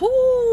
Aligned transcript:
Whoo, 0.00 0.49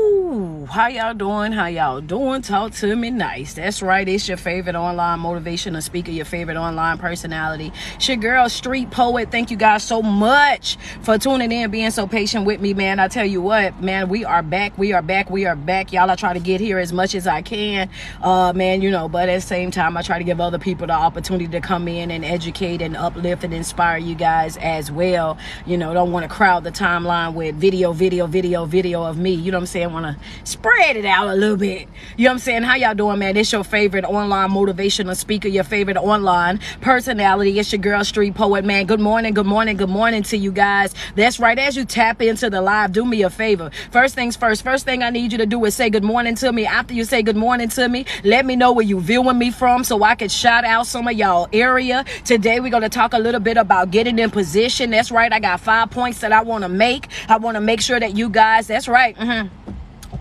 how 0.67 0.87
y'all 0.87 1.13
doing? 1.13 1.53
How 1.53 1.67
y'all 1.67 2.01
doing? 2.01 2.41
Talk 2.41 2.73
to 2.73 2.95
me 2.95 3.09
nice. 3.09 3.53
That's 3.53 3.81
right. 3.81 4.07
It's 4.07 4.27
your 4.27 4.37
favorite 4.37 4.75
online 4.75 5.19
motivational 5.19 5.81
speaker, 5.81 6.11
your 6.11 6.25
favorite 6.25 6.57
online 6.57 6.97
personality. 6.97 7.71
It's 7.95 8.07
your 8.07 8.17
girl, 8.17 8.49
Street 8.49 8.91
Poet. 8.91 9.31
Thank 9.31 9.49
you 9.49 9.57
guys 9.57 9.83
so 9.83 10.01
much 10.01 10.77
for 11.01 11.17
tuning 11.17 11.51
in, 11.51 11.71
being 11.71 11.91
so 11.91 12.05
patient 12.05 12.45
with 12.45 12.59
me, 12.59 12.73
man. 12.73 12.99
I 12.99 13.07
tell 13.07 13.25
you 13.25 13.41
what, 13.41 13.81
man, 13.81 14.09
we 14.09 14.25
are 14.25 14.43
back. 14.43 14.77
We 14.77 14.93
are 14.93 15.01
back. 15.01 15.29
We 15.29 15.45
are 15.45 15.55
back. 15.55 15.93
Y'all, 15.93 16.09
I 16.09 16.15
try 16.15 16.33
to 16.33 16.39
get 16.39 16.59
here 16.59 16.79
as 16.79 16.91
much 16.91 17.15
as 17.15 17.27
I 17.27 17.41
can, 17.41 17.89
uh, 18.21 18.51
man, 18.53 18.81
you 18.81 18.91
know, 18.91 19.07
but 19.07 19.29
at 19.29 19.35
the 19.35 19.41
same 19.41 19.71
time, 19.71 19.95
I 19.95 20.01
try 20.01 20.17
to 20.17 20.23
give 20.25 20.41
other 20.41 20.59
people 20.59 20.87
the 20.87 20.93
opportunity 20.93 21.47
to 21.47 21.61
come 21.61 21.87
in 21.87 22.11
and 22.11 22.25
educate 22.25 22.81
and 22.81 22.97
uplift 22.97 23.43
and 23.43 23.53
inspire 23.53 23.97
you 23.97 24.15
guys 24.15 24.57
as 24.57 24.91
well. 24.91 25.37
You 25.65 25.77
know, 25.77 25.93
don't 25.93 26.11
want 26.11 26.23
to 26.23 26.29
crowd 26.29 26.65
the 26.65 26.71
timeline 26.71 27.35
with 27.35 27.55
video, 27.55 27.93
video, 27.93 28.27
video, 28.27 28.65
video 28.65 29.03
of 29.03 29.17
me. 29.17 29.31
You 29.31 29.51
know 29.51 29.59
what 29.59 29.63
I'm 29.63 29.67
saying? 29.67 29.93
Want 29.93 30.05
to 30.05 30.56
spread 30.57 30.95
it 30.95 31.05
out 31.05 31.27
a 31.27 31.35
little 31.35 31.55
bit. 31.55 31.87
You 32.17 32.23
know 32.23 32.31
what 32.31 32.33
I'm 32.33 32.39
saying? 32.39 32.63
How 32.63 32.73
y'all 32.73 32.95
doing, 32.95 33.19
man? 33.19 33.37
It's 33.37 33.51
your 33.51 33.63
favorite 33.63 34.05
online 34.05 34.49
motivational 34.49 35.15
speaker, 35.15 35.47
your 35.47 35.63
favorite 35.63 35.97
online 35.97 36.59
personality. 36.81 37.59
It's 37.59 37.71
your 37.71 37.79
girl, 37.79 38.03
Street 38.03 38.33
Poet, 38.33 38.65
man. 38.65 38.87
Good 38.87 38.99
morning, 38.99 39.35
good 39.35 39.45
morning, 39.45 39.77
good 39.77 39.89
morning 39.89 40.23
to 40.23 40.37
you 40.37 40.51
guys. 40.51 40.95
That's 41.15 41.39
right. 41.39 41.59
As 41.59 41.77
you 41.77 41.85
tap 41.85 42.23
into 42.23 42.49
the 42.49 42.59
live, 42.59 42.91
do 42.91 43.05
me 43.05 43.21
a 43.21 43.29
favor. 43.29 43.69
First 43.91 44.15
things 44.15 44.35
first. 44.35 44.63
First 44.63 44.83
thing 44.83 45.03
I 45.03 45.11
need 45.11 45.31
you 45.31 45.37
to 45.37 45.45
do 45.45 45.63
is 45.65 45.75
say 45.75 45.91
good 45.91 46.03
morning 46.03 46.33
to 46.35 46.51
me. 46.51 46.65
After 46.65 46.95
you 46.95 47.03
say 47.03 47.21
good 47.21 47.37
morning 47.37 47.69
to 47.69 47.87
me, 47.87 48.07
let 48.23 48.43
me 48.43 48.55
know 48.55 48.71
where 48.71 48.85
you 48.85 48.99
viewing 48.99 49.37
me 49.37 49.51
from 49.51 49.83
so 49.83 50.01
I 50.01 50.15
can 50.15 50.29
shout 50.29 50.65
out 50.65 50.87
some 50.87 51.07
of 51.07 51.13
y'all 51.13 51.47
area. 51.53 52.03
Today 52.25 52.59
we're 52.59 52.71
going 52.71 52.81
to 52.81 52.89
talk 52.89 53.13
a 53.13 53.19
little 53.19 53.41
bit 53.41 53.57
about 53.57 53.91
getting 53.91 54.17
in 54.17 54.31
position. 54.31 54.89
That's 54.89 55.11
right. 55.11 55.31
I 55.31 55.39
got 55.39 55.59
five 55.59 55.91
points 55.91 56.21
that 56.21 56.31
I 56.31 56.41
want 56.41 56.63
to 56.63 56.69
make. 56.69 57.09
I 57.29 57.37
want 57.37 57.55
to 57.55 57.61
make 57.61 57.79
sure 57.79 57.99
that 57.99 58.17
you 58.17 58.27
guys, 58.27 58.65
that's 58.65 58.87
right. 58.87 59.15
Mm-hmm 59.15 59.76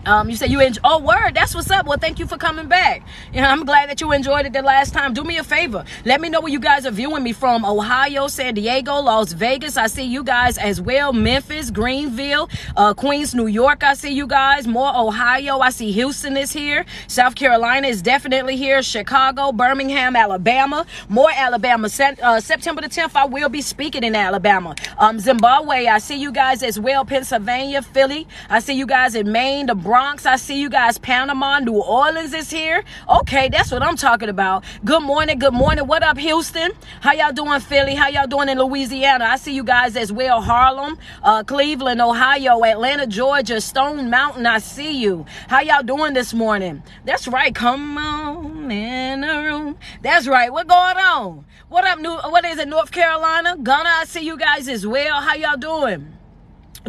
um, 0.06 0.30
you 0.30 0.36
said 0.36 0.50
you 0.50 0.60
enjoy. 0.60 0.80
Oh, 0.84 0.98
word. 1.00 1.34
That's 1.34 1.54
what's 1.54 1.70
up. 1.70 1.86
Well, 1.86 1.98
thank 1.98 2.18
you 2.18 2.26
for 2.26 2.36
coming 2.36 2.68
back. 2.68 3.02
You 3.32 3.40
know, 3.40 3.48
I'm 3.48 3.64
glad 3.64 3.88
that 3.90 4.00
you 4.00 4.12
enjoyed 4.12 4.46
it 4.46 4.52
the 4.52 4.62
last 4.62 4.92
time. 4.92 5.14
Do 5.14 5.24
me 5.24 5.38
a 5.38 5.44
favor. 5.44 5.84
Let 6.04 6.20
me 6.20 6.28
know 6.28 6.40
where 6.40 6.52
you 6.52 6.60
guys 6.60 6.86
are 6.86 6.90
viewing 6.90 7.22
me 7.22 7.32
from. 7.32 7.64
Ohio, 7.64 8.28
San 8.28 8.54
Diego, 8.54 9.00
Las 9.00 9.32
Vegas. 9.32 9.76
I 9.76 9.86
see 9.86 10.04
you 10.04 10.22
guys 10.22 10.58
as 10.58 10.80
well. 10.80 11.12
Memphis, 11.12 11.70
Greenville, 11.70 12.48
uh, 12.76 12.94
Queens, 12.94 13.34
New 13.34 13.46
York. 13.46 13.82
I 13.82 13.94
see 13.94 14.12
you 14.12 14.26
guys. 14.26 14.66
More 14.66 14.92
Ohio. 14.94 15.60
I 15.60 15.70
see 15.70 15.92
Houston 15.92 16.36
is 16.36 16.52
here. 16.52 16.84
South 17.08 17.34
Carolina 17.34 17.88
is 17.88 18.02
definitely 18.02 18.56
here. 18.56 18.82
Chicago, 18.82 19.52
Birmingham, 19.52 20.16
Alabama. 20.16 20.86
More 21.08 21.30
Alabama. 21.34 21.88
Uh, 22.22 22.40
September 22.40 22.82
the 22.82 22.88
10th, 22.88 23.14
I 23.16 23.26
will 23.26 23.48
be 23.48 23.62
speaking 23.62 24.04
in 24.04 24.14
Alabama. 24.14 24.74
Um, 24.98 25.18
Zimbabwe. 25.18 25.86
I 25.86 25.98
see 25.98 26.16
you 26.16 26.32
guys 26.32 26.62
as 26.62 26.78
well. 26.78 27.04
Pennsylvania, 27.04 27.82
Philly. 27.82 28.26
I 28.48 28.60
see 28.60 28.74
you 28.74 28.86
guys 28.86 29.14
in 29.14 29.30
Maine, 29.32 29.66
the 29.66 29.74
Bronx. 29.76 30.26
I 30.26 30.36
see 30.36 30.60
you 30.60 30.68
guys. 30.68 30.98
Panama, 30.98 31.58
New 31.60 31.80
Orleans 31.80 32.32
is 32.32 32.50
here. 32.50 32.84
Okay, 33.08 33.48
that's 33.48 33.70
what 33.70 33.82
I'm 33.82 33.96
talking 33.96 34.28
about. 34.28 34.64
Good 34.84 35.02
morning. 35.02 35.38
Good 35.38 35.52
morning. 35.52 35.86
What 35.86 36.02
up, 36.02 36.18
Houston? 36.18 36.72
How 37.00 37.12
y'all 37.12 37.32
doing, 37.32 37.60
Philly? 37.60 37.94
How 37.94 38.08
y'all 38.08 38.26
doing 38.26 38.48
in 38.48 38.58
Louisiana? 38.58 39.24
I 39.24 39.36
see 39.36 39.54
you 39.54 39.64
guys 39.64 39.96
as 39.96 40.12
well. 40.12 40.40
Harlem, 40.40 40.98
uh, 41.22 41.44
Cleveland, 41.44 42.00
Ohio, 42.00 42.64
Atlanta, 42.64 43.06
Georgia, 43.06 43.60
Stone 43.60 44.10
Mountain. 44.10 44.46
I 44.46 44.58
see 44.58 44.98
you. 44.98 45.26
How 45.48 45.60
y'all 45.60 45.82
doing 45.82 46.14
this 46.14 46.34
morning? 46.34 46.82
That's 47.04 47.28
right. 47.28 47.54
Come 47.54 47.98
on 47.98 48.70
in 48.70 49.20
the 49.20 49.42
room. 49.42 49.76
That's 50.02 50.26
right. 50.26 50.52
What 50.52 50.66
going 50.66 50.96
on? 50.96 51.44
What 51.68 51.84
up, 51.84 51.98
New? 51.98 52.16
What 52.16 52.44
is 52.44 52.58
it, 52.58 52.68
North 52.68 52.90
Carolina? 52.90 53.56
Ghana. 53.62 53.88
I 53.88 54.04
see 54.06 54.24
you 54.24 54.36
guys 54.36 54.68
as 54.68 54.86
well. 54.86 55.20
How 55.20 55.34
y'all 55.34 55.56
doing? 55.56 56.15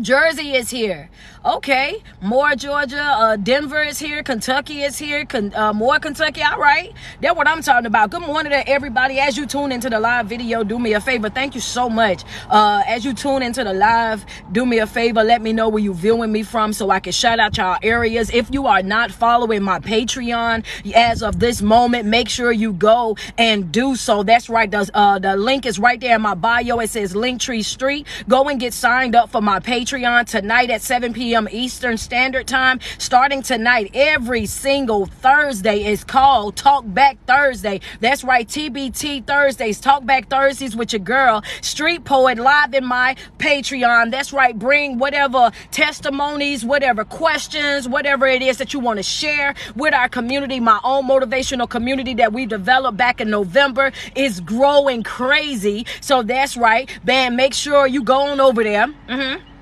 Jersey 0.01 0.53
is 0.53 0.69
here. 0.69 1.09
Okay, 1.43 2.03
more 2.21 2.53
Georgia. 2.55 3.01
Uh, 3.01 3.35
Denver 3.35 3.81
is 3.81 3.97
here. 3.97 4.21
Kentucky 4.21 4.81
is 4.83 4.97
here. 4.99 5.25
Con- 5.25 5.53
uh, 5.55 5.73
more 5.73 5.97
Kentucky. 5.97 6.41
All 6.43 6.59
right, 6.59 6.93
that's 7.21 7.35
what 7.35 7.47
I'm 7.47 7.63
talking 7.63 7.87
about. 7.87 8.11
Good 8.11 8.21
morning 8.21 8.51
to 8.51 8.67
everybody. 8.69 9.17
As 9.17 9.37
you 9.37 9.47
tune 9.47 9.71
into 9.71 9.89
the 9.89 9.99
live 9.99 10.27
video, 10.27 10.63
do 10.63 10.77
me 10.77 10.93
a 10.93 11.01
favor. 11.01 11.29
Thank 11.29 11.55
you 11.55 11.61
so 11.61 11.89
much. 11.89 12.23
Uh, 12.49 12.83
as 12.85 13.05
you 13.05 13.13
tune 13.13 13.41
into 13.41 13.63
the 13.63 13.73
live, 13.73 14.23
do 14.51 14.65
me 14.67 14.79
a 14.79 14.85
favor. 14.87 15.23
Let 15.23 15.41
me 15.41 15.51
know 15.51 15.69
where 15.69 15.81
you 15.81 15.93
viewing 15.95 16.31
me 16.31 16.43
from 16.43 16.73
so 16.73 16.91
I 16.91 16.99
can 16.99 17.13
shout 17.13 17.39
out 17.39 17.57
y'all 17.57 17.79
areas. 17.81 18.29
If 18.31 18.53
you 18.53 18.67
are 18.67 18.83
not 18.83 19.09
following 19.09 19.63
my 19.63 19.79
Patreon 19.79 20.63
as 20.93 21.23
of 21.23 21.39
this 21.39 21.61
moment, 21.61 22.05
make 22.05 22.29
sure 22.29 22.51
you 22.51 22.73
go 22.73 23.15
and 23.37 23.71
do 23.71 23.95
so. 23.95 24.21
That's 24.21 24.47
right. 24.49 24.69
The, 24.69 24.89
uh, 24.93 25.17
the 25.19 25.35
link 25.37 25.65
is 25.65 25.79
right 25.79 25.99
there 25.99 26.15
in 26.17 26.21
my 26.21 26.35
bio. 26.35 26.79
It 26.79 26.89
says 26.91 27.13
Linktree 27.13 27.65
Street. 27.65 28.05
Go 28.27 28.47
and 28.49 28.59
get 28.59 28.73
signed 28.73 29.15
up 29.15 29.31
for 29.31 29.41
my 29.41 29.59
Patreon. 29.59 29.86
Patreon 29.87 30.27
tonight 30.27 30.69
at 30.69 30.81
7 30.81 31.13
p.m. 31.13 31.47
Eastern 31.49 31.95
Standard 31.95 32.45
Time. 32.45 32.81
Starting 32.97 33.41
tonight, 33.41 33.89
every 33.93 34.45
single 34.45 35.05
Thursday 35.05 35.85
is 35.85 36.03
called 36.03 36.57
Talk 36.57 36.83
Back 36.87 37.17
Thursday. 37.25 37.79
That's 38.01 38.21
right, 38.21 38.45
TBT 38.45 39.25
Thursdays, 39.25 39.79
Talk 39.79 40.05
Back 40.05 40.27
Thursdays 40.29 40.75
with 40.75 40.91
your 40.91 40.99
girl, 40.99 41.41
Street 41.61 42.03
Poet, 42.03 42.37
live 42.37 42.73
in 42.73 42.83
my 42.83 43.15
Patreon. 43.37 44.11
That's 44.11 44.33
right, 44.33 44.59
bring 44.59 44.97
whatever 44.97 45.51
testimonies, 45.71 46.65
whatever 46.65 47.05
questions, 47.05 47.87
whatever 47.87 48.27
it 48.27 48.41
is 48.41 48.57
that 48.57 48.73
you 48.73 48.81
want 48.81 48.97
to 48.97 49.03
share 49.03 49.55
with 49.77 49.93
our 49.93 50.09
community. 50.09 50.59
My 50.59 50.81
own 50.83 51.07
motivational 51.07 51.69
community 51.69 52.13
that 52.15 52.33
we 52.33 52.45
developed 52.45 52.97
back 52.97 53.21
in 53.21 53.29
November 53.29 53.93
is 54.17 54.41
growing 54.41 55.03
crazy. 55.03 55.85
So 56.01 56.23
that's 56.23 56.57
right, 56.57 56.89
man. 57.05 57.37
Make 57.37 57.53
sure 57.53 57.87
you 57.87 58.03
go 58.03 58.23
on 58.23 58.41
over 58.41 58.65
there. 58.65 58.87
Mm-hmm. 59.07 59.56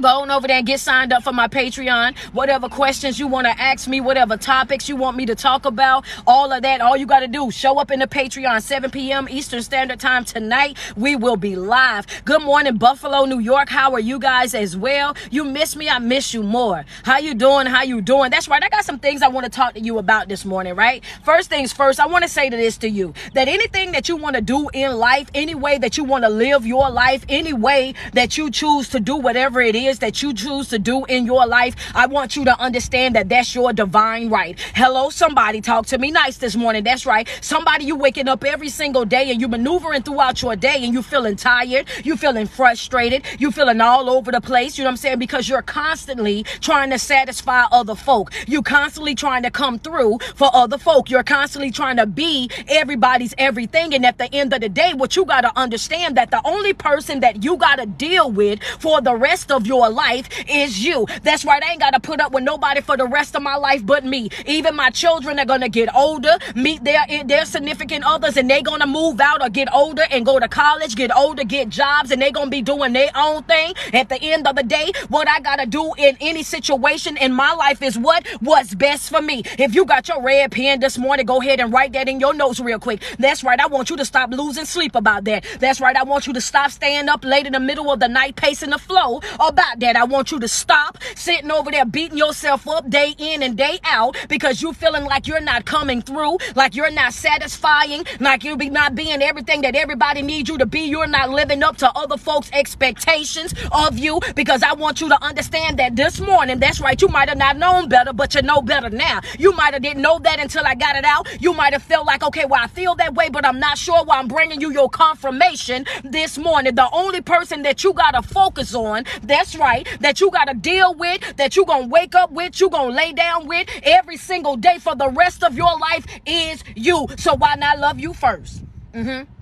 Go 0.00 0.22
on 0.22 0.30
over 0.30 0.46
there 0.46 0.56
and 0.56 0.66
get 0.66 0.80
signed 0.80 1.12
up 1.12 1.22
for 1.22 1.32
my 1.32 1.46
Patreon. 1.46 2.16
Whatever 2.32 2.70
questions 2.70 3.18
you 3.18 3.26
want 3.26 3.46
to 3.46 3.60
ask 3.60 3.86
me, 3.86 4.00
whatever 4.00 4.38
topics 4.38 4.88
you 4.88 4.96
want 4.96 5.16
me 5.16 5.26
to 5.26 5.34
talk 5.34 5.66
about, 5.66 6.06
all 6.26 6.50
of 6.52 6.62
that, 6.62 6.80
all 6.80 6.96
you 6.96 7.04
got 7.04 7.20
to 7.20 7.28
do, 7.28 7.50
show 7.50 7.78
up 7.78 7.90
in 7.90 8.00
the 8.00 8.06
Patreon, 8.06 8.62
7 8.62 8.90
p.m. 8.90 9.28
Eastern 9.28 9.62
Standard 9.62 10.00
Time 10.00 10.24
tonight. 10.24 10.78
We 10.96 11.16
will 11.16 11.36
be 11.36 11.54
live. 11.54 12.06
Good 12.24 12.42
morning, 12.42 12.78
Buffalo, 12.78 13.26
New 13.26 13.40
York. 13.40 13.68
How 13.68 13.92
are 13.92 14.00
you 14.00 14.18
guys 14.18 14.54
as 14.54 14.74
well? 14.74 15.14
You 15.30 15.44
miss 15.44 15.76
me, 15.76 15.90
I 15.90 15.98
miss 15.98 16.32
you 16.32 16.42
more. 16.42 16.86
How 17.04 17.18
you 17.18 17.34
doing? 17.34 17.66
How 17.66 17.82
you 17.82 18.00
doing? 18.00 18.30
That's 18.30 18.48
right. 18.48 18.62
I 18.64 18.70
got 18.70 18.86
some 18.86 18.98
things 18.98 19.20
I 19.20 19.28
want 19.28 19.44
to 19.44 19.50
talk 19.50 19.74
to 19.74 19.80
you 19.80 19.98
about 19.98 20.28
this 20.28 20.46
morning, 20.46 20.76
right? 20.76 21.04
First 21.24 21.50
things 21.50 21.74
first, 21.74 22.00
I 22.00 22.06
want 22.06 22.22
to 22.22 22.28
say 22.30 22.48
to 22.48 22.56
this 22.56 22.78
to 22.78 22.88
you 22.88 23.12
that 23.34 23.48
anything 23.48 23.92
that 23.92 24.08
you 24.08 24.16
want 24.16 24.36
to 24.36 24.42
do 24.42 24.70
in 24.72 24.96
life, 24.96 25.28
any 25.34 25.54
way 25.54 25.76
that 25.76 25.98
you 25.98 26.04
want 26.04 26.24
to 26.24 26.30
live 26.30 26.64
your 26.64 26.88
life, 26.88 27.24
any 27.28 27.52
way 27.52 27.94
that 28.14 28.38
you 28.38 28.50
choose 28.50 28.88
to 28.90 29.00
do 29.00 29.16
whatever 29.16 29.60
it 29.60 29.74
is 29.74 29.89
is 29.90 29.98
that 29.98 30.22
you 30.22 30.32
choose 30.32 30.68
to 30.68 30.78
do 30.78 31.04
in 31.06 31.26
your 31.26 31.46
life, 31.46 31.74
I 31.94 32.06
want 32.06 32.36
you 32.36 32.44
to 32.46 32.58
understand 32.58 33.16
that 33.16 33.28
that's 33.28 33.54
your 33.54 33.72
divine 33.72 34.30
right. 34.30 34.58
Hello, 34.74 35.10
somebody 35.10 35.60
talk 35.60 35.86
to 35.86 35.98
me 35.98 36.10
nice 36.10 36.38
this 36.38 36.56
morning. 36.56 36.84
That's 36.84 37.04
right. 37.04 37.28
Somebody 37.42 37.84
you 37.84 37.96
waking 37.96 38.28
up 38.28 38.44
every 38.44 38.68
single 38.68 39.04
day 39.04 39.30
and 39.30 39.40
you 39.40 39.48
maneuvering 39.48 40.02
throughout 40.02 40.40
your 40.40 40.56
day 40.56 40.84
and 40.84 40.94
you 40.94 41.02
feeling 41.02 41.36
tired, 41.36 41.88
you 42.04 42.16
feeling 42.16 42.46
frustrated, 42.46 43.24
you 43.38 43.50
feeling 43.50 43.80
all 43.80 44.08
over 44.08 44.30
the 44.30 44.40
place. 44.40 44.78
You 44.78 44.84
know 44.84 44.88
what 44.88 44.92
I'm 44.92 44.96
saying? 44.98 45.18
Because 45.18 45.48
you're 45.48 45.62
constantly 45.62 46.44
trying 46.60 46.90
to 46.90 46.98
satisfy 46.98 47.64
other 47.72 47.96
folk. 47.96 48.32
You 48.46 48.62
constantly 48.62 49.14
trying 49.14 49.42
to 49.42 49.50
come 49.50 49.78
through 49.78 50.20
for 50.36 50.48
other 50.54 50.78
folk. 50.78 51.10
You're 51.10 51.24
constantly 51.24 51.72
trying 51.72 51.96
to 51.96 52.06
be 52.06 52.48
everybody's 52.68 53.34
everything. 53.38 53.92
And 53.94 54.06
at 54.06 54.18
the 54.18 54.32
end 54.32 54.52
of 54.52 54.60
the 54.60 54.68
day, 54.68 54.94
what 54.94 55.16
you 55.16 55.24
got 55.24 55.40
to 55.40 55.58
understand 55.58 56.16
that 56.16 56.30
the 56.30 56.40
only 56.44 56.74
person 56.74 57.20
that 57.20 57.42
you 57.42 57.56
got 57.56 57.76
to 57.76 57.86
deal 57.86 58.30
with 58.30 58.62
for 58.78 59.00
the 59.00 59.16
rest 59.16 59.50
of 59.50 59.66
your 59.70 59.88
life 59.88 60.28
is 60.48 60.84
you. 60.84 61.06
That's 61.22 61.44
right. 61.44 61.62
I 61.62 61.70
ain't 61.70 61.80
got 61.80 61.92
to 61.92 62.00
put 62.00 62.20
up 62.20 62.32
with 62.32 62.42
nobody 62.42 62.80
for 62.80 62.96
the 62.96 63.06
rest 63.06 63.36
of 63.36 63.42
my 63.42 63.54
life 63.54 63.86
but 63.86 64.04
me. 64.04 64.28
Even 64.44 64.74
my 64.74 64.90
children 64.90 65.38
are 65.38 65.44
going 65.44 65.60
to 65.60 65.68
get 65.68 65.94
older, 65.94 66.36
meet 66.56 66.82
their, 66.82 67.02
eh, 67.08 67.22
their 67.22 67.44
significant 67.44 68.04
others, 68.04 68.36
and 68.36 68.50
they're 68.50 68.62
going 68.62 68.80
to 68.80 68.86
move 68.88 69.20
out 69.20 69.40
or 69.40 69.48
get 69.48 69.72
older 69.72 70.02
and 70.10 70.26
go 70.26 70.40
to 70.40 70.48
college, 70.48 70.96
get 70.96 71.16
older, 71.16 71.44
get 71.44 71.68
jobs, 71.68 72.10
and 72.10 72.20
they 72.20 72.32
going 72.32 72.48
to 72.48 72.50
be 72.50 72.62
doing 72.62 72.92
their 72.92 73.10
own 73.14 73.44
thing. 73.44 73.74
At 73.92 74.08
the 74.08 74.20
end 74.20 74.48
of 74.48 74.56
the 74.56 74.64
day, 74.64 74.90
what 75.08 75.28
I 75.28 75.38
got 75.38 75.60
to 75.60 75.66
do 75.66 75.94
in 75.96 76.16
any 76.20 76.42
situation 76.42 77.16
in 77.16 77.32
my 77.32 77.52
life 77.52 77.80
is 77.80 77.96
what? 77.96 78.26
What's 78.40 78.74
best 78.74 79.08
for 79.08 79.22
me. 79.22 79.44
If 79.56 79.76
you 79.76 79.84
got 79.84 80.08
your 80.08 80.20
red 80.20 80.50
pen 80.50 80.80
this 80.80 80.98
morning, 80.98 81.26
go 81.26 81.40
ahead 81.40 81.60
and 81.60 81.72
write 81.72 81.92
that 81.92 82.08
in 82.08 82.18
your 82.18 82.34
notes 82.34 82.58
real 82.58 82.80
quick. 82.80 83.02
That's 83.20 83.44
right. 83.44 83.60
I 83.60 83.68
want 83.68 83.88
you 83.88 83.96
to 83.98 84.04
stop 84.04 84.30
losing 84.32 84.64
sleep 84.64 84.96
about 84.96 85.22
that. 85.26 85.44
That's 85.60 85.80
right. 85.80 85.94
I 85.94 86.02
want 86.02 86.26
you 86.26 86.32
to 86.32 86.40
stop 86.40 86.72
staying 86.72 87.08
up 87.08 87.24
late 87.24 87.46
in 87.46 87.52
the 87.52 87.60
middle 87.60 87.92
of 87.92 88.00
the 88.00 88.08
night 88.08 88.34
pacing 88.34 88.70
the 88.70 88.78
flow 88.78 89.20
about 89.38 89.59
about 89.60 89.80
that. 89.80 89.94
I 89.94 90.04
want 90.04 90.30
you 90.30 90.40
to 90.40 90.48
stop 90.48 90.96
sitting 91.14 91.50
over 91.50 91.70
there 91.70 91.84
beating 91.84 92.16
yourself 92.16 92.66
up 92.66 92.88
day 92.88 93.14
in 93.18 93.42
and 93.42 93.56
day 93.56 93.78
out 93.84 94.16
because 94.28 94.62
you're 94.62 94.72
feeling 94.72 95.04
like 95.04 95.26
you're 95.26 95.40
not 95.40 95.66
coming 95.66 96.00
through, 96.00 96.38
like 96.54 96.74
you're 96.74 96.90
not 96.90 97.12
satisfying, 97.12 98.04
like 98.20 98.42
you're 98.42 98.56
not 98.56 98.94
being 98.94 99.20
everything 99.20 99.60
that 99.60 99.76
everybody 99.76 100.22
needs 100.22 100.48
you 100.48 100.56
to 100.56 100.64
be. 100.64 100.80
You're 100.80 101.06
not 101.06 101.28
living 101.28 101.62
up 101.62 101.76
to 101.78 101.92
other 101.94 102.16
folks' 102.16 102.50
expectations 102.54 103.54
of 103.70 103.98
you 103.98 104.20
because 104.34 104.62
I 104.62 104.72
want 104.72 105.02
you 105.02 105.10
to 105.10 105.22
understand 105.22 105.78
that 105.78 105.94
this 105.94 106.20
morning, 106.20 106.58
that's 106.58 106.80
right, 106.80 107.00
you 107.00 107.08
might 107.08 107.28
have 107.28 107.38
not 107.38 107.58
known 107.58 107.88
better, 107.88 108.14
but 108.14 108.34
you 108.34 108.40
know 108.40 108.62
better 108.62 108.88
now. 108.88 109.20
You 109.38 109.52
might 109.52 109.74
have 109.74 109.82
didn't 109.82 110.02
know 110.02 110.18
that 110.20 110.40
until 110.40 110.66
I 110.66 110.74
got 110.74 110.96
it 110.96 111.04
out. 111.04 111.28
You 111.40 111.52
might 111.52 111.74
have 111.74 111.82
felt 111.82 112.06
like, 112.06 112.22
okay, 112.22 112.46
well, 112.46 112.62
I 112.62 112.66
feel 112.66 112.94
that 112.96 113.14
way, 113.14 113.28
but 113.28 113.44
I'm 113.44 113.60
not 113.60 113.76
sure 113.76 114.04
why 114.04 114.18
I'm 114.18 114.28
bringing 114.28 114.60
you 114.60 114.72
your 114.72 114.88
confirmation 114.88 115.84
this 116.02 116.38
morning. 116.38 116.74
The 116.74 116.88
only 116.92 117.20
person 117.20 117.62
that 117.62 117.84
you 117.84 117.92
got 117.92 118.12
to 118.12 118.22
focus 118.22 118.74
on, 118.74 119.04
that's 119.22 119.49
That's 119.50 119.60
right. 119.60 120.00
That 120.00 120.20
you 120.20 120.30
got 120.30 120.44
to 120.44 120.54
deal 120.54 120.94
with, 120.94 121.36
that 121.36 121.56
you 121.56 121.66
going 121.66 121.84
to 121.84 121.88
wake 121.88 122.14
up 122.14 122.30
with, 122.30 122.60
you 122.60 122.70
going 122.70 122.90
to 122.90 122.94
lay 122.96 123.12
down 123.12 123.48
with 123.48 123.68
every 123.82 124.16
single 124.16 124.56
day 124.56 124.78
for 124.78 124.94
the 124.94 125.08
rest 125.08 125.42
of 125.42 125.56
your 125.56 125.76
life 125.76 126.06
is 126.24 126.62
you. 126.76 127.08
So 127.18 127.34
why 127.34 127.56
not 127.56 127.78
love 127.78 127.98
you 127.98 128.12
1st 128.12 128.66
Mm-hmm. 128.92 129.39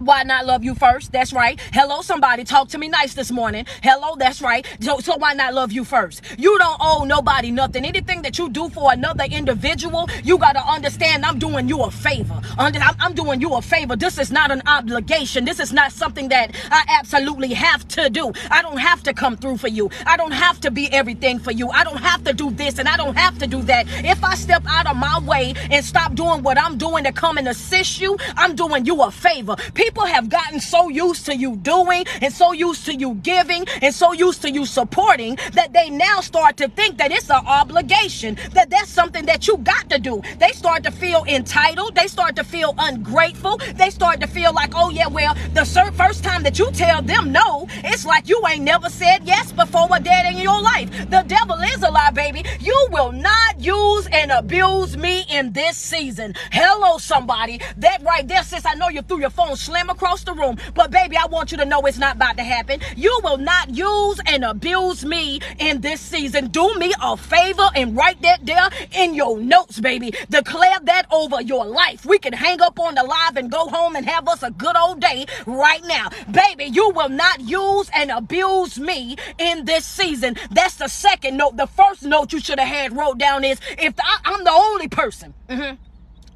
Why 0.00 0.22
not 0.22 0.46
love 0.46 0.64
you 0.64 0.74
first? 0.74 1.12
That's 1.12 1.30
right. 1.30 1.60
Hello, 1.74 2.00
somebody 2.00 2.42
talk 2.42 2.68
to 2.68 2.78
me 2.78 2.88
nice 2.88 3.12
this 3.12 3.30
morning. 3.30 3.66
Hello, 3.82 4.16
that's 4.16 4.40
right. 4.40 4.66
So, 4.80 4.98
so 5.00 5.18
why 5.18 5.34
not 5.34 5.52
love 5.52 5.72
you 5.72 5.84
first? 5.84 6.22
You 6.38 6.58
don't 6.58 6.78
owe 6.80 7.04
nobody 7.04 7.50
nothing. 7.50 7.84
Anything 7.84 8.22
that 8.22 8.38
you 8.38 8.48
do 8.48 8.70
for 8.70 8.94
another 8.94 9.24
individual, 9.24 10.08
you 10.24 10.38
got 10.38 10.52
to 10.52 10.66
understand 10.66 11.26
I'm 11.26 11.38
doing 11.38 11.68
you 11.68 11.82
a 11.82 11.90
favor. 11.90 12.40
I'm, 12.56 13.12
doing 13.12 13.42
you 13.42 13.52
a 13.52 13.60
favor. 13.60 13.94
This 13.94 14.16
is 14.16 14.32
not 14.32 14.50
an 14.50 14.62
obligation. 14.66 15.44
This 15.44 15.60
is 15.60 15.70
not 15.70 15.92
something 15.92 16.30
that 16.30 16.56
I 16.70 16.82
absolutely 16.88 17.52
have 17.52 17.86
to 17.88 18.08
do. 18.08 18.32
I 18.50 18.62
don't 18.62 18.78
have 18.78 19.02
to 19.02 19.12
come 19.12 19.36
through 19.36 19.58
for 19.58 19.68
you. 19.68 19.90
I 20.06 20.16
don't 20.16 20.32
have 20.32 20.60
to 20.60 20.70
be 20.70 20.90
everything 20.90 21.38
for 21.38 21.50
you. 21.52 21.68
I 21.68 21.84
don't 21.84 21.98
have 21.98 22.24
to 22.24 22.32
do 22.32 22.50
this 22.50 22.78
and 22.78 22.88
I 22.88 22.96
don't 22.96 23.18
have 23.18 23.38
to 23.40 23.46
do 23.46 23.60
that. 23.64 23.84
If 24.02 24.24
I 24.24 24.34
step 24.34 24.62
out 24.66 24.86
of 24.86 24.96
my 24.96 25.18
way 25.26 25.52
and 25.70 25.84
stop 25.84 26.14
doing 26.14 26.42
what 26.42 26.58
I'm 26.58 26.78
doing 26.78 27.04
to 27.04 27.12
come 27.12 27.36
and 27.36 27.46
assist 27.48 28.00
you, 28.00 28.16
I'm 28.38 28.54
doing 28.56 28.86
you 28.86 29.02
a 29.02 29.10
favor. 29.10 29.56
People 29.74 29.89
people 29.90 30.06
have 30.06 30.28
gotten 30.28 30.60
so 30.60 30.88
used 30.88 31.26
to 31.26 31.36
you 31.36 31.56
doing 31.56 32.04
and 32.22 32.32
so 32.32 32.52
used 32.52 32.84
to 32.84 32.94
you 32.94 33.14
giving 33.24 33.64
and 33.82 33.92
so 33.92 34.12
used 34.12 34.40
to 34.40 34.48
you 34.48 34.64
supporting 34.64 35.36
that 35.52 35.72
they 35.72 35.90
now 35.90 36.20
start 36.20 36.56
to 36.56 36.68
think 36.68 36.96
that 36.96 37.10
it's 37.10 37.28
an 37.28 37.44
obligation, 37.44 38.36
that 38.52 38.70
that's 38.70 38.88
something 38.88 39.26
that 39.26 39.48
you 39.48 39.56
got 39.58 39.90
to 39.90 39.98
do. 39.98 40.22
They 40.38 40.52
start 40.52 40.84
to 40.84 40.92
feel 40.92 41.24
entitled. 41.26 41.96
They 41.96 42.06
start 42.06 42.36
to 42.36 42.44
feel 42.44 42.72
ungrateful. 42.78 43.56
They 43.74 43.90
start 43.90 44.20
to 44.20 44.28
feel 44.28 44.52
like, 44.52 44.74
oh, 44.76 44.90
yeah, 44.90 45.08
well, 45.08 45.34
the 45.54 45.64
first 45.96 46.22
time 46.22 46.44
that 46.44 46.56
you 46.60 46.70
tell 46.70 47.02
them 47.02 47.32
no, 47.32 47.66
it's 47.82 48.06
like 48.06 48.28
you 48.28 48.40
ain't 48.48 48.62
never 48.62 48.88
said 48.88 49.24
yes 49.24 49.50
before 49.50 49.88
a 49.90 49.98
day 49.98 50.22
in 50.32 50.38
your 50.38 50.62
life. 50.62 50.88
The 51.10 51.24
devil 51.26 51.56
is 51.56 51.82
a 51.82 51.90
lie, 51.90 52.12
baby. 52.12 52.44
You 52.60 52.78
will 52.92 53.10
not 53.10 53.58
use 53.58 54.06
and 54.12 54.30
abuse 54.30 54.96
me 54.96 55.24
in 55.28 55.52
this 55.52 55.76
season. 55.76 56.34
Hello, 56.52 56.98
somebody. 56.98 57.60
That 57.78 58.02
right 58.02 58.26
there, 58.28 58.44
sis, 58.44 58.64
I 58.64 58.74
know 58.74 58.88
you 58.88 59.02
threw 59.02 59.18
your 59.18 59.30
phone 59.30 59.56
slam 59.56 59.79
across 59.88 60.24
the 60.24 60.34
room. 60.34 60.58
But 60.74 60.90
baby, 60.90 61.16
I 61.16 61.26
want 61.26 61.52
you 61.52 61.58
to 61.58 61.64
know 61.64 61.80
it's 61.82 61.98
not 61.98 62.16
about 62.16 62.36
to 62.36 62.42
happen. 62.42 62.80
You 62.96 63.18
will 63.22 63.38
not 63.38 63.70
use 63.70 64.20
and 64.26 64.44
abuse 64.44 65.04
me 65.04 65.40
in 65.58 65.80
this 65.80 66.00
season. 66.00 66.48
Do 66.48 66.74
me 66.74 66.92
a 67.00 67.16
favor 67.16 67.68
and 67.74 67.96
write 67.96 68.20
that 68.22 68.44
there 68.44 68.68
in 68.92 69.14
your 69.14 69.38
notes, 69.38 69.80
baby. 69.80 70.12
Declare 70.28 70.80
that 70.84 71.06
over 71.10 71.40
your 71.40 71.64
life. 71.64 72.04
We 72.04 72.18
can 72.18 72.32
hang 72.32 72.60
up 72.60 72.78
on 72.78 72.94
the 72.96 73.04
live 73.04 73.36
and 73.36 73.50
go 73.50 73.68
home 73.68 73.96
and 73.96 74.04
have 74.06 74.28
us 74.28 74.42
a 74.42 74.50
good 74.50 74.76
old 74.76 75.00
day 75.00 75.26
right 75.46 75.84
now. 75.84 76.10
Baby, 76.30 76.64
you 76.64 76.90
will 76.90 77.08
not 77.08 77.40
use 77.40 77.88
and 77.94 78.10
abuse 78.10 78.78
me 78.78 79.16
in 79.38 79.64
this 79.64 79.84
season. 79.84 80.36
That's 80.50 80.76
the 80.76 80.88
second 80.88 81.36
note. 81.36 81.56
The 81.56 81.66
first 81.66 82.02
note 82.02 82.32
you 82.32 82.40
should 82.40 82.58
have 82.58 82.68
had 82.68 82.96
wrote 82.96 83.18
down 83.18 83.44
is 83.44 83.60
if 83.78 83.94
I, 83.98 84.32
am 84.34 84.44
the 84.44 84.52
only 84.52 84.88
person. 84.88 85.34
Mm-hmm 85.48 85.89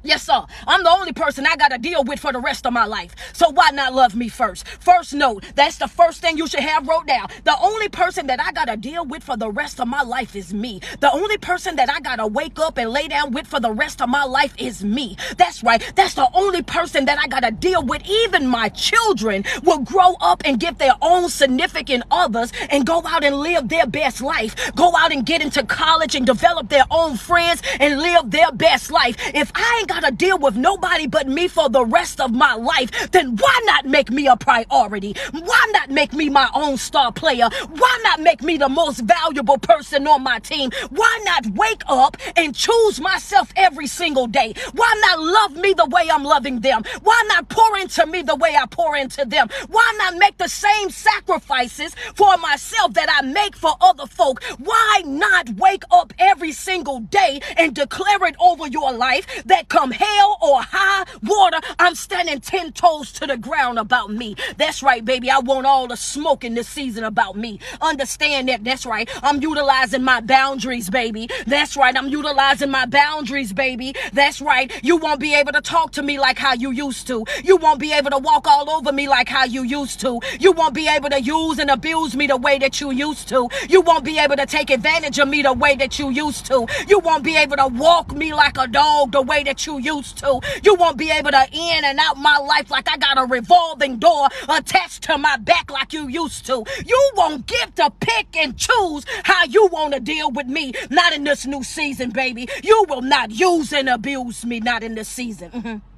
Yes, 0.05 0.21
sir. 0.21 0.45
I'm 0.67 0.83
the 0.83 0.91
only 0.91 1.13
person 1.13 1.47
I 1.47 1.55
got 1.55 1.69
to 1.69 1.79
deal 1.79 2.03
with 2.03 2.19
for 2.19 2.31
the 2.31 2.39
rest 2.39 2.67
of 2.67 2.73
my 2.73 2.85
life. 2.85 3.15
So 3.33 3.49
why 3.49 3.71
not 3.71 3.91
love 3.91 4.15
me 4.15 4.29
first? 4.29 4.67
First 4.67 5.15
note, 5.15 5.43
that's 5.55 5.77
the 5.77 5.87
first 5.87 6.21
thing 6.21 6.37
you 6.37 6.47
should 6.47 6.59
have 6.59 6.87
wrote 6.87 7.07
down. 7.07 7.27
The 7.43 7.57
only 7.59 7.89
person 7.89 8.27
that 8.27 8.39
I 8.39 8.51
got 8.51 8.65
to 8.65 8.77
deal 8.77 9.03
with 9.03 9.23
for 9.23 9.35
the 9.35 9.49
rest 9.49 9.79
of 9.79 9.87
my 9.87 10.03
life 10.03 10.35
is 10.35 10.53
me. 10.53 10.79
The 10.99 11.11
only 11.11 11.39
person 11.39 11.75
that 11.77 11.89
I 11.89 12.01
got 12.01 12.17
to 12.17 12.27
wake 12.27 12.59
up 12.59 12.77
and 12.77 12.91
lay 12.91 13.07
down 13.07 13.31
with 13.31 13.47
for 13.47 13.59
the 13.59 13.71
rest 13.71 13.99
of 13.99 14.07
my 14.07 14.25
life 14.25 14.53
is 14.59 14.83
me. 14.83 15.17
That's 15.37 15.63
right. 15.63 15.81
That's 15.95 16.13
the 16.13 16.29
only 16.35 16.61
person 16.61 17.05
that 17.05 17.17
I 17.17 17.25
got 17.25 17.39
to 17.39 17.49
deal 17.49 17.81
with. 17.81 18.07
Even 18.07 18.45
my 18.45 18.69
children 18.69 19.43
will 19.63 19.79
grow 19.79 20.13
up 20.21 20.43
and 20.45 20.59
get 20.59 20.77
their 20.77 20.93
own 21.01 21.29
significant 21.29 22.03
others 22.11 22.51
and 22.69 22.85
go 22.85 23.01
out 23.07 23.23
and 23.23 23.37
live 23.37 23.69
their 23.69 23.87
best 23.87 24.21
life. 24.21 24.55
Go 24.75 24.95
out 24.95 25.11
and 25.11 25.25
get 25.25 25.41
into 25.41 25.65
college 25.65 26.13
and 26.13 26.27
develop 26.27 26.69
their 26.69 26.85
own 26.91 27.17
friends 27.17 27.63
and 27.79 27.99
live 27.99 28.29
their 28.29 28.51
best 28.51 28.91
life. 28.91 29.15
If 29.33 29.51
I 29.55 29.77
ain't 29.79 29.94
gotta 30.01 30.13
deal 30.13 30.37
with 30.37 30.57
nobody 30.57 31.07
but 31.07 31.25
me 31.27 31.47
for 31.47 31.69
the 31.69 31.85
rest 31.85 32.19
of 32.19 32.33
my 32.33 32.53
life, 32.53 33.11
then 33.11 33.35
why 33.37 33.61
not 33.65 33.85
make 33.85 34.11
me 34.11 34.27
a 34.27 34.35
priority? 34.35 35.15
Why 35.31 35.65
not 35.71 35.89
make 35.89 36.11
me 36.11 36.29
my 36.29 36.49
own 36.53 36.75
star 36.75 37.13
player? 37.13 37.47
Why 37.69 37.99
not 38.03 38.19
make 38.19 38.41
me 38.43 38.57
the 38.57 38.67
most 38.67 38.99
valuable 38.99 39.57
person 39.57 40.05
on 40.05 40.21
my 40.21 40.39
team? 40.39 40.71
Why 40.89 41.21
not 41.23 41.47
wake 41.51 41.83
up 41.87 42.17
and 42.35 42.53
choose 42.53 42.99
myself 42.99 43.53
every 43.55 43.87
single 43.87 44.27
day? 44.27 44.53
Why 44.73 44.93
not 45.05 45.19
love 45.21 45.55
me 45.55 45.71
the 45.73 45.85
way 45.85 46.09
I'm 46.11 46.25
loving 46.25 46.59
them? 46.59 46.83
Why 47.01 47.23
not 47.29 47.47
pour 47.47 47.77
into 47.77 48.05
me 48.05 48.21
the 48.21 48.35
way 48.35 48.53
I 48.59 48.65
pour 48.65 48.97
into 48.97 49.23
them? 49.23 49.47
Why 49.69 49.93
not 49.97 50.17
make 50.17 50.37
the 50.37 50.49
same 50.49 50.89
sacrifices 50.89 51.95
for 52.15 52.35
myself 52.37 52.93
that 52.95 53.07
I 53.09 53.25
make 53.25 53.55
for 53.55 53.71
other 53.79 54.07
folk? 54.07 54.43
Why 54.57 55.03
not 55.05 55.51
wake 55.51 55.83
up 55.89 56.13
every 56.19 56.51
single 56.51 56.99
day 56.99 57.39
and 57.55 57.73
declare 57.73 58.25
it 58.25 58.35
over 58.41 58.67
your 58.67 58.91
life 58.91 59.25
that 59.45 59.69
comes 59.69 59.84
hell 59.91 60.37
or 60.41 60.61
high 60.61 61.05
water, 61.23 61.59
I'm 61.79 61.95
standing 61.95 62.39
10 62.39 62.73
toes 62.73 63.11
to 63.13 63.27
the 63.27 63.37
ground 63.37 63.79
about 63.79 64.11
me. 64.11 64.35
That's 64.57 64.83
right, 64.83 65.03
baby. 65.03 65.29
I 65.29 65.39
want 65.39 65.65
all 65.65 65.87
the 65.87 65.97
smoke 65.97 66.43
in 66.43 66.53
this 66.53 66.67
season 66.67 67.03
about 67.03 67.35
me. 67.35 67.59
Understand 67.81 68.49
that. 68.49 68.63
That's 68.63 68.85
right. 68.85 69.09
I'm 69.23 69.41
utilizing 69.41 70.03
my 70.03 70.21
boundaries, 70.21 70.89
baby. 70.89 71.29
That's 71.45 71.77
right. 71.77 71.95
I'm 71.97 72.09
utilizing 72.09 72.71
my 72.71 72.85
boundaries, 72.85 73.53
baby. 73.53 73.95
That's 74.13 74.41
right. 74.41 74.71
You 74.83 74.97
won't 74.97 75.19
be 75.19 75.33
able 75.35 75.51
to 75.53 75.61
talk 75.61 75.91
to 75.93 76.01
me 76.01 76.19
like 76.19 76.37
how 76.37 76.53
you 76.53 76.71
used 76.71 77.07
to. 77.07 77.25
You 77.43 77.57
won't 77.57 77.79
be 77.79 77.93
able 77.93 78.11
to 78.11 78.17
walk 78.17 78.47
all 78.47 78.69
over 78.69 78.91
me 78.91 79.07
like 79.07 79.29
how 79.29 79.45
you 79.45 79.63
used 79.63 79.99
to. 80.01 80.19
You 80.39 80.51
won't 80.51 80.73
be 80.73 80.87
able 80.87 81.09
to 81.09 81.21
use 81.21 81.59
and 81.59 81.69
abuse 81.69 82.15
me 82.15 82.27
the 82.27 82.37
way 82.37 82.57
that 82.59 82.79
you 82.81 82.91
used 82.91 83.27
to. 83.29 83.49
You 83.69 83.81
won't 83.81 84.03
be 84.03 84.19
able 84.19 84.35
to 84.35 84.45
take 84.45 84.69
advantage 84.69 85.19
of 85.19 85.27
me 85.27 85.41
the 85.41 85.53
way 85.53 85.75
that 85.75 85.99
you 85.99 86.09
used 86.09 86.45
to. 86.47 86.65
You 86.87 86.99
won't 86.99 87.23
be 87.23 87.35
able 87.35 87.57
to 87.57 87.67
walk 87.67 88.13
me 88.13 88.33
like 88.33 88.57
a 88.57 88.67
dog 88.67 89.11
the 89.11 89.21
way 89.21 89.43
that 89.43 89.64
you 89.65 89.79
used 89.79 90.17
to. 90.19 90.39
You 90.63 90.75
won't 90.75 90.97
be 90.97 91.11
able 91.11 91.31
to 91.31 91.47
in 91.51 91.85
and 91.85 91.99
out 91.99 92.17
my 92.17 92.37
life 92.37 92.69
like 92.71 92.89
I 92.89 92.97
got 92.97 93.17
a 93.17 93.25
revolving 93.25 93.97
door 93.97 94.27
attached 94.49 95.03
to 95.03 95.17
my 95.17 95.37
back 95.37 95.71
like 95.71 95.93
you 95.93 96.07
used 96.07 96.45
to. 96.47 96.63
You 96.85 97.11
won't 97.15 97.45
get 97.45 97.75
to 97.77 97.89
pick 97.99 98.35
and 98.37 98.57
choose 98.57 99.05
how 99.23 99.45
you 99.45 99.67
want 99.67 99.93
to 99.93 99.99
deal 99.99 100.31
with 100.31 100.47
me. 100.47 100.73
Not 100.89 101.13
in 101.13 101.23
this 101.23 101.45
new 101.45 101.63
season, 101.63 102.11
baby. 102.11 102.47
You 102.63 102.85
will 102.89 103.01
not 103.01 103.31
use 103.31 103.73
and 103.73 103.89
abuse 103.89 104.45
me. 104.45 104.59
Not 104.59 104.83
in 104.83 104.95
this 104.95 105.09
season. 105.09 105.51
Mm-hmm. 105.51 105.94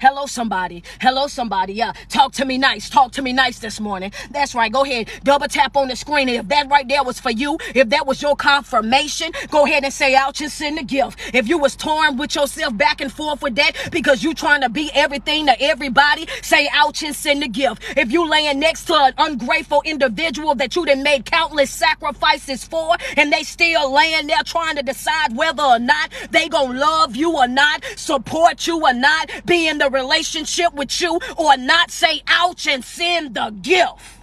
Hello, 0.00 0.26
somebody. 0.26 0.82
Hello, 1.00 1.26
somebody. 1.26 1.74
Yeah, 1.74 1.92
talk 2.08 2.32
to 2.34 2.44
me 2.44 2.58
nice. 2.58 2.88
Talk 2.90 3.12
to 3.12 3.22
me 3.22 3.32
nice 3.32 3.58
this 3.58 3.80
morning. 3.80 4.12
That's 4.30 4.54
right. 4.54 4.72
Go 4.72 4.84
ahead. 4.84 5.10
Double 5.24 5.48
tap 5.48 5.76
on 5.76 5.88
the 5.88 5.96
screen. 5.96 6.28
if 6.28 6.48
that 6.48 6.68
right 6.68 6.86
there 6.88 7.02
was 7.02 7.20
for 7.20 7.30
you, 7.30 7.58
if 7.74 7.88
that 7.90 8.06
was 8.06 8.22
your 8.22 8.36
confirmation, 8.36 9.32
go 9.50 9.66
ahead 9.66 9.84
and 9.84 9.92
say 9.92 10.14
ouch 10.14 10.40
and 10.40 10.50
send 10.50 10.78
a 10.78 10.82
gift. 10.82 11.18
If 11.34 11.48
you 11.48 11.58
was 11.58 11.76
torn 11.76 12.16
with 12.16 12.34
yourself 12.34 12.76
back 12.76 13.00
and 13.00 13.12
forth 13.12 13.42
with 13.42 13.56
that 13.56 13.72
because 13.90 14.22
you 14.22 14.34
trying 14.34 14.62
to 14.62 14.68
be 14.68 14.90
everything 14.94 15.46
to 15.46 15.60
everybody, 15.60 16.26
say 16.42 16.68
ouch 16.72 17.02
and 17.02 17.14
send 17.14 17.42
a 17.42 17.48
gift. 17.48 17.82
If 17.96 18.12
you 18.12 18.28
laying 18.28 18.60
next 18.60 18.84
to 18.86 18.94
an 18.94 19.14
ungrateful 19.18 19.82
individual 19.84 20.54
that 20.56 20.76
you 20.76 20.84
done 20.86 21.02
made 21.02 21.24
countless 21.24 21.70
sacrifices 21.70 22.64
for 22.64 22.96
and 23.16 23.32
they 23.32 23.42
still 23.42 23.92
laying 23.92 24.26
there 24.26 24.42
trying 24.44 24.76
to 24.76 24.82
decide 24.82 25.36
whether 25.36 25.62
or 25.62 25.78
not 25.78 26.10
they 26.30 26.48
gonna 26.48 26.78
love 26.78 27.16
you 27.16 27.36
or 27.36 27.48
not, 27.48 27.84
support 27.96 28.66
you 28.66 28.80
or 28.80 28.92
not, 28.92 29.30
being 29.46 29.71
in 29.72 29.78
the 29.78 29.88
relationship 29.88 30.74
with 30.74 31.00
you 31.00 31.18
or 31.38 31.56
not 31.56 31.90
say 31.90 32.22
ouch 32.26 32.68
and 32.68 32.84
send 32.84 33.34
the 33.34 33.48
gift. 33.62 34.21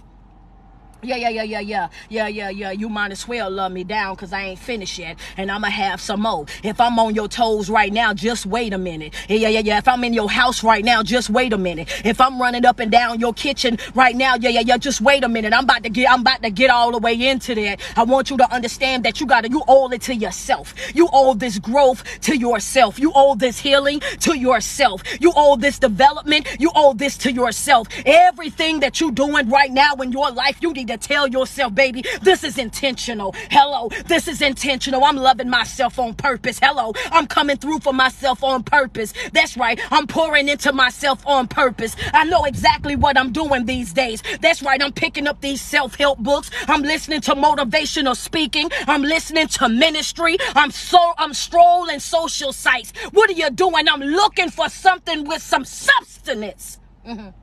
Yeah, 1.02 1.16
yeah, 1.16 1.30
yeah, 1.30 1.42
yeah, 1.44 1.60
yeah, 1.60 1.88
yeah, 2.10 2.28
yeah, 2.28 2.50
yeah. 2.50 2.70
You 2.72 2.90
might 2.90 3.10
as 3.10 3.26
well 3.26 3.50
love 3.50 3.72
me 3.72 3.84
down 3.84 4.16
because 4.16 4.34
I 4.34 4.42
ain't 4.42 4.58
finished 4.58 4.98
yet. 4.98 5.18
And 5.38 5.50
I'ma 5.50 5.68
have 5.68 5.98
some 5.98 6.20
more. 6.20 6.44
If 6.62 6.78
I'm 6.78 6.98
on 6.98 7.14
your 7.14 7.26
toes 7.26 7.70
right 7.70 7.90
now, 7.90 8.12
just 8.12 8.44
wait 8.44 8.74
a 8.74 8.78
minute. 8.78 9.14
Yeah, 9.26 9.48
yeah, 9.48 9.60
yeah. 9.60 9.78
If 9.78 9.88
I'm 9.88 10.04
in 10.04 10.12
your 10.12 10.30
house 10.30 10.62
right 10.62 10.84
now, 10.84 11.02
just 11.02 11.30
wait 11.30 11.54
a 11.54 11.58
minute. 11.58 11.88
If 12.04 12.20
I'm 12.20 12.40
running 12.40 12.66
up 12.66 12.80
and 12.80 12.90
down 12.90 13.18
your 13.18 13.32
kitchen 13.32 13.78
right 13.94 14.14
now, 14.14 14.34
yeah, 14.34 14.50
yeah, 14.50 14.60
yeah, 14.60 14.76
just 14.76 15.00
wait 15.00 15.24
a 15.24 15.28
minute. 15.28 15.54
I'm 15.54 15.64
about 15.64 15.84
to 15.84 15.88
get 15.88 16.10
I'm 16.10 16.20
about 16.20 16.42
to 16.42 16.50
get 16.50 16.68
all 16.68 16.92
the 16.92 16.98
way 16.98 17.14
into 17.28 17.54
that. 17.54 17.80
I 17.96 18.02
want 18.02 18.28
you 18.28 18.36
to 18.36 18.52
understand 18.52 19.04
that 19.04 19.20
you 19.20 19.26
gotta 19.26 19.48
you 19.48 19.62
owe 19.68 19.88
it 19.88 20.02
to 20.02 20.14
yourself. 20.14 20.74
You 20.94 21.08
owe 21.14 21.32
this 21.32 21.58
growth 21.58 22.04
to 22.22 22.36
yourself. 22.36 22.98
You 22.98 23.12
owe 23.14 23.36
this 23.36 23.58
healing 23.58 24.00
to 24.20 24.36
yourself. 24.38 25.02
You 25.18 25.32
owe 25.34 25.56
this 25.56 25.78
development. 25.78 26.46
You 26.60 26.70
owe 26.74 26.92
this 26.92 27.16
to 27.18 27.32
yourself. 27.32 27.88
Everything 28.04 28.80
that 28.80 29.00
you're 29.00 29.10
doing 29.12 29.48
right 29.48 29.70
now 29.70 29.94
in 29.94 30.12
your 30.12 30.30
life, 30.30 30.58
you 30.60 30.74
need 30.74 30.89
to 30.90 31.08
tell 31.08 31.28
yourself, 31.28 31.74
baby, 31.74 32.04
this 32.22 32.44
is 32.44 32.58
intentional. 32.58 33.34
Hello, 33.50 33.88
this 34.06 34.28
is 34.28 34.42
intentional. 34.42 35.04
I'm 35.04 35.16
loving 35.16 35.48
myself 35.48 35.98
on 35.98 36.14
purpose. 36.14 36.58
Hello, 36.62 36.92
I'm 37.10 37.26
coming 37.26 37.56
through 37.56 37.80
for 37.80 37.92
myself 37.92 38.42
on 38.44 38.62
purpose. 38.62 39.12
That's 39.32 39.56
right. 39.56 39.80
I'm 39.90 40.06
pouring 40.06 40.48
into 40.48 40.72
myself 40.72 41.26
on 41.26 41.48
purpose. 41.48 41.96
I 42.12 42.24
know 42.24 42.44
exactly 42.44 42.96
what 42.96 43.18
I'm 43.18 43.32
doing 43.32 43.66
these 43.66 43.92
days. 43.92 44.22
That's 44.40 44.62
right. 44.62 44.82
I'm 44.82 44.92
picking 44.92 45.26
up 45.26 45.40
these 45.40 45.60
self 45.60 45.94
help 45.94 46.18
books. 46.18 46.50
I'm 46.68 46.82
listening 46.82 47.20
to 47.22 47.34
motivational 47.34 48.16
speaking. 48.16 48.70
I'm 48.86 49.02
listening 49.02 49.48
to 49.48 49.68
ministry. 49.68 50.36
I'm 50.54 50.70
so, 50.70 51.12
I'm 51.18 51.34
strolling 51.34 52.00
social 52.00 52.52
sites. 52.52 52.92
What 53.12 53.30
are 53.30 53.34
you 53.34 53.50
doing? 53.50 53.88
I'm 53.88 54.00
looking 54.00 54.50
for 54.50 54.68
something 54.68 55.24
with 55.24 55.42
some 55.42 55.64
substance. 55.64 56.78
Mm-hmm. 57.06 57.39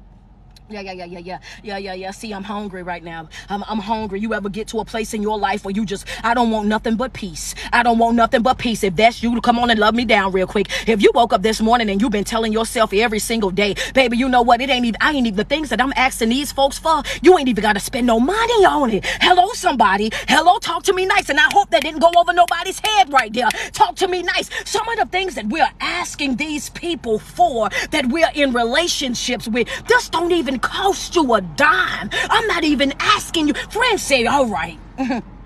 Yeah, 0.69 0.81
yeah, 0.81 0.91
yeah, 0.91 1.05
yeah, 1.05 1.19
yeah, 1.19 1.39
yeah, 1.63 1.77
yeah, 1.77 1.93
yeah. 1.93 2.11
See, 2.11 2.33
I'm 2.33 2.43
hungry 2.43 2.83
right 2.83 3.01
now. 3.01 3.29
I'm, 3.49 3.63
I'm 3.69 3.77
hungry. 3.79 4.19
You 4.19 4.33
ever 4.33 4.49
get 4.49 4.67
to 4.69 4.79
a 4.79 4.85
place 4.85 5.13
in 5.13 5.21
your 5.21 5.39
life 5.39 5.63
where 5.63 5.71
you 5.71 5.85
just, 5.85 6.05
I 6.25 6.33
don't 6.33 6.51
want 6.51 6.67
nothing 6.67 6.97
but 6.97 7.13
peace. 7.13 7.55
I 7.71 7.83
don't 7.83 7.97
want 7.97 8.17
nothing 8.17 8.41
but 8.41 8.57
peace. 8.57 8.83
If 8.83 8.97
that's 8.97 9.23
you, 9.23 9.39
come 9.39 9.59
on 9.59 9.69
and 9.69 9.79
love 9.79 9.95
me 9.95 10.03
down 10.03 10.33
real 10.33 10.45
quick. 10.45 10.67
If 10.85 11.01
you 11.01 11.11
woke 11.15 11.31
up 11.31 11.41
this 11.41 11.61
morning 11.61 11.89
and 11.89 12.01
you've 12.01 12.11
been 12.11 12.25
telling 12.25 12.51
yourself 12.51 12.91
every 12.91 13.19
single 13.19 13.49
day, 13.49 13.75
baby, 13.93 14.17
you 14.17 14.27
know 14.27 14.41
what? 14.41 14.59
It 14.59 14.69
ain't 14.69 14.85
even, 14.85 14.97
I 14.99 15.13
ain't 15.13 15.25
even 15.25 15.37
the 15.37 15.45
things 15.45 15.69
that 15.69 15.79
I'm 15.79 15.93
asking 15.95 16.29
these 16.29 16.51
folks 16.51 16.77
for. 16.77 17.01
You 17.21 17.39
ain't 17.39 17.47
even 17.47 17.61
got 17.61 17.73
to 17.73 17.79
spend 17.79 18.05
no 18.05 18.19
money 18.19 18.65
on 18.65 18.89
it. 18.89 19.05
Hello, 19.21 19.53
somebody. 19.53 20.09
Hello, 20.27 20.59
talk 20.59 20.83
to 20.83 20.93
me 20.93 21.05
nice. 21.05 21.29
And 21.29 21.39
I 21.39 21.47
hope 21.53 21.69
that 21.69 21.83
didn't 21.83 22.01
go 22.01 22.11
over 22.17 22.33
nobody's 22.33 22.81
head 22.81 23.13
right 23.13 23.31
there. 23.31 23.47
Talk 23.71 23.95
to 23.97 24.07
me 24.09 24.21
nice. 24.21 24.49
Some 24.69 24.85
of 24.89 24.97
the 24.97 25.05
things 25.05 25.35
that 25.35 25.45
we're 25.45 25.69
asking 25.79 26.35
these 26.35 26.71
people 26.71 27.19
for 27.19 27.69
that 27.91 28.07
we're 28.07 28.31
in 28.35 28.51
relationships 28.51 29.47
with 29.47 29.69
just 29.87 30.11
don't 30.11 30.33
even 30.33 30.56
cost 30.59 31.15
you 31.15 31.33
a 31.33 31.41
dime. 31.41 32.09
I'm 32.13 32.47
not 32.47 32.63
even 32.63 32.93
asking 32.99 33.49
you. 33.49 33.53
Friends 33.53 34.01
say, 34.01 34.25
all 34.25 34.47
right. 34.47 34.79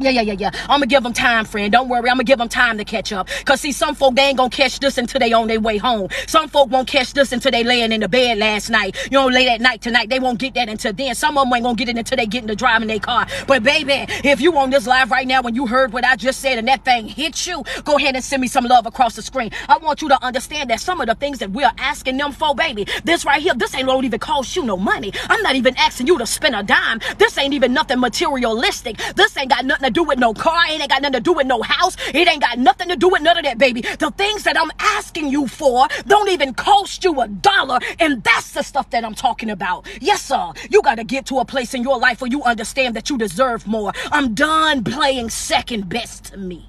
Yeah, 0.00 0.10
yeah, 0.10 0.20
yeah, 0.20 0.34
yeah. 0.38 0.50
I'm 0.62 0.78
gonna 0.78 0.86
give 0.86 1.02
them 1.02 1.12
time, 1.12 1.44
friend. 1.44 1.72
Don't 1.72 1.88
worry. 1.88 2.08
I'm 2.08 2.16
gonna 2.16 2.24
give 2.24 2.38
them 2.38 2.48
time 2.48 2.78
to 2.78 2.84
catch 2.84 3.12
up. 3.12 3.28
Cause 3.44 3.60
see, 3.60 3.72
some 3.72 3.96
folk 3.96 4.14
they 4.14 4.22
ain't 4.22 4.36
gonna 4.38 4.48
catch 4.48 4.78
this 4.78 4.96
until 4.96 5.18
they 5.18 5.32
on 5.32 5.48
their 5.48 5.60
way 5.60 5.76
home. 5.76 6.08
Some 6.28 6.48
folk 6.48 6.70
won't 6.70 6.86
catch 6.86 7.14
this 7.14 7.32
until 7.32 7.50
they 7.50 7.64
laying 7.64 7.90
in 7.90 8.00
the 8.00 8.08
bed 8.08 8.38
last 8.38 8.70
night. 8.70 8.96
You 9.10 9.18
know, 9.18 9.26
late 9.26 9.48
at 9.48 9.60
night 9.60 9.82
tonight. 9.82 10.08
They 10.08 10.20
won't 10.20 10.38
get 10.38 10.54
that 10.54 10.68
until 10.68 10.92
then. 10.92 11.16
Some 11.16 11.36
of 11.36 11.44
them 11.46 11.54
ain't 11.54 11.64
gonna 11.64 11.74
get 11.74 11.88
it 11.88 11.98
until 11.98 12.16
they 12.16 12.26
get 12.26 12.42
in 12.42 12.46
the 12.46 12.54
driving 12.54 12.86
their 12.86 13.00
car. 13.00 13.26
But 13.48 13.64
baby, 13.64 14.06
if 14.22 14.40
you 14.40 14.56
on 14.56 14.70
this 14.70 14.86
live 14.86 15.10
right 15.10 15.26
now 15.26 15.42
when 15.42 15.56
you 15.56 15.66
heard 15.66 15.92
what 15.92 16.04
I 16.04 16.14
just 16.14 16.40
said 16.40 16.58
and 16.58 16.68
that 16.68 16.84
thing 16.84 17.08
hit 17.08 17.48
you, 17.48 17.64
go 17.84 17.96
ahead 17.96 18.14
and 18.14 18.22
send 18.22 18.40
me 18.40 18.46
some 18.46 18.66
love 18.66 18.86
across 18.86 19.16
the 19.16 19.22
screen. 19.22 19.50
I 19.68 19.78
want 19.78 20.00
you 20.00 20.08
to 20.10 20.24
understand 20.24 20.70
that 20.70 20.78
some 20.80 21.00
of 21.00 21.08
the 21.08 21.16
things 21.16 21.40
that 21.40 21.50
we're 21.50 21.72
asking 21.78 22.18
them 22.18 22.30
for, 22.30 22.54
baby, 22.54 22.86
this 23.02 23.24
right 23.24 23.42
here, 23.42 23.54
this 23.54 23.74
ain't 23.74 23.86
gonna 23.86 24.06
even 24.06 24.20
cost 24.20 24.54
you 24.54 24.64
no 24.64 24.76
money. 24.76 25.12
I'm 25.28 25.42
not 25.42 25.56
even 25.56 25.76
asking 25.76 26.06
you 26.06 26.18
to 26.18 26.26
spend 26.26 26.54
a 26.54 26.62
dime. 26.62 27.00
This 27.18 27.36
ain't 27.36 27.54
even 27.54 27.72
nothing 27.72 27.98
materialistic. 27.98 28.98
This 29.16 29.36
ain't 29.36 29.50
got 29.50 29.64
nothing 29.64 29.87
to 29.88 29.92
do 29.92 30.04
with 30.04 30.18
no 30.18 30.34
car. 30.34 30.60
It 30.68 30.80
ain't 30.80 30.90
got 30.90 31.02
nothing 31.02 31.14
to 31.14 31.20
do 31.20 31.32
with 31.32 31.46
no 31.46 31.62
house. 31.62 31.96
It 32.08 32.28
ain't 32.28 32.42
got 32.42 32.58
nothing 32.58 32.88
to 32.88 32.96
do 32.96 33.08
with 33.08 33.22
none 33.22 33.38
of 33.38 33.44
that, 33.44 33.58
baby. 33.58 33.80
The 33.80 34.12
things 34.16 34.44
that 34.44 34.58
I'm 34.58 34.70
asking 34.78 35.28
you 35.28 35.48
for 35.48 35.88
don't 36.06 36.28
even 36.28 36.54
cost 36.54 37.04
you 37.04 37.20
a 37.20 37.28
dollar. 37.28 37.78
And 37.98 38.22
that's 38.22 38.52
the 38.52 38.62
stuff 38.62 38.90
that 38.90 39.04
I'm 39.04 39.14
talking 39.14 39.50
about. 39.50 39.86
Yes, 40.00 40.22
sir. 40.22 40.52
You 40.70 40.82
got 40.82 40.96
to 40.96 41.04
get 41.04 41.26
to 41.26 41.38
a 41.38 41.44
place 41.44 41.74
in 41.74 41.82
your 41.82 41.98
life 41.98 42.20
where 42.20 42.30
you 42.30 42.42
understand 42.42 42.94
that 42.96 43.10
you 43.10 43.18
deserve 43.18 43.66
more. 43.66 43.92
I'm 44.12 44.34
done 44.34 44.84
playing 44.84 45.30
second 45.30 45.88
best 45.88 46.24
to 46.26 46.36
me. 46.36 46.66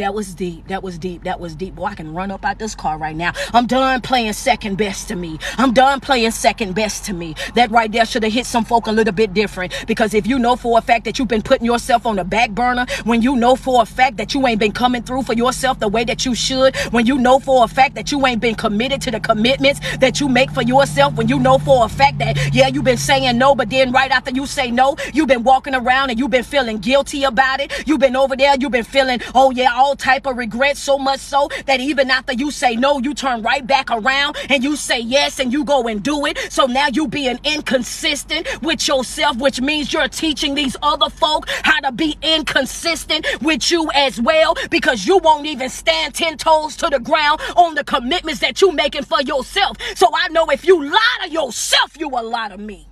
That 0.00 0.14
was 0.14 0.32
deep. 0.32 0.66
That 0.68 0.82
was 0.82 0.96
deep. 0.98 1.24
That 1.24 1.40
was 1.40 1.54
deep. 1.54 1.74
Boy, 1.74 1.84
I 1.84 1.94
can 1.94 2.14
run 2.14 2.30
up 2.30 2.42
out 2.42 2.58
this 2.58 2.74
car 2.74 2.96
right 2.96 3.14
now. 3.14 3.32
I'm 3.52 3.66
done 3.66 4.00
playing 4.00 4.32
second 4.32 4.78
best 4.78 5.08
to 5.08 5.14
me. 5.14 5.38
I'm 5.58 5.74
done 5.74 6.00
playing 6.00 6.30
second 6.30 6.74
best 6.74 7.04
to 7.04 7.12
me. 7.12 7.34
That 7.54 7.70
right 7.70 7.92
there 7.92 8.06
should 8.06 8.22
have 8.22 8.32
hit 8.32 8.46
some 8.46 8.64
folk 8.64 8.86
a 8.86 8.92
little 8.92 9.12
bit 9.12 9.34
different. 9.34 9.74
Because 9.86 10.14
if 10.14 10.26
you 10.26 10.38
know 10.38 10.56
for 10.56 10.78
a 10.78 10.80
fact 10.80 11.04
that 11.04 11.18
you've 11.18 11.28
been 11.28 11.42
putting 11.42 11.66
yourself 11.66 12.06
on 12.06 12.16
the 12.16 12.24
back 12.24 12.52
burner, 12.52 12.86
when 13.04 13.20
you 13.20 13.36
know 13.36 13.56
for 13.56 13.82
a 13.82 13.84
fact 13.84 14.16
that 14.16 14.32
you 14.32 14.46
ain't 14.46 14.58
been 14.58 14.72
coming 14.72 15.02
through 15.02 15.24
for 15.24 15.34
yourself 15.34 15.78
the 15.80 15.88
way 15.88 16.02
that 16.04 16.24
you 16.24 16.34
should, 16.34 16.74
when 16.92 17.04
you 17.04 17.18
know 17.18 17.38
for 17.38 17.62
a 17.62 17.68
fact 17.68 17.94
that 17.96 18.10
you 18.10 18.24
ain't 18.24 18.40
been 18.40 18.54
committed 18.54 19.02
to 19.02 19.10
the 19.10 19.20
commitments 19.20 19.80
that 19.98 20.18
you 20.18 20.30
make 20.30 20.50
for 20.50 20.62
yourself, 20.62 21.14
when 21.14 21.28
you 21.28 21.38
know 21.38 21.58
for 21.58 21.84
a 21.84 21.88
fact 21.90 22.16
that, 22.20 22.54
yeah, 22.54 22.68
you've 22.68 22.84
been 22.84 22.96
saying 22.96 23.36
no, 23.36 23.54
but 23.54 23.68
then 23.68 23.92
right 23.92 24.10
after 24.10 24.30
you 24.30 24.46
say 24.46 24.70
no, 24.70 24.96
you've 25.12 25.28
been 25.28 25.42
walking 25.42 25.74
around 25.74 26.08
and 26.08 26.18
you've 26.18 26.30
been 26.30 26.42
feeling 26.42 26.78
guilty 26.78 27.24
about 27.24 27.60
it. 27.60 27.86
You've 27.86 28.00
been 28.00 28.16
over 28.16 28.34
there, 28.34 28.54
you've 28.58 28.72
been 28.72 28.82
feeling, 28.82 29.20
oh 29.34 29.50
yeah, 29.50 29.74
all 29.74 29.89
all 29.90 29.96
type 29.96 30.24
of 30.24 30.36
regret 30.36 30.76
so 30.76 30.96
much 30.96 31.18
so 31.18 31.48
that 31.66 31.80
even 31.80 32.12
after 32.12 32.32
you 32.32 32.52
say 32.52 32.76
no, 32.76 33.00
you 33.00 33.12
turn 33.12 33.42
right 33.42 33.66
back 33.66 33.90
around 33.90 34.36
and 34.48 34.62
you 34.62 34.76
say 34.76 35.00
yes 35.00 35.40
and 35.40 35.52
you 35.52 35.64
go 35.64 35.88
and 35.88 36.00
do 36.04 36.26
it. 36.26 36.38
So 36.48 36.66
now 36.66 36.86
you 36.92 37.08
being 37.08 37.40
inconsistent 37.42 38.46
with 38.62 38.86
yourself, 38.86 39.38
which 39.38 39.60
means 39.60 39.92
you're 39.92 40.06
teaching 40.06 40.54
these 40.54 40.76
other 40.80 41.10
folk 41.10 41.48
how 41.64 41.80
to 41.80 41.90
be 41.90 42.16
inconsistent 42.22 43.26
with 43.42 43.68
you 43.72 43.90
as 43.96 44.20
well 44.20 44.54
because 44.70 45.08
you 45.08 45.18
won't 45.18 45.46
even 45.46 45.68
stand 45.68 46.14
10 46.14 46.38
toes 46.38 46.76
to 46.76 46.88
the 46.88 47.00
ground 47.00 47.40
on 47.56 47.74
the 47.74 47.82
commitments 47.82 48.38
that 48.40 48.62
you 48.62 48.70
making 48.70 49.02
for 49.02 49.20
yourself. 49.22 49.76
So 49.96 50.08
I 50.14 50.28
know 50.28 50.46
if 50.50 50.64
you 50.64 50.84
lie 50.84 51.18
to 51.24 51.30
yourself, 51.30 51.98
you 51.98 52.08
a 52.10 52.22
lie 52.22 52.50
to 52.50 52.58
me. 52.58 52.89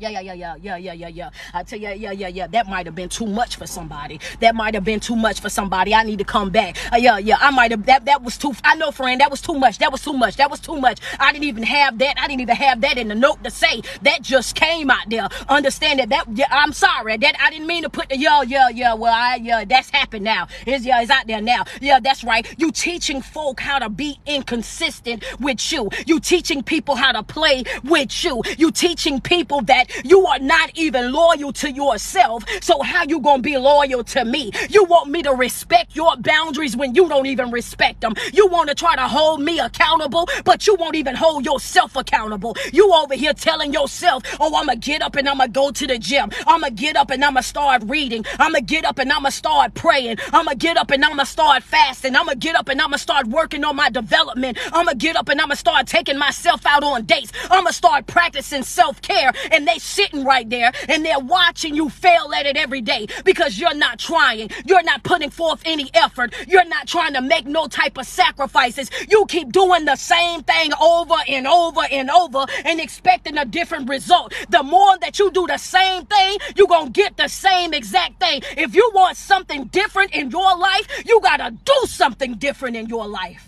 Yeah, 0.00 0.10
yeah, 0.10 0.20
yeah, 0.20 0.34
yeah, 0.34 0.56
yeah, 0.56 0.76
yeah, 0.76 0.92
yeah, 0.92 1.08
yeah. 1.08 1.30
I 1.52 1.62
tell 1.64 1.78
you, 1.78 1.88
yeah, 1.88 2.12
yeah, 2.12 2.28
yeah. 2.28 2.46
That 2.46 2.68
might 2.68 2.86
have 2.86 2.94
been 2.94 3.08
too 3.08 3.26
much 3.26 3.56
for 3.56 3.66
somebody. 3.66 4.20
That 4.40 4.54
might 4.54 4.74
have 4.74 4.84
been 4.84 5.00
too 5.00 5.16
much 5.16 5.40
for 5.40 5.48
somebody. 5.48 5.92
I 5.92 6.04
need 6.04 6.18
to 6.20 6.24
come 6.24 6.50
back. 6.50 6.76
Uh, 6.92 6.96
yeah, 6.96 7.18
yeah. 7.18 7.36
I 7.40 7.50
might 7.50 7.72
have. 7.72 7.84
That 7.86 8.04
that 8.04 8.22
was 8.22 8.38
too. 8.38 8.52
I 8.62 8.76
know, 8.76 8.92
friend. 8.92 9.20
That 9.20 9.30
was 9.30 9.42
too 9.42 9.54
much. 9.58 9.78
That 9.78 9.90
was 9.90 10.02
too 10.02 10.12
much. 10.12 10.36
That 10.36 10.50
was 10.50 10.60
too 10.60 10.76
much. 10.80 11.00
I 11.18 11.32
didn't 11.32 11.44
even 11.44 11.64
have 11.64 11.98
that. 11.98 12.18
I 12.20 12.28
didn't 12.28 12.42
even 12.42 12.56
have 12.56 12.80
that 12.82 12.96
in 12.96 13.08
the 13.08 13.14
note 13.16 13.42
to 13.42 13.50
say. 13.50 13.82
That 14.02 14.22
just 14.22 14.54
came 14.54 14.88
out 14.90 15.10
there. 15.10 15.28
Understand 15.48 15.98
that. 15.98 16.10
That. 16.10 16.26
Yeah, 16.32 16.46
I'm 16.50 16.72
sorry. 16.72 17.16
That 17.16 17.34
I 17.40 17.50
didn't 17.50 17.66
mean 17.66 17.82
to 17.82 17.90
put 17.90 18.08
the 18.08 18.18
yeah, 18.18 18.42
yeah, 18.42 18.68
yeah. 18.68 18.94
Well, 18.94 19.12
I 19.12 19.36
yeah. 19.42 19.64
That's 19.64 19.90
happened 19.90 20.24
now. 20.24 20.46
Is 20.66 20.86
yeah. 20.86 21.02
It's 21.02 21.10
out 21.10 21.26
there 21.26 21.40
now. 21.40 21.64
Yeah, 21.80 21.98
that's 21.98 22.22
right. 22.22 22.46
You 22.58 22.70
teaching 22.70 23.20
folk 23.20 23.58
how 23.60 23.80
to 23.80 23.88
be 23.88 24.20
inconsistent 24.26 25.24
with 25.40 25.72
you. 25.72 25.88
You 26.06 26.20
teaching 26.20 26.62
people 26.62 26.94
how 26.94 27.12
to 27.12 27.22
play 27.22 27.64
with 27.82 28.24
you. 28.24 28.42
You 28.56 28.70
teaching 28.70 29.20
people 29.20 29.62
that 29.62 29.87
you 30.04 30.26
are 30.26 30.38
not 30.38 30.70
even 30.74 31.12
loyal 31.12 31.52
to 31.52 31.70
yourself. 31.70 32.44
So 32.60 32.82
how 32.82 33.04
you 33.08 33.20
to 33.22 33.42
be 33.42 33.56
loyal 33.56 34.04
to 34.04 34.24
me? 34.24 34.50
You 34.68 34.84
want 34.84 35.10
me 35.10 35.22
to 35.22 35.32
respect 35.32 35.94
your 35.94 36.16
boundaries 36.16 36.76
when 36.76 36.94
you 36.94 37.08
don't 37.08 37.26
even 37.26 37.50
respect 37.50 38.00
them. 38.00 38.14
You 38.32 38.46
want 38.48 38.68
to 38.68 38.74
try 38.74 38.96
to 38.96 39.08
hold 39.08 39.40
me 39.40 39.58
accountable, 39.58 40.28
but 40.44 40.66
you 40.66 40.74
won't 40.74 40.96
even 40.96 41.14
hold 41.14 41.44
yourself 41.44 41.96
accountable. 41.96 42.56
You 42.72 42.92
over 42.92 43.14
here 43.14 43.32
telling 43.34 43.72
yourself, 43.72 44.22
"Oh, 44.40 44.54
I'm 44.56 44.66
going 44.66 44.80
to 44.80 44.86
get 44.90 45.02
up 45.02 45.16
and 45.16 45.28
I'm 45.28 45.38
going 45.38 45.48
to 45.48 45.52
go 45.52 45.70
to 45.70 45.86
the 45.86 45.98
gym. 45.98 46.30
I'm 46.46 46.60
going 46.60 46.74
to 46.74 46.82
get 46.82 46.96
up 46.96 47.10
and 47.10 47.24
I'm 47.24 47.34
going 47.34 47.42
to 47.42 47.48
start 47.48 47.82
reading. 47.86 48.24
I'm 48.38 48.52
going 48.52 48.66
to 48.66 48.74
get 48.74 48.84
up 48.84 48.98
and 48.98 49.12
I'm 49.12 49.22
going 49.22 49.32
to 49.32 49.36
start 49.36 49.74
praying. 49.74 50.18
I'm 50.32 50.44
going 50.44 50.58
to 50.58 50.66
get 50.66 50.76
up 50.76 50.90
and 50.90 51.04
I'm 51.04 51.12
going 51.12 51.26
to 51.26 51.26
start 51.26 51.62
fasting. 51.62 52.16
I'm 52.16 52.26
going 52.26 52.38
to 52.38 52.46
get 52.46 52.56
up 52.56 52.68
and 52.68 52.80
I'm 52.80 52.88
going 52.88 52.98
to 52.98 53.02
start 53.02 53.26
working 53.26 53.64
on 53.64 53.76
my 53.76 53.90
development. 53.90 54.58
I'm 54.66 54.86
going 54.86 54.98
to 54.98 55.06
get 55.06 55.16
up 55.16 55.28
and 55.28 55.40
I'm 55.40 55.48
going 55.48 55.56
to 55.56 55.60
start 55.60 55.86
taking 55.86 56.18
myself 56.18 56.64
out 56.66 56.82
on 56.82 57.04
dates. 57.04 57.32
I'm 57.44 57.62
going 57.62 57.66
to 57.66 57.72
start 57.72 58.06
practicing 58.06 58.62
self-care." 58.62 59.32
And 59.50 59.66
they 59.66 59.77
sitting 59.78 60.24
right 60.24 60.48
there 60.48 60.72
and 60.88 61.04
they're 61.04 61.18
watching 61.18 61.74
you 61.74 61.88
fail 61.88 62.32
at 62.34 62.46
it 62.46 62.56
every 62.56 62.80
day 62.80 63.06
because 63.24 63.58
you're 63.58 63.74
not 63.74 63.98
trying. 63.98 64.50
You're 64.66 64.82
not 64.82 65.02
putting 65.02 65.30
forth 65.30 65.62
any 65.64 65.90
effort. 65.94 66.34
You're 66.46 66.64
not 66.64 66.86
trying 66.86 67.14
to 67.14 67.22
make 67.22 67.46
no 67.46 67.66
type 67.66 67.98
of 67.98 68.06
sacrifices. 68.06 68.90
You 69.08 69.26
keep 69.26 69.52
doing 69.52 69.84
the 69.84 69.96
same 69.96 70.42
thing 70.42 70.72
over 70.80 71.16
and 71.28 71.46
over 71.46 71.82
and 71.90 72.10
over 72.10 72.46
and 72.64 72.80
expecting 72.80 73.38
a 73.38 73.44
different 73.44 73.88
result. 73.88 74.34
The 74.48 74.62
more 74.62 74.98
that 74.98 75.18
you 75.18 75.30
do 75.30 75.46
the 75.46 75.58
same 75.58 76.06
thing, 76.06 76.38
you're 76.56 76.66
going 76.66 76.92
to 76.92 76.92
get 76.92 77.16
the 77.16 77.28
same 77.28 77.74
exact 77.74 78.20
thing. 78.20 78.42
If 78.56 78.74
you 78.74 78.90
want 78.94 79.16
something 79.16 79.64
different 79.66 80.12
in 80.12 80.30
your 80.30 80.56
life, 80.56 81.04
you 81.06 81.20
got 81.20 81.38
to 81.38 81.50
do 81.50 81.86
something 81.86 82.34
different 82.34 82.76
in 82.76 82.86
your 82.88 83.06
life. 83.06 83.47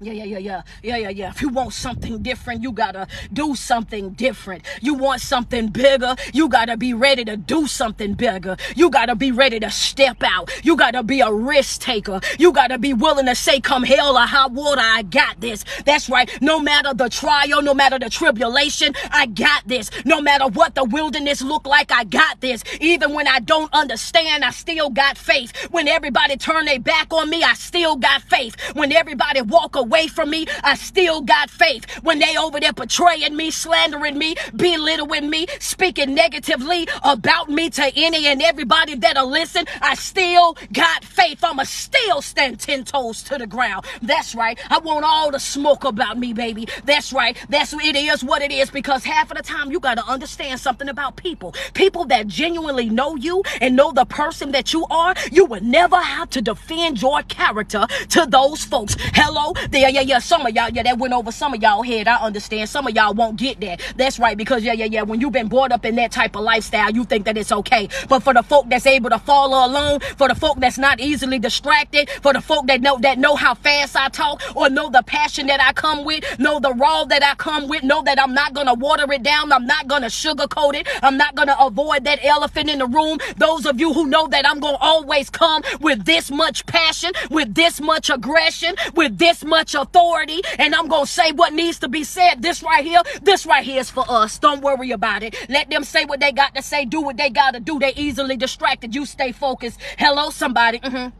Yeah, 0.00 0.12
yeah, 0.12 0.24
yeah, 0.24 0.38
yeah, 0.38 0.62
yeah, 0.80 0.96
yeah, 0.96 1.08
yeah. 1.08 1.30
If 1.30 1.42
you 1.42 1.48
want 1.48 1.72
something 1.72 2.22
different, 2.22 2.62
you 2.62 2.70
gotta 2.70 3.08
do 3.32 3.56
something 3.56 4.10
different. 4.10 4.64
You 4.80 4.94
want 4.94 5.20
something 5.20 5.70
bigger, 5.70 6.14
you 6.32 6.48
gotta 6.48 6.76
be 6.76 6.94
ready 6.94 7.24
to 7.24 7.36
do 7.36 7.66
something 7.66 8.14
bigger. 8.14 8.56
You 8.76 8.90
gotta 8.90 9.16
be 9.16 9.32
ready 9.32 9.58
to 9.58 9.72
step 9.72 10.22
out. 10.22 10.52
You 10.64 10.76
gotta 10.76 11.02
be 11.02 11.20
a 11.20 11.32
risk 11.32 11.80
taker. 11.80 12.20
You 12.38 12.52
gotta 12.52 12.78
be 12.78 12.94
willing 12.94 13.26
to 13.26 13.34
say, 13.34 13.58
come 13.60 13.82
hell 13.82 14.16
or 14.16 14.20
high 14.20 14.46
water, 14.46 14.80
I 14.80 15.02
got 15.02 15.40
this. 15.40 15.64
That's 15.84 16.08
right. 16.08 16.30
No 16.40 16.60
matter 16.60 16.94
the 16.94 17.08
trial, 17.08 17.60
no 17.60 17.74
matter 17.74 17.98
the 17.98 18.08
tribulation, 18.08 18.94
I 19.10 19.26
got 19.26 19.66
this. 19.66 19.90
No 20.04 20.20
matter 20.20 20.46
what 20.46 20.76
the 20.76 20.84
wilderness 20.84 21.42
look 21.42 21.66
like, 21.66 21.90
I 21.90 22.04
got 22.04 22.40
this. 22.40 22.62
Even 22.80 23.14
when 23.14 23.26
I 23.26 23.40
don't 23.40 23.72
understand, 23.74 24.44
I 24.44 24.50
still 24.50 24.90
got 24.90 25.18
faith. 25.18 25.56
When 25.72 25.88
everybody 25.88 26.36
turn 26.36 26.66
their 26.66 26.78
back 26.78 27.12
on 27.12 27.28
me, 27.28 27.42
I 27.42 27.54
still 27.54 27.96
got 27.96 28.22
faith. 28.22 28.54
When 28.74 28.92
everybody 28.92 29.40
walk 29.40 29.74
away, 29.74 29.87
away 29.88 30.06
from 30.06 30.28
me, 30.28 30.46
I 30.62 30.74
still 30.74 31.22
got 31.22 31.48
faith. 31.48 31.86
When 32.02 32.18
they 32.18 32.36
over 32.36 32.60
there 32.60 32.74
betraying 32.74 33.34
me, 33.34 33.50
slandering 33.50 34.18
me, 34.18 34.36
belittling 34.54 35.30
me, 35.30 35.46
speaking 35.60 36.14
negatively 36.14 36.86
about 37.02 37.48
me 37.48 37.70
to 37.70 37.90
any 37.96 38.26
and 38.26 38.42
everybody 38.42 38.94
that'll 38.96 39.30
listen, 39.30 39.64
I 39.80 39.94
still 39.94 40.56
got 40.72 41.04
faith. 41.04 41.42
I'ma 41.42 41.62
still 41.62 42.20
stand 42.20 42.60
ten 42.60 42.84
toes 42.84 43.22
to 43.24 43.38
the 43.38 43.46
ground. 43.46 43.86
That's 44.02 44.34
right. 44.34 44.58
I 44.68 44.78
want 44.78 45.06
all 45.06 45.30
the 45.30 45.40
smoke 45.40 45.84
about 45.84 46.18
me, 46.18 46.34
baby. 46.34 46.68
That's 46.84 47.12
right. 47.12 47.36
That's 47.48 47.72
it 47.72 47.96
is 47.96 48.22
what 48.22 48.42
it 48.42 48.52
is 48.52 48.70
because 48.70 49.04
half 49.04 49.30
of 49.30 49.38
the 49.38 49.42
time 49.42 49.72
you 49.72 49.80
gotta 49.80 50.04
understand 50.04 50.60
something 50.60 50.88
about 50.88 51.16
people. 51.16 51.54
People 51.72 52.04
that 52.06 52.26
genuinely 52.26 52.90
know 52.90 53.16
you 53.16 53.42
and 53.62 53.74
know 53.74 53.92
the 53.92 54.04
person 54.04 54.52
that 54.52 54.74
you 54.74 54.84
are, 54.90 55.14
you 55.32 55.46
would 55.46 55.62
never 55.62 55.96
have 55.96 56.28
to 56.30 56.42
defend 56.42 57.00
your 57.00 57.22
character 57.22 57.86
to 58.10 58.26
those 58.26 58.64
folks. 58.64 58.96
Hello, 59.14 59.54
Yeah, 59.78 59.88
yeah, 59.88 60.00
yeah. 60.00 60.18
Some 60.18 60.44
of 60.44 60.54
y'all, 60.54 60.70
yeah, 60.70 60.82
that 60.82 60.98
went 60.98 61.14
over 61.14 61.30
some 61.30 61.54
of 61.54 61.62
y'all 61.62 61.82
head. 61.82 62.08
I 62.08 62.16
understand. 62.16 62.68
Some 62.68 62.88
of 62.88 62.94
y'all 62.96 63.14
won't 63.14 63.36
get 63.36 63.60
that. 63.60 63.80
That's 63.96 64.18
right, 64.18 64.36
because 64.36 64.64
yeah, 64.64 64.72
yeah, 64.72 64.86
yeah. 64.86 65.02
When 65.02 65.20
you've 65.20 65.32
been 65.32 65.48
brought 65.48 65.70
up 65.70 65.84
in 65.84 65.94
that 65.96 66.10
type 66.10 66.34
of 66.34 66.42
lifestyle, 66.42 66.90
you 66.90 67.04
think 67.04 67.24
that 67.26 67.38
it's 67.38 67.52
okay. 67.52 67.88
But 68.08 68.24
for 68.24 68.34
the 68.34 68.42
folk 68.42 68.68
that's 68.68 68.86
able 68.86 69.10
to 69.10 69.18
follow 69.20 69.64
alone, 69.64 70.00
for 70.16 70.28
the 70.28 70.34
folk 70.34 70.58
that's 70.58 70.78
not 70.78 70.98
easily 70.98 71.38
distracted, 71.38 72.10
for 72.10 72.32
the 72.32 72.40
folk 72.40 72.66
that 72.66 72.80
know 72.80 72.98
that 72.98 73.18
know 73.18 73.36
how 73.36 73.54
fast 73.54 73.94
I 73.96 74.08
talk, 74.08 74.42
or 74.56 74.68
know 74.68 74.90
the 74.90 75.02
passion 75.02 75.46
that 75.46 75.62
I 75.62 75.72
come 75.72 76.04
with, 76.04 76.24
know 76.40 76.58
the 76.58 76.72
raw 76.74 77.04
that 77.04 77.22
I 77.22 77.34
come 77.36 77.68
with, 77.68 77.84
know 77.84 78.02
that 78.02 78.20
I'm 78.20 78.34
not 78.34 78.54
gonna 78.54 78.74
water 78.74 79.10
it 79.12 79.22
down, 79.22 79.52
I'm 79.52 79.66
not 79.66 79.86
gonna 79.86 80.08
sugarcoat 80.08 80.74
it, 80.74 80.88
I'm 81.02 81.16
not 81.16 81.36
gonna 81.36 81.56
avoid 81.60 82.04
that 82.04 82.18
elephant 82.24 82.68
in 82.68 82.80
the 82.80 82.86
room. 82.86 83.18
Those 83.36 83.64
of 83.64 83.78
you 83.78 83.92
who 83.92 84.06
know 84.06 84.26
that 84.28 84.48
I'm 84.48 84.58
gonna 84.58 84.78
always 84.80 85.30
come 85.30 85.62
with 85.80 86.04
this 86.04 86.30
much 86.30 86.66
passion, 86.66 87.12
with 87.30 87.54
this 87.54 87.80
much 87.80 88.10
aggression, 88.10 88.74
with 88.94 89.18
this 89.18 89.44
much 89.44 89.67
authority, 89.74 90.40
and 90.58 90.74
I'm 90.74 90.88
gonna 90.88 91.06
say 91.06 91.32
what 91.32 91.52
needs 91.52 91.78
to 91.80 91.88
be 91.88 92.04
said. 92.04 92.42
This 92.42 92.62
right 92.62 92.84
here, 92.84 93.02
this 93.22 93.46
right 93.46 93.64
here 93.64 93.80
is 93.80 93.90
for 93.90 94.04
us. 94.08 94.38
Don't 94.38 94.62
worry 94.62 94.90
about 94.90 95.22
it. 95.22 95.34
Let 95.48 95.70
them 95.70 95.84
say 95.84 96.04
what 96.04 96.20
they 96.20 96.32
got 96.32 96.54
to 96.54 96.62
say, 96.62 96.84
do 96.84 97.00
what 97.00 97.16
they 97.16 97.30
gotta 97.30 97.60
do. 97.60 97.78
They 97.78 97.94
easily 97.94 98.36
distracted. 98.36 98.94
You 98.94 99.06
stay 99.06 99.32
focused. 99.32 99.80
Hello, 99.98 100.30
somebody. 100.30 100.78
Mm-hmm. 100.80 101.16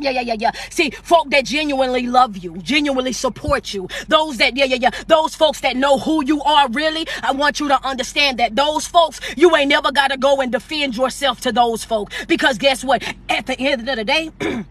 Yeah, 0.00 0.10
yeah, 0.10 0.22
yeah, 0.22 0.36
yeah. 0.38 0.50
See, 0.70 0.90
folk 0.90 1.30
that 1.30 1.44
genuinely 1.44 2.06
love 2.06 2.38
you, 2.38 2.56
genuinely 2.58 3.12
support 3.12 3.74
you, 3.74 3.88
those 4.08 4.38
that, 4.38 4.56
yeah, 4.56 4.64
yeah, 4.64 4.78
yeah, 4.80 4.90
those 5.06 5.34
folks 5.34 5.60
that 5.60 5.76
know 5.76 5.98
who 5.98 6.24
you 6.24 6.42
are 6.42 6.70
really, 6.70 7.06
I 7.22 7.32
want 7.32 7.60
you 7.60 7.68
to 7.68 7.86
understand 7.86 8.38
that 8.38 8.56
those 8.56 8.86
folks, 8.86 9.20
you 9.36 9.54
ain't 9.54 9.68
never 9.68 9.92
got 9.92 10.10
to 10.10 10.16
go 10.16 10.40
and 10.40 10.50
defend 10.50 10.96
yourself 10.96 11.40
to 11.42 11.52
those 11.52 11.84
folks. 11.84 12.24
Because 12.26 12.56
guess 12.56 12.82
what? 12.82 13.02
At 13.28 13.46
the 13.46 13.58
end 13.58 13.88
of 13.88 13.96
the 13.96 14.04
day, 14.04 14.30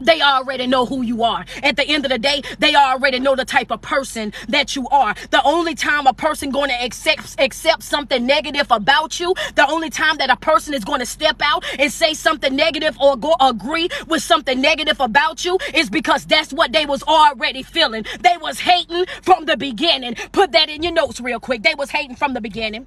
They 0.00 0.20
already 0.20 0.66
know 0.66 0.86
who 0.86 1.02
you 1.02 1.22
are. 1.22 1.44
At 1.62 1.76
the 1.76 1.84
end 1.84 2.04
of 2.04 2.10
the 2.10 2.18
day, 2.18 2.42
they 2.58 2.74
already 2.74 3.18
know 3.18 3.34
the 3.34 3.44
type 3.44 3.70
of 3.70 3.80
person 3.82 4.32
that 4.48 4.76
you 4.76 4.88
are. 4.88 5.14
The 5.30 5.42
only 5.44 5.74
time 5.74 6.06
a 6.06 6.12
person 6.12 6.50
going 6.50 6.70
to 6.70 6.84
accept 6.84 7.40
accept 7.40 7.82
something 7.82 8.26
negative 8.26 8.66
about 8.70 9.18
you, 9.20 9.34
the 9.54 9.66
only 9.68 9.90
time 9.90 10.18
that 10.18 10.30
a 10.30 10.36
person 10.36 10.74
is 10.74 10.84
going 10.84 11.00
to 11.00 11.06
step 11.06 11.40
out 11.42 11.64
and 11.78 11.90
say 11.92 12.14
something 12.14 12.54
negative 12.54 12.96
or 13.00 13.16
go 13.16 13.34
agree 13.40 13.88
with 14.06 14.22
something 14.22 14.60
negative 14.60 15.00
about 15.00 15.44
you 15.44 15.58
is 15.74 15.88
because 15.90 16.26
that's 16.26 16.52
what 16.52 16.72
they 16.72 16.86
was 16.86 17.02
already 17.04 17.62
feeling. 17.62 18.04
They 18.20 18.36
was 18.40 18.60
hating 18.60 19.06
from 19.22 19.46
the 19.46 19.56
beginning. 19.56 20.14
Put 20.32 20.52
that 20.52 20.68
in 20.68 20.82
your 20.82 20.92
notes 20.92 21.20
real 21.20 21.40
quick. 21.40 21.62
They 21.62 21.74
was 21.74 21.90
hating 21.90 22.16
from 22.16 22.34
the 22.34 22.40
beginning. 22.40 22.86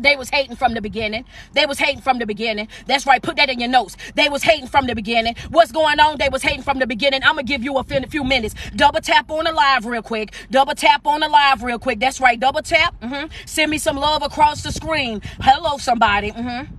They 0.00 0.16
was 0.16 0.30
hating 0.30 0.56
from 0.56 0.74
the 0.74 0.80
beginning. 0.80 1.24
They 1.52 1.66
was 1.66 1.78
hating 1.78 2.00
from 2.00 2.18
the 2.18 2.26
beginning. 2.26 2.68
That's 2.86 3.06
right. 3.06 3.22
Put 3.22 3.36
that 3.36 3.50
in 3.50 3.60
your 3.60 3.68
notes. 3.68 3.96
They 4.14 4.28
was 4.28 4.42
hating 4.42 4.68
from 4.68 4.86
the 4.86 4.94
beginning. 4.94 5.36
What's 5.50 5.72
going 5.72 6.00
on? 6.00 6.18
They 6.18 6.28
was 6.28 6.42
hating 6.42 6.62
from 6.62 6.78
the 6.78 6.86
beginning. 6.86 7.22
I'm 7.22 7.34
gonna 7.34 7.42
give 7.42 7.62
you 7.62 7.76
a 7.78 7.84
few 7.84 8.24
minutes. 8.24 8.54
Double 8.74 9.00
tap 9.00 9.30
on 9.30 9.44
the 9.44 9.52
live 9.52 9.84
real 9.84 10.02
quick. 10.02 10.34
Double 10.50 10.74
tap 10.74 11.06
on 11.06 11.20
the 11.20 11.28
live 11.28 11.62
real 11.62 11.78
quick. 11.78 12.00
That's 12.00 12.20
right. 12.20 12.40
Double 12.40 12.62
tap. 12.62 12.98
Mm-hmm. 13.00 13.26
Send 13.46 13.70
me 13.70 13.78
some 13.78 13.96
love 13.96 14.22
across 14.22 14.62
the 14.62 14.72
screen. 14.72 15.20
Hello, 15.40 15.76
somebody. 15.78 16.32
Mm-hmm. 16.32 16.74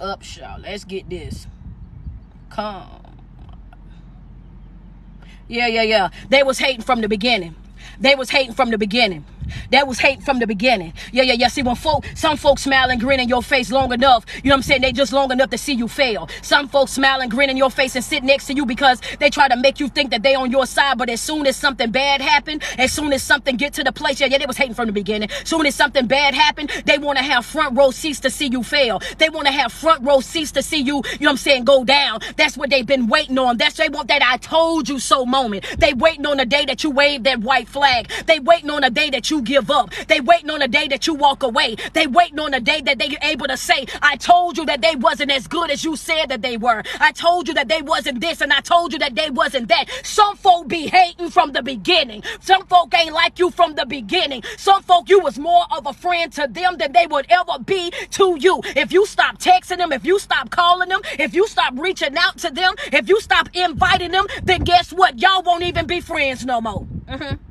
Up, 0.00 0.22
y'all. 0.36 0.60
Let's 0.60 0.84
get 0.84 1.08
this. 1.08 1.46
Come. 2.50 2.88
Yeah, 5.48 5.68
yeah, 5.68 5.82
yeah. 5.82 6.08
They 6.28 6.42
was 6.42 6.58
hating 6.58 6.82
from 6.82 7.00
the 7.00 7.08
beginning. 7.08 7.54
They 7.98 8.14
was 8.14 8.30
hating 8.30 8.54
from 8.54 8.70
the 8.70 8.78
beginning. 8.78 9.24
That 9.70 9.86
was 9.86 9.98
hate 9.98 10.22
from 10.22 10.38
the 10.38 10.46
beginning. 10.46 10.92
Yeah, 11.12 11.22
yeah, 11.22 11.34
yeah. 11.34 11.48
See, 11.48 11.62
when 11.62 11.76
folk, 11.76 12.04
some 12.14 12.36
folks 12.36 12.62
smile 12.62 12.90
and 12.90 13.00
grin 13.00 13.20
in 13.20 13.28
your 13.28 13.42
face 13.42 13.70
long 13.70 13.92
enough, 13.92 14.24
you 14.36 14.50
know 14.50 14.54
what 14.54 14.56
I'm 14.58 14.62
saying? 14.62 14.82
They 14.82 14.92
just 14.92 15.12
long 15.12 15.30
enough 15.32 15.50
to 15.50 15.58
see 15.58 15.72
you 15.72 15.88
fail. 15.88 16.28
Some 16.42 16.68
folks 16.68 16.92
smile 16.92 17.20
and 17.20 17.30
grin 17.30 17.50
in 17.50 17.56
your 17.56 17.70
face 17.70 17.94
and 17.94 18.04
sit 18.04 18.22
next 18.22 18.46
to 18.46 18.54
you 18.54 18.66
because 18.66 19.00
they 19.18 19.30
try 19.30 19.48
to 19.48 19.56
make 19.56 19.80
you 19.80 19.88
think 19.88 20.10
that 20.10 20.22
they 20.22 20.34
on 20.34 20.50
your 20.50 20.66
side. 20.66 20.98
But 20.98 21.08
as 21.08 21.20
soon 21.20 21.46
as 21.46 21.56
something 21.56 21.90
bad 21.90 22.20
happened, 22.20 22.62
as 22.78 22.92
soon 22.92 23.12
as 23.12 23.22
something 23.22 23.56
get 23.56 23.72
to 23.74 23.84
the 23.84 23.92
place, 23.92 24.20
yeah, 24.20 24.26
yeah, 24.26 24.38
they 24.38 24.46
was 24.46 24.56
hating 24.56 24.74
from 24.74 24.86
the 24.86 24.92
beginning. 24.92 25.28
Soon 25.44 25.66
as 25.66 25.74
something 25.74 26.06
bad 26.06 26.34
happened, 26.34 26.70
they 26.84 26.98
want 26.98 27.18
to 27.18 27.24
have 27.24 27.46
front 27.46 27.76
row 27.76 27.90
seats 27.90 28.20
to 28.20 28.30
see 28.30 28.48
you 28.48 28.62
fail. 28.62 29.00
They 29.18 29.28
want 29.28 29.46
to 29.46 29.52
have 29.52 29.72
front 29.72 30.04
row 30.04 30.20
seats 30.20 30.52
to 30.52 30.62
see 30.62 30.80
you, 30.80 30.96
you 30.96 31.18
know 31.20 31.28
what 31.28 31.30
I'm 31.30 31.36
saying, 31.36 31.64
go 31.64 31.84
down. 31.84 32.20
That's 32.36 32.56
what 32.56 32.70
they've 32.70 32.86
been 32.86 33.06
waiting 33.06 33.38
on. 33.38 33.56
That's 33.56 33.76
they 33.76 33.88
want 33.88 34.08
that 34.08 34.22
I 34.22 34.36
told 34.38 34.88
you 34.88 34.98
so 34.98 35.24
moment. 35.24 35.64
They 35.78 35.92
waiting 35.92 36.26
on 36.26 36.38
the 36.38 36.46
day 36.46 36.64
that 36.64 36.82
you 36.82 36.90
wave 36.90 37.22
that 37.24 37.40
white 37.40 37.68
flag. 37.68 38.10
They 38.26 38.40
waiting 38.40 38.70
on 38.70 38.82
the 38.82 38.90
day 38.90 39.10
that 39.10 39.30
you 39.30 39.35
give 39.42 39.70
up. 39.70 39.92
They 40.08 40.20
waiting 40.20 40.50
on 40.50 40.60
the 40.60 40.68
day 40.68 40.88
that 40.88 41.06
you 41.06 41.14
walk 41.14 41.42
away. 41.42 41.76
They 41.92 42.06
waiting 42.06 42.38
on 42.38 42.52
the 42.52 42.60
day 42.60 42.80
that 42.82 42.98
they 42.98 43.16
able 43.22 43.46
to 43.46 43.56
say, 43.56 43.86
I 44.02 44.16
told 44.16 44.58
you 44.58 44.66
that 44.66 44.82
they 44.82 44.96
wasn't 44.96 45.30
as 45.30 45.46
good 45.46 45.70
as 45.70 45.84
you 45.84 45.96
said 45.96 46.26
that 46.26 46.42
they 46.42 46.56
were. 46.56 46.82
I 47.00 47.12
told 47.12 47.48
you 47.48 47.54
that 47.54 47.68
they 47.68 47.82
wasn't 47.82 48.20
this 48.20 48.40
and 48.40 48.52
I 48.52 48.60
told 48.60 48.92
you 48.92 48.98
that 49.00 49.14
they 49.14 49.30
wasn't 49.30 49.68
that. 49.68 49.86
Some 50.02 50.36
folk 50.36 50.68
be 50.68 50.86
hating 50.86 51.30
from 51.30 51.52
the 51.52 51.62
beginning. 51.62 52.22
Some 52.40 52.66
folk 52.66 52.94
ain't 52.94 53.12
like 53.14 53.38
you 53.38 53.50
from 53.50 53.74
the 53.74 53.86
beginning. 53.86 54.42
Some 54.56 54.82
folk 54.82 55.08
you 55.08 55.20
was 55.20 55.38
more 55.38 55.64
of 55.76 55.86
a 55.86 55.92
friend 55.92 56.32
to 56.32 56.46
them 56.48 56.76
than 56.78 56.92
they 56.92 57.06
would 57.06 57.26
ever 57.28 57.58
be 57.64 57.90
to 58.10 58.36
you. 58.40 58.60
If 58.76 58.92
you 58.92 59.06
stop 59.06 59.38
texting 59.38 59.78
them, 59.78 59.92
if 59.92 60.04
you 60.04 60.18
stop 60.18 60.50
calling 60.50 60.88
them, 60.88 61.00
if 61.18 61.34
you 61.34 61.46
stop 61.46 61.74
reaching 61.76 62.16
out 62.16 62.38
to 62.38 62.50
them, 62.50 62.74
if 62.92 63.08
you 63.08 63.20
stop 63.20 63.48
inviting 63.54 64.10
them, 64.10 64.26
then 64.42 64.64
guess 64.64 64.92
what? 64.92 65.20
Y'all 65.20 65.42
won't 65.42 65.62
even 65.62 65.86
be 65.86 66.00
friends 66.00 66.44
no 66.44 66.60
more. 66.60 66.86
Mm-hmm. 67.06 67.45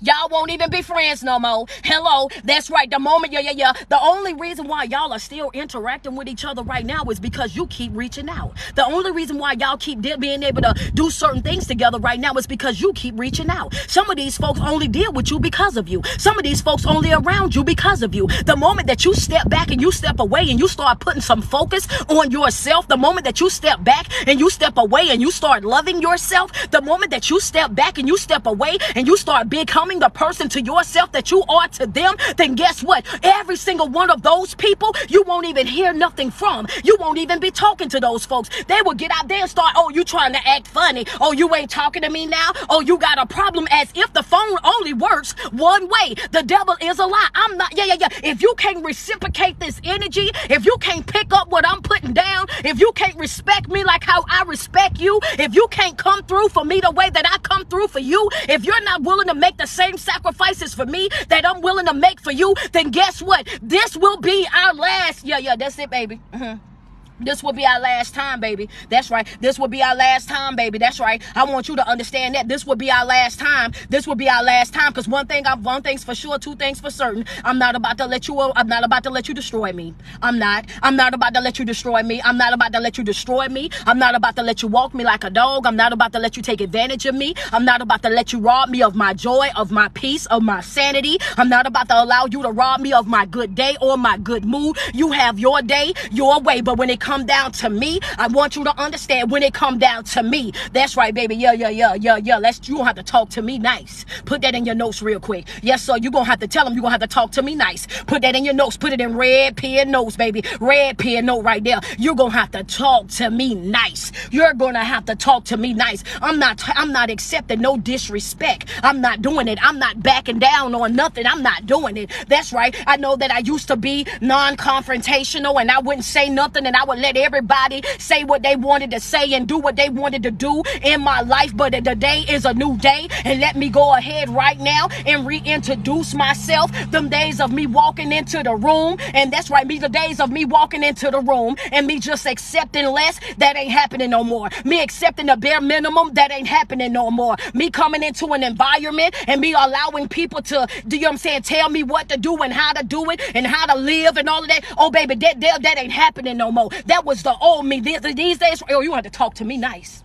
Y'all 0.00 0.28
won't 0.30 0.50
even 0.50 0.70
be 0.70 0.82
friends 0.82 1.22
no 1.22 1.38
more. 1.38 1.66
Hello. 1.84 2.28
That's 2.44 2.70
right. 2.70 2.90
The 2.90 2.98
moment, 2.98 3.32
yeah, 3.32 3.40
yeah, 3.40 3.52
yeah. 3.54 3.72
The 3.88 4.00
only 4.00 4.34
reason 4.34 4.66
why 4.66 4.84
y'all 4.84 5.12
are 5.12 5.18
still 5.18 5.50
interacting 5.52 6.16
with 6.16 6.28
each 6.28 6.44
other 6.44 6.62
right 6.62 6.84
now 6.84 7.04
is 7.04 7.20
because 7.20 7.54
you 7.56 7.66
keep 7.66 7.92
reaching 7.94 8.28
out. 8.28 8.56
The 8.74 8.84
only 8.84 9.12
reason 9.12 9.38
why 9.38 9.52
y'all 9.52 9.76
keep 9.76 10.00
being 10.00 10.42
able 10.42 10.62
to 10.62 10.74
do 10.94 11.10
certain 11.10 11.42
things 11.42 11.66
together 11.66 11.98
right 11.98 12.18
now 12.18 12.34
is 12.34 12.46
because 12.46 12.80
you 12.80 12.92
keep 12.94 13.18
reaching 13.18 13.50
out. 13.50 13.74
Some 13.88 14.08
of 14.10 14.16
these 14.16 14.36
folks 14.38 14.60
only 14.60 14.88
deal 14.88 15.12
with 15.12 15.30
you 15.30 15.38
because 15.38 15.76
of 15.76 15.88
you. 15.88 16.02
Some 16.18 16.38
of 16.38 16.44
these 16.44 16.60
folks 16.60 16.86
only 16.86 17.12
around 17.12 17.54
you 17.54 17.64
because 17.64 18.02
of 18.02 18.14
you. 18.14 18.26
The 18.46 18.56
moment 18.56 18.86
that 18.86 19.04
you 19.04 19.14
step 19.14 19.48
back 19.48 19.70
and 19.70 19.80
you 19.80 19.92
step 19.92 20.18
away 20.20 20.50
and 20.50 20.58
you 20.58 20.68
start 20.68 21.00
putting 21.00 21.20
some 21.20 21.42
focus 21.42 21.86
on 22.08 22.30
yourself, 22.30 22.88
the 22.88 22.96
moment 22.96 23.24
that 23.24 23.40
you 23.40 23.50
step 23.50 23.82
back 23.84 24.06
and 24.26 24.40
you 24.40 24.50
step 24.50 24.76
away 24.76 25.10
and 25.10 25.20
you 25.20 25.30
start 25.30 25.64
loving 25.64 26.00
yourself, 26.00 26.50
the 26.70 26.80
moment 26.80 27.10
that 27.10 27.30
you 27.30 27.40
step 27.40 27.74
back 27.74 27.98
and 27.98 28.08
you 28.08 28.16
step 28.16 28.46
away 28.46 28.78
and 28.94 29.06
you 29.06 29.16
start 29.16 29.48
becoming 29.48 29.81
becoming 29.82 29.98
the 29.98 30.08
person 30.10 30.48
to 30.48 30.62
yourself 30.62 31.10
that 31.10 31.32
you 31.32 31.42
are 31.48 31.66
to 31.66 31.88
them, 31.88 32.14
then 32.36 32.54
guess 32.54 32.84
what? 32.84 33.04
Every 33.24 33.56
single 33.56 33.88
one 33.88 34.10
of 34.10 34.22
those 34.22 34.54
people, 34.54 34.94
you 35.08 35.24
won't 35.26 35.44
even 35.46 35.66
hear 35.66 35.92
nothing 35.92 36.30
from. 36.30 36.68
You 36.84 36.96
won't 37.00 37.18
even 37.18 37.40
be 37.40 37.50
talking 37.50 37.88
to 37.88 37.98
those 37.98 38.24
folks. 38.24 38.48
They 38.68 38.80
will 38.84 38.94
get 38.94 39.10
out 39.12 39.26
there 39.26 39.40
and 39.40 39.50
start, 39.50 39.72
oh, 39.74 39.90
you 39.90 40.04
trying 40.04 40.34
to 40.34 40.48
act 40.48 40.68
funny. 40.68 41.04
Oh, 41.20 41.32
you 41.32 41.52
ain't 41.52 41.68
talking 41.68 42.02
to 42.02 42.10
me 42.10 42.26
now. 42.26 42.52
Oh, 42.70 42.80
you 42.80 42.96
got 42.96 43.18
a 43.18 43.26
problem 43.26 43.66
as 43.72 43.88
if 43.96 44.12
the 44.12 44.22
phone 44.22 44.56
only 44.62 44.92
works 44.92 45.32
one 45.50 45.88
way. 45.88 46.14
The 46.30 46.44
devil 46.44 46.76
is 46.80 47.00
a 47.00 47.06
lie. 47.06 47.28
I'm 47.34 47.56
not, 47.56 47.76
yeah, 47.76 47.86
yeah, 47.86 47.96
yeah. 47.98 48.08
If 48.22 48.40
you 48.40 48.54
can't 48.56 48.84
reciprocate 48.84 49.58
this 49.58 49.80
energy, 49.82 50.30
if 50.48 50.64
you 50.64 50.76
can't 50.80 51.04
pick 51.04 51.32
up 51.32 51.48
what 51.50 51.66
I'm 51.66 51.82
putting 51.82 52.12
down, 52.12 52.46
if 52.64 52.78
you 52.78 52.92
can't 52.94 53.16
respect 53.18 53.68
me 53.68 53.82
like 53.82 54.04
how 54.04 54.24
I 54.28 54.44
respect 54.46 55.00
you, 55.00 55.18
if 55.40 55.56
you 55.56 55.66
can't 55.72 55.98
come 55.98 56.22
through 56.22 56.50
for 56.50 56.64
me 56.64 56.78
the 56.80 56.92
way 56.92 57.10
that 57.10 57.26
I 57.28 57.38
come 57.38 57.64
through 57.64 57.88
for 57.88 57.98
you, 57.98 58.28
if 58.48 58.64
you're 58.64 58.84
not 58.84 59.02
willing 59.02 59.26
to 59.26 59.34
make 59.34 59.56
the 59.56 59.61
same 59.66 59.96
sacrifices 59.98 60.74
for 60.74 60.86
me 60.86 61.08
that 61.28 61.46
I'm 61.46 61.60
willing 61.60 61.86
to 61.86 61.94
make 61.94 62.20
for 62.20 62.32
you, 62.32 62.54
then 62.72 62.90
guess 62.90 63.22
what? 63.22 63.48
This 63.62 63.96
will 63.96 64.18
be 64.18 64.46
our 64.54 64.74
last. 64.74 65.24
Yeah, 65.24 65.38
yeah, 65.38 65.56
that's 65.56 65.78
it, 65.78 65.90
baby. 65.90 66.20
Mm-hmm. 66.32 66.71
This 67.20 67.42
will 67.42 67.52
be 67.52 67.64
our 67.64 67.80
last 67.80 68.14
time, 68.14 68.40
baby. 68.40 68.68
That's 68.88 69.10
right. 69.10 69.26
This 69.40 69.58
will 69.58 69.68
be 69.68 69.82
our 69.82 69.94
last 69.94 70.28
time, 70.28 70.56
baby. 70.56 70.78
That's 70.78 70.98
right. 71.00 71.22
I 71.34 71.44
want 71.44 71.68
you 71.68 71.76
to 71.76 71.88
understand 71.88 72.34
that 72.34 72.48
this 72.48 72.66
will 72.66 72.76
be 72.76 72.90
our 72.90 73.04
last 73.04 73.38
time. 73.38 73.72
This 73.88 74.06
will 74.06 74.14
be 74.14 74.28
our 74.28 74.42
last 74.42 74.74
time. 74.74 74.92
Because 74.92 75.08
one 75.08 75.26
thing, 75.26 75.46
I'm 75.46 75.62
one 75.62 75.82
thing's 75.82 76.04
for 76.04 76.14
sure, 76.14 76.38
two 76.38 76.56
things 76.56 76.80
for 76.80 76.90
certain. 76.90 77.24
I'm 77.44 77.58
not 77.58 77.76
about 77.76 77.98
to 77.98 78.06
let 78.06 78.28
you. 78.28 78.38
Uh, 78.38 78.52
I'm 78.56 78.68
not 78.68 78.84
about 78.84 79.04
to 79.04 79.10
let 79.10 79.28
you 79.28 79.34
destroy 79.34 79.72
me. 79.72 79.94
I'm 80.22 80.38
not. 80.38 80.66
I'm 80.82 80.96
not 80.96 81.14
about 81.14 81.34
to 81.34 81.40
let 81.40 81.58
you 81.58 81.64
destroy 81.64 82.02
me. 82.02 82.20
I'm 82.24 82.36
not 82.36 82.52
about 82.52 82.72
to 82.72 82.80
let 82.80 82.98
you 82.98 83.04
destroy 83.04 83.46
me. 83.48 83.70
I'm 83.86 83.98
not 83.98 84.14
about 84.14 84.36
to 84.36 84.42
let 84.42 84.62
you 84.62 84.68
walk 84.68 84.94
me 84.94 85.04
like 85.04 85.24
a 85.24 85.30
dog. 85.30 85.66
I'm 85.66 85.76
not 85.76 85.92
about 85.92 86.12
to 86.14 86.18
let 86.18 86.36
you 86.36 86.42
take 86.42 86.60
advantage 86.60 87.06
of 87.06 87.14
me. 87.14 87.34
I'm 87.52 87.64
not 87.64 87.80
about 87.82 88.02
to 88.02 88.08
let 88.08 88.32
you 88.32 88.40
rob 88.40 88.68
me 88.68 88.82
of 88.82 88.94
my 88.94 89.14
joy, 89.14 89.48
of 89.56 89.70
my 89.70 89.88
peace, 89.88 90.26
of 90.26 90.42
my 90.42 90.60
sanity. 90.60 91.18
I'm 91.36 91.48
not 91.48 91.66
about 91.66 91.88
to 91.88 92.02
allow 92.02 92.26
you 92.26 92.42
to 92.42 92.50
rob 92.50 92.80
me 92.80 92.92
of 92.92 93.06
my 93.06 93.26
good 93.26 93.54
day 93.54 93.76
or 93.80 93.96
my 93.96 94.18
good 94.18 94.44
mood. 94.44 94.76
You 94.92 95.12
have 95.12 95.38
your 95.38 95.62
day, 95.62 95.92
your 96.10 96.40
way. 96.40 96.60
But 96.60 96.78
when 96.78 96.90
it 96.90 96.98
comes 97.00 97.11
come 97.12 97.26
down 97.26 97.52
to 97.52 97.68
me, 97.68 98.00
I 98.16 98.26
want 98.28 98.56
you 98.56 98.64
to 98.64 98.74
understand 98.80 99.30
when 99.30 99.42
it 99.42 99.52
come 99.52 99.78
down 99.78 100.04
to 100.04 100.22
me. 100.22 100.50
That's 100.72 100.96
right, 100.96 101.14
baby. 101.14 101.34
Yeah, 101.36 101.52
yeah, 101.52 101.68
yeah, 101.68 101.92
yeah, 101.92 102.16
yeah. 102.16 102.38
Let's 102.38 102.66
you 102.66 102.76
gonna 102.76 102.86
have 102.86 102.96
to 102.96 103.02
talk 103.02 103.28
to 103.30 103.42
me 103.42 103.58
nice. 103.58 104.06
Put 104.24 104.40
that 104.40 104.54
in 104.54 104.64
your 104.64 104.74
notes 104.74 105.02
real 105.02 105.20
quick. 105.20 105.46
Yes, 105.60 105.82
sir. 105.82 105.98
You 105.98 106.10
gonna 106.10 106.24
have 106.24 106.40
to 106.40 106.48
tell 106.48 106.64
them 106.64 106.72
you 106.72 106.80
gonna 106.80 106.92
have 106.92 107.02
to 107.02 107.06
talk 107.06 107.30
to 107.32 107.42
me 107.42 107.54
nice. 107.54 107.86
Put 108.06 108.22
that 108.22 108.34
in 108.34 108.46
your 108.46 108.54
notes. 108.54 108.78
Put 108.78 108.94
it 108.94 109.00
in 109.02 109.14
red 109.14 109.58
pen 109.58 109.90
notes, 109.90 110.16
baby. 110.16 110.42
Red 110.58 110.96
pen 110.96 111.26
note 111.26 111.42
right 111.42 111.62
there. 111.62 111.80
You're 111.98 112.14
gonna 112.14 112.30
have 112.30 112.50
to 112.52 112.64
talk 112.64 113.08
to 113.08 113.28
me 113.30 113.56
nice. 113.56 114.10
You're 114.30 114.54
gonna 114.54 114.82
have 114.82 115.04
to 115.04 115.14
talk 115.14 115.44
to 115.44 115.58
me 115.58 115.74
nice. 115.74 116.02
I'm 116.22 116.38
not 116.38 116.62
I'm 116.78 116.92
not 116.92 117.10
accepting 117.10 117.60
no 117.60 117.76
disrespect. 117.76 118.70
I'm 118.82 119.02
not 119.02 119.20
doing 119.20 119.48
it. 119.48 119.58
I'm 119.62 119.78
not 119.78 120.02
backing 120.02 120.38
down 120.38 120.74
on 120.74 120.96
nothing. 120.96 121.26
I'm 121.26 121.42
not 121.42 121.66
doing 121.66 121.98
it. 121.98 122.10
That's 122.28 122.54
right. 122.54 122.74
I 122.86 122.96
know 122.96 123.16
that 123.16 123.30
I 123.30 123.40
used 123.40 123.68
to 123.68 123.76
be 123.76 124.06
non-confrontational 124.22 125.60
and 125.60 125.70
I 125.70 125.80
wouldn't 125.80 126.06
say 126.06 126.30
nothing 126.30 126.64
and 126.64 126.74
I 126.74 126.84
would 126.84 126.91
would 126.92 127.00
let 127.00 127.16
everybody 127.16 127.82
say 127.98 128.22
what 128.22 128.42
they 128.42 128.54
wanted 128.54 128.90
to 128.90 129.00
say 129.00 129.32
and 129.32 129.48
do 129.48 129.58
what 129.58 129.76
they 129.76 129.88
wanted 129.88 130.22
to 130.22 130.30
do 130.30 130.62
in 130.82 131.00
my 131.00 131.22
life. 131.22 131.56
But 131.56 131.72
the 131.72 131.94
day 131.94 132.24
is 132.28 132.44
a 132.44 132.52
new 132.52 132.76
day. 132.76 133.08
And 133.24 133.40
let 133.40 133.56
me 133.56 133.70
go 133.70 133.94
ahead 133.94 134.28
right 134.28 134.60
now 134.60 134.88
and 135.06 135.26
reintroduce 135.26 136.12
myself. 136.14 136.70
Them 136.90 137.08
days 137.08 137.40
of 137.40 137.50
me 137.50 137.66
walking 137.66 138.12
into 138.12 138.42
the 138.42 138.54
room. 138.54 138.98
And 139.14 139.32
that's 139.32 139.48
right, 139.48 139.66
me, 139.66 139.78
the 139.78 139.88
days 139.88 140.20
of 140.20 140.30
me 140.30 140.44
walking 140.44 140.82
into 140.82 141.10
the 141.10 141.20
room 141.20 141.56
and 141.72 141.86
me 141.86 141.98
just 141.98 142.26
accepting 142.26 142.86
less, 142.86 143.18
that 143.38 143.56
ain't 143.56 143.70
happening 143.70 144.10
no 144.10 144.22
more. 144.22 144.50
Me 144.64 144.82
accepting 144.82 145.26
the 145.26 145.36
bare 145.36 145.62
minimum, 145.62 146.12
that 146.12 146.30
ain't 146.30 146.46
happening 146.46 146.92
no 146.92 147.10
more. 147.10 147.36
Me 147.54 147.70
coming 147.70 148.02
into 148.02 148.26
an 148.34 148.42
environment 148.42 149.14
and 149.26 149.40
me 149.40 149.54
allowing 149.54 150.08
people 150.08 150.42
to, 150.42 150.66
do 150.86 150.96
you 150.96 151.02
know 151.02 151.08
what 151.08 151.12
I'm 151.12 151.18
saying, 151.18 151.42
tell 151.42 151.70
me 151.70 151.82
what 151.82 152.10
to 152.10 152.18
do 152.18 152.36
and 152.42 152.52
how 152.52 152.74
to 152.74 152.84
do 152.84 153.08
it 153.10 153.20
and 153.34 153.46
how 153.46 153.64
to 153.72 153.78
live 153.78 154.18
and 154.18 154.28
all 154.28 154.42
of 154.42 154.48
that. 154.48 154.60
Oh, 154.76 154.90
baby, 154.90 155.14
that, 155.14 155.40
that, 155.40 155.62
that 155.62 155.78
ain't 155.78 155.92
happening 155.92 156.36
no 156.36 156.52
more. 156.52 156.68
That 156.86 157.04
was 157.04 157.22
the 157.22 157.36
old 157.40 157.66
me. 157.66 157.80
These, 157.80 158.38
days, 158.38 158.62
oh, 158.70 158.80
you 158.80 158.92
have 158.94 159.04
to 159.04 159.10
talk 159.10 159.34
to 159.34 159.44
me 159.44 159.56
nice. 159.56 160.02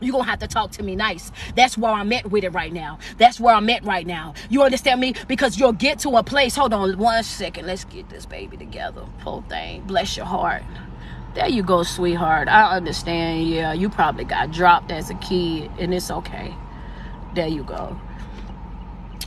You're 0.00 0.12
gonna 0.12 0.24
have 0.24 0.40
to 0.40 0.48
talk 0.48 0.72
to 0.72 0.82
me 0.82 0.96
nice. 0.96 1.30
That's 1.56 1.78
where 1.78 1.92
I'm 1.92 2.12
at 2.12 2.30
with 2.30 2.44
it 2.44 2.50
right 2.50 2.72
now. 2.72 2.98
That's 3.16 3.40
where 3.40 3.54
I'm 3.54 3.70
at 3.70 3.84
right 3.84 4.06
now. 4.06 4.34
You 4.50 4.62
understand 4.62 5.00
me? 5.00 5.14
Because 5.28 5.58
you'll 5.58 5.72
get 5.72 6.00
to 6.00 6.10
a 6.16 6.22
place. 6.22 6.56
Hold 6.56 6.74
on 6.74 6.98
one 6.98 7.22
second. 7.22 7.66
Let's 7.66 7.84
get 7.84 8.08
this 8.10 8.26
baby 8.26 8.56
together. 8.56 9.06
Poor 9.20 9.42
thing. 9.48 9.82
Bless 9.82 10.16
your 10.16 10.26
heart. 10.26 10.62
There 11.34 11.48
you 11.48 11.62
go, 11.62 11.82
sweetheart. 11.82 12.48
I 12.48 12.76
understand. 12.76 13.48
Yeah, 13.48 13.72
you 13.72 13.88
probably 13.88 14.24
got 14.24 14.50
dropped 14.52 14.92
as 14.92 15.10
a 15.10 15.14
kid, 15.14 15.70
and 15.78 15.94
it's 15.94 16.10
okay. 16.10 16.54
There 17.34 17.48
you 17.48 17.64
go. 17.64 17.98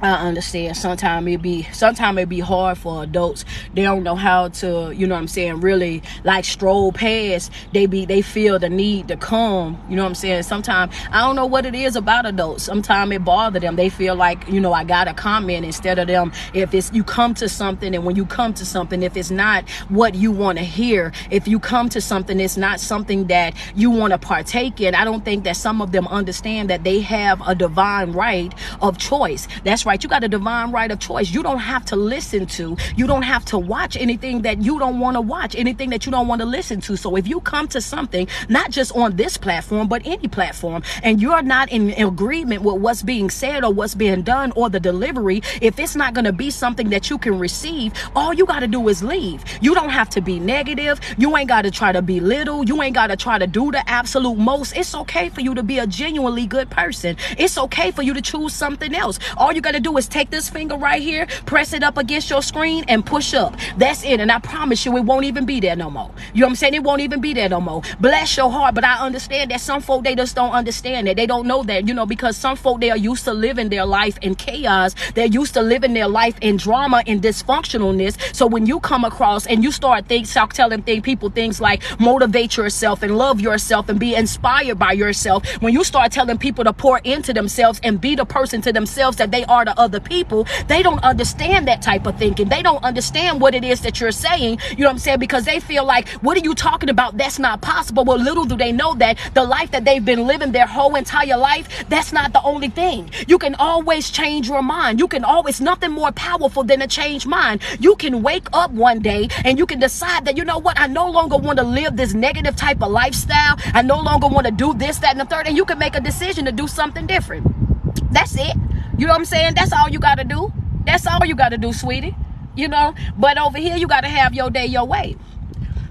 I 0.02 0.28
understand. 0.28 0.78
Sometimes 0.78 1.28
it 1.28 1.42
be 1.42 1.64
sometimes 1.74 2.20
it 2.20 2.30
be 2.30 2.40
hard 2.40 2.78
for 2.78 3.04
adults. 3.04 3.46
They 3.74 3.82
don't 3.82 4.04
know 4.04 4.16
how 4.16 4.50
to, 4.50 4.94
you 4.96 5.08
know 5.08 5.16
what 5.16 5.22
I'm 5.22 5.28
saying, 5.28 5.62
really 5.62 6.04
like 6.24 6.46
stroll 6.46 6.92
past. 6.92 7.52
They 7.74 7.88
be 7.88 8.06
they 8.06 8.22
feel 8.22 8.60
the 8.60 8.70
need 8.70 9.08
to 9.08 9.18
come. 9.18 9.82
You 9.90 9.96
know 9.96 10.04
what 10.04 10.10
I'm 10.10 10.16
saying? 10.16 10.44
Sometimes 10.44 10.94
I 11.12 11.22
don't 11.22 11.36
know 11.36 11.48
what 11.48 11.66
it 11.66 11.74
is 11.74 11.96
about 11.96 12.28
adults. 12.28 12.64
Sometimes 12.64 13.12
it 13.12 13.24
bother 13.26 13.60
them. 13.60 13.76
They 13.76 13.90
feel 13.90 14.16
like, 14.16 14.48
you 14.48 14.60
know, 14.60 14.72
I 14.72 14.84
gotta 14.84 15.16
comment 15.16 15.66
instead 15.66 15.98
of 15.98 16.08
them 16.08 16.32
if 16.54 16.74
it's 16.76 16.94
you 16.94 17.04
come 17.04 17.34
to 17.36 17.50
something 17.50 17.96
and 17.96 18.06
when 18.06 18.16
you 18.16 18.26
come 18.26 18.54
to 18.54 18.66
something, 18.66 19.02
if 19.02 19.18
it's 19.18 19.32
not 19.32 19.68
what 19.90 20.14
you 20.14 20.32
want 20.32 20.60
to 20.60 20.64
hear, 20.64 21.12
if 21.32 21.48
you 21.48 21.60
come 21.60 21.90
to 21.90 22.02
something, 22.02 22.40
it's 22.40 22.58
not 22.58 22.80
something 22.80 23.28
that 23.28 23.56
you 23.76 23.90
want 23.90 24.12
to 24.14 24.20
partake 24.20 24.80
in. 24.80 24.94
I 24.94 25.04
don't 25.04 25.26
think 25.26 25.44
that 25.46 25.56
some 25.56 25.82
of 25.82 25.92
them 25.92 26.08
understand 26.08 26.70
that 26.70 26.84
they 26.84 27.00
have 27.00 27.42
a 27.48 27.56
divine 27.56 28.12
right 28.12 28.54
of 28.80 29.00
choice. 29.00 29.48
That's 29.64 29.87
right. 29.88 30.04
You 30.04 30.10
got 30.10 30.23
a 30.23 30.28
divine 30.28 30.71
right 30.71 30.91
of 30.91 31.00
choice. 31.00 31.32
You 31.32 31.41
don't 31.41 31.60
have 31.60 31.86
to 31.86 31.95
listen 31.95 32.45
to, 32.45 32.78
you 32.95 33.08
don't 33.08 33.23
have 33.23 33.45
to 33.45 33.58
watch 33.58 33.95
anything 33.97 34.41
that 34.43 34.62
you 34.62 34.78
don't 34.78 35.00
want 35.00 35.15
to 35.15 35.21
watch, 35.21 35.56
anything 35.56 35.89
that 35.91 36.06
you 36.06 36.12
don't 36.12 36.28
want 36.28 36.41
to 36.41 36.45
listen 36.45 36.82
to. 36.82 36.97
So 36.97 37.15
if 37.15 37.28
you 37.28 37.39
come 37.39 37.67
to 37.69 37.82
something, 37.82 38.28
not 38.50 38.69
just 38.69 38.95
on 38.95 39.15
this 39.15 39.38
platform, 39.38 39.88
but 39.88 40.02
any 40.06 40.28
platform, 40.28 40.84
and 41.02 41.21
you're 41.21 41.41
not 41.41 41.71
in 41.71 41.91
agreement 41.91 42.62
with 42.62 42.76
what's 42.76 43.02
being 43.02 43.30
said 43.30 43.63
or 43.63 43.73
what's 43.73 43.95
being 43.95 44.21
done 44.21 44.52
or 44.56 44.69
the 44.69 44.80
delivery, 44.80 45.41
if 45.62 45.80
it's 45.80 45.95
not 45.95 46.13
going 46.13 46.26
to 46.26 46.34
be 46.34 46.52
something 46.52 46.89
that 46.89 47.10
you 47.10 47.17
can 47.17 47.39
receive, 47.39 47.93
all 48.15 48.34
you 48.34 48.45
got 48.45 48.60
to 48.60 48.67
do 48.67 48.88
is 48.89 49.02
leave. 49.02 49.43
You 49.62 49.73
don't 49.73 49.89
have 49.89 50.10
to 50.12 50.21
be 50.21 50.39
negative. 50.39 51.00
You 51.17 51.36
ain't 51.38 51.47
got 51.47 51.62
to 51.62 51.71
try 51.71 51.93
to 51.93 52.02
be 52.02 52.19
little. 52.19 52.65
You 52.65 52.82
ain't 52.84 52.95
got 52.95 53.08
to 53.08 53.15
try 53.15 53.39
to 53.39 53.47
do 53.47 53.71
the 53.71 53.89
absolute 53.89 54.38
most. 54.38 54.76
It's 54.76 54.93
okay 54.93 55.30
for 55.30 55.41
you 55.41 55.56
to 55.56 55.63
be 55.63 55.80
a 55.80 55.88
genuinely 55.88 56.45
good 56.45 56.69
person. 56.69 57.15
It's 57.38 57.58
okay 57.58 57.91
for 57.91 58.02
you 58.02 58.13
to 58.13 58.21
choose 58.21 58.54
something 58.54 58.93
else. 58.93 59.19
All 59.38 59.54
you 59.54 59.62
got 59.62 59.71
to 59.71 59.77
do 59.80 59.98
is 59.98 60.08
take 60.08 60.30
this 60.30 60.50
finger 60.50 60.76
right 60.76 61.02
here, 61.02 61.28
press 61.46 61.74
it 61.74 61.84
up 61.84 61.98
against 61.98 62.30
your 62.30 62.42
screen, 62.42 62.84
and 62.88 63.06
push 63.06 63.34
up. 63.34 63.56
That's 63.78 64.04
it. 64.04 64.20
And 64.20 64.32
I 64.32 64.40
promise 64.40 64.86
you, 64.86 64.96
it 64.98 65.02
won't 65.02 65.26
even 65.26 65.46
be 65.46 65.60
there 65.60 65.76
no 65.76 65.90
more. 65.90 66.12
You 66.34 66.42
know 66.42 66.48
what 66.48 66.52
I'm 66.52 66.56
saying? 66.56 66.74
It 66.74 66.84
won't 66.84 67.02
even 67.02 67.22
be 67.22 67.34
there 67.34 67.50
no 67.50 67.62
more. 67.62 67.82
Bless 68.00 68.38
your 68.38 68.52
heart. 68.52 68.76
But 68.76 68.84
I 68.84 69.00
understand 69.00 69.52
that 69.52 69.62
some 69.62 69.82
folk, 69.82 70.04
they 70.04 70.16
just 70.16 70.36
don't 70.36 70.52
understand 70.52 71.08
that. 71.08 71.16
They 71.16 71.26
don't 71.26 71.48
know 71.48 71.63
that, 71.63 71.88
you 71.88 71.94
know, 71.94 72.06
because 72.06 72.38
some 72.38 72.56
folk, 72.56 72.82
they 72.82 72.90
are 72.90 72.98
used 72.98 73.24
to 73.26 73.34
living 73.34 73.70
their 73.70 73.86
life 73.86 74.18
in 74.22 74.36
chaos. 74.36 74.96
They're 75.16 75.26
used 75.26 75.54
to 75.56 75.62
living 75.62 75.94
their 75.94 76.08
life 76.08 76.38
in 76.42 76.58
drama 76.58 77.04
and 77.08 77.22
dysfunctionalness. 77.22 78.36
So 78.36 78.48
when 78.48 78.66
you 78.66 78.80
come 78.80 79.04
across 79.04 79.46
and 79.48 79.63
you 79.63 79.72
start 79.72 80.08
think, 80.08 80.28
start 80.28 80.54
telling 80.54 80.82
think, 80.82 81.04
people 81.04 81.30
things 81.30 81.60
like 81.62 81.84
motivate 82.00 82.58
yourself 82.58 83.04
and 83.04 83.18
love 83.18 83.40
yourself 83.42 83.90
and 83.90 84.00
be 84.00 84.16
inspired 84.16 84.80
by 84.80 84.92
yourself, 84.92 85.46
when 85.62 85.74
you 85.74 85.84
start 85.84 86.12
telling 86.12 86.38
people 86.38 86.63
to 86.63 86.74
pour 86.74 87.00
into 87.00 87.34
themselves 87.34 87.80
and 87.84 88.00
be 88.00 88.16
the 88.16 88.26
person 88.26 88.62
to 88.62 88.72
themselves 88.72 89.18
that 89.18 89.32
they 89.32 89.46
are 89.46 89.66
to 89.67 89.80
other 89.80 89.99
people, 89.99 90.47
they 90.67 90.82
don't 90.82 91.03
understand 91.03 91.67
that 91.67 91.82
type 91.82 92.06
of 92.06 92.17
thinking. 92.17 92.49
They 92.49 92.62
don't 92.62 92.84
understand 92.84 93.39
what 93.41 93.56
it 93.56 93.63
is 93.63 93.82
that 93.82 93.99
you're 93.99 94.12
saying. 94.12 94.60
You 94.71 94.77
know 94.77 94.86
what 94.86 94.93
I'm 94.93 94.99
saying? 94.99 95.19
Because 95.19 95.45
they 95.45 95.60
feel 95.60 95.86
like, 95.86 96.10
what 96.23 96.38
are 96.38 96.41
you 96.41 96.56
talking 96.56 96.89
about? 96.89 97.17
That's 97.17 97.39
not 97.39 97.62
possible. 97.62 98.03
Well, 98.03 98.17
little 98.17 98.45
do 98.45 98.56
they 98.56 98.71
know 98.71 98.93
that 98.95 99.17
the 99.34 99.43
life 99.43 99.71
that 99.71 99.86
they've 99.86 100.03
been 100.03 100.25
living 100.25 100.51
their 100.51 100.67
whole 100.67 100.95
entire 100.95 101.38
life, 101.38 101.88
that's 101.89 102.12
not 102.12 102.34
the 102.34 102.41
only 102.43 102.69
thing. 102.69 103.10
You 103.27 103.38
can 103.38 103.56
always 103.56 104.10
change 104.10 104.47
your 104.47 104.63
mind. 104.63 104.99
You 104.99 105.08
can 105.08 105.23
always, 105.23 105.62
nothing 105.62 105.91
more 105.91 106.12
powerful 106.12 106.63
than 106.63 106.82
a 106.82 106.88
changed 106.88 107.27
mind. 107.27 107.62
You 107.80 107.95
can 107.95 108.23
wake 108.23 108.47
up 108.53 108.71
one 108.71 108.99
day 108.99 109.30
and 109.45 109.58
you 109.58 109.65
can 109.65 109.80
decide 109.80 110.25
that, 110.25 110.38
you 110.38 110.45
know 110.45 110.58
what, 110.58 110.80
I 110.80 110.88
no 110.88 111.10
longer 111.10 111.38
want 111.38 111.60
to 111.60 111.63
live 111.63 111.97
this 111.97 112.13
negative 112.13 112.56
type 112.56 112.82
of 112.82 112.91
lifestyle. 112.91 113.58
I 113.73 113.82
no 113.82 113.99
longer 113.99 114.27
want 114.27 114.45
to 114.47 114.51
do 114.51 114.73
this, 114.73 114.99
that, 114.99 115.12
and 115.12 115.19
the 115.19 115.25
third. 115.25 115.47
And 115.47 115.58
you 115.58 115.65
can 115.65 115.77
make 115.77 115.95
a 115.95 116.01
decision 116.01 116.45
to 116.45 116.51
do 116.51 116.67
something 116.67 117.06
different. 117.06 117.66
That's 118.12 118.36
it. 118.36 118.56
You 118.98 119.06
know 119.06 119.14
what 119.14 119.20
I'm 119.20 119.26
saying? 119.26 119.54
That's 119.56 119.72
all 119.74 119.90
you 119.90 120.00
got 120.00 120.16
to 120.16 120.24
do. 120.24 120.52
That's 120.86 121.06
all 121.06 121.26
you 121.26 121.36
got 121.36 121.50
to 121.50 121.58
do, 121.58 121.74
sweetie. 121.74 122.16
You 122.56 122.68
know, 122.68 122.96
but 123.18 123.38
over 123.38 123.58
here, 123.58 123.78
you 123.78 123.88
got 123.88 124.02
to 124.02 124.08
have 124.08 124.34
your 124.34 124.50
day 124.50 124.66
your 124.66 124.86
way. 124.86 125.16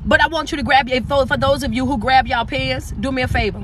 But 0.05 0.21
I 0.21 0.29
want 0.29 0.51
you 0.51 0.57
to 0.57 0.65
grab 0.65 0.89
your, 0.89 1.03
for, 1.03 1.27
for 1.27 1.37
those 1.37 1.63
of 1.63 1.73
you 1.73 1.87
who 1.87 1.99
grab 1.99 2.27
y'all 2.27 2.45
pens, 2.45 2.93
do 2.99 3.13
me 3.13 3.23
a 3.23 3.29
favor. 3.29 3.63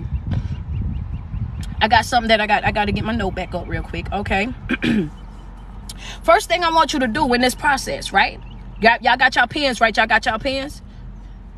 I 1.81 1.89
got 1.89 2.05
something 2.05 2.29
that 2.29 2.41
I 2.41 2.47
got, 2.47 2.65
I 2.65 2.71
got 2.71 2.85
to 2.85 2.93
get 2.93 3.05
my 3.05 3.15
note 3.15 3.35
back 3.35 3.55
up 3.55 3.67
real 3.67 3.83
quick, 3.83 4.13
okay? 4.13 4.49
First 6.23 6.49
thing 6.49 6.63
I 6.63 6.71
want 6.71 6.93
you 6.93 7.01
to 7.01 7.09
do 7.09 7.33
in 7.35 7.41
this 7.41 7.55
process, 7.57 8.13
right? 8.13 8.41
Y'all, 8.81 8.99
y'all 9.01 9.17
got 9.17 9.35
y'all 9.35 9.49
pens, 9.49 9.81
right? 9.81 9.97
Y'all 9.97 10.07
got 10.07 10.27
y'all 10.27 10.39
pens? 10.39 10.83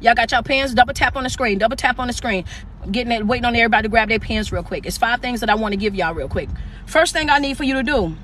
Y'all 0.05 0.15
got 0.15 0.31
y'all 0.33 0.43
pens? 0.43 0.75
Double 0.75 0.93
tap 0.93 1.17
on 1.17 1.25
the 1.25 1.31
screen. 1.31 1.57
Double 1.57 1.77
tap 1.77 1.99
on 1.99 2.09
the 2.09 2.13
screen. 2.13 2.45
Getting 2.91 3.11
it, 3.11 3.27
waiting 3.27 3.47
on 3.47 3.57
everybody 3.57 3.85
to 3.85 3.89
grab 3.89 4.11
their 4.11 4.19
pens 4.19 4.53
real 4.53 4.63
quick. 4.63 4.85
It's 4.85 4.99
five 4.99 5.23
things 5.23 5.41
that 5.41 5.49
I 5.49 5.55
want 5.55 5.73
to 5.73 5.79
give 5.79 5.95
y'all 5.95 6.13
real 6.13 6.29
quick. 6.29 6.51
First 6.85 7.15
thing 7.15 7.31
I 7.31 7.39
need 7.39 7.57
for 7.57 7.65
you 7.65 7.73
to 7.73 7.83
do 7.83 8.15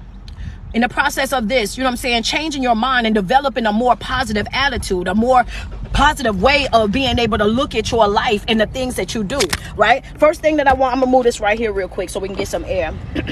in 0.75 0.83
the 0.83 0.91
process 0.91 1.33
of 1.33 1.49
this, 1.49 1.79
you 1.79 1.83
know 1.83 1.89
what 1.89 1.93
I'm 1.93 1.97
saying, 1.97 2.25
changing 2.25 2.63
your 2.63 2.75
mind 2.75 3.07
and 3.07 3.15
developing 3.15 3.65
a 3.65 3.73
more 3.73 3.97
positive 3.97 4.47
attitude, 4.53 5.09
a 5.09 5.15
more 5.15 5.47
positive 5.95 6.43
way 6.43 6.69
of 6.75 6.93
being 6.93 7.19
able 7.19 7.39
to 7.39 7.47
look 7.47 7.75
at 7.75 7.91
your 7.91 8.07
life 8.07 8.45
and 8.47 8.61
the 8.61 8.67
things 8.67 8.97
that 8.97 9.15
you 9.15 9.25
do, 9.25 9.41
right? 9.75 10.05
First 10.19 10.43
thing 10.43 10.59
that 10.59 10.69
I 10.69 10.75
want, 10.75 10.93
I'm 10.93 11.01
gonna 11.01 11.11
move 11.11 11.25
this 11.25 11.41
right 11.41 11.59
here 11.59 11.73
real 11.73 11.89
quick 11.89 12.11
so 12.11 12.21
we 12.21 12.29
can 12.29 12.37
get 12.37 12.49
some 12.49 12.67
air. 12.67 12.93
Let 13.15 13.25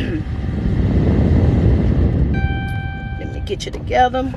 me 3.35 3.41
get 3.45 3.67
you 3.67 3.73
together. 3.73 4.33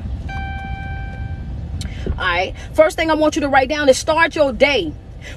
All 2.06 2.16
right. 2.16 2.54
First 2.74 2.96
thing 2.96 3.10
I 3.10 3.14
want 3.14 3.36
you 3.36 3.42
to 3.42 3.48
write 3.48 3.68
down 3.68 3.88
is 3.88 3.98
start 3.98 4.34
your 4.34 4.52
day 4.52 4.92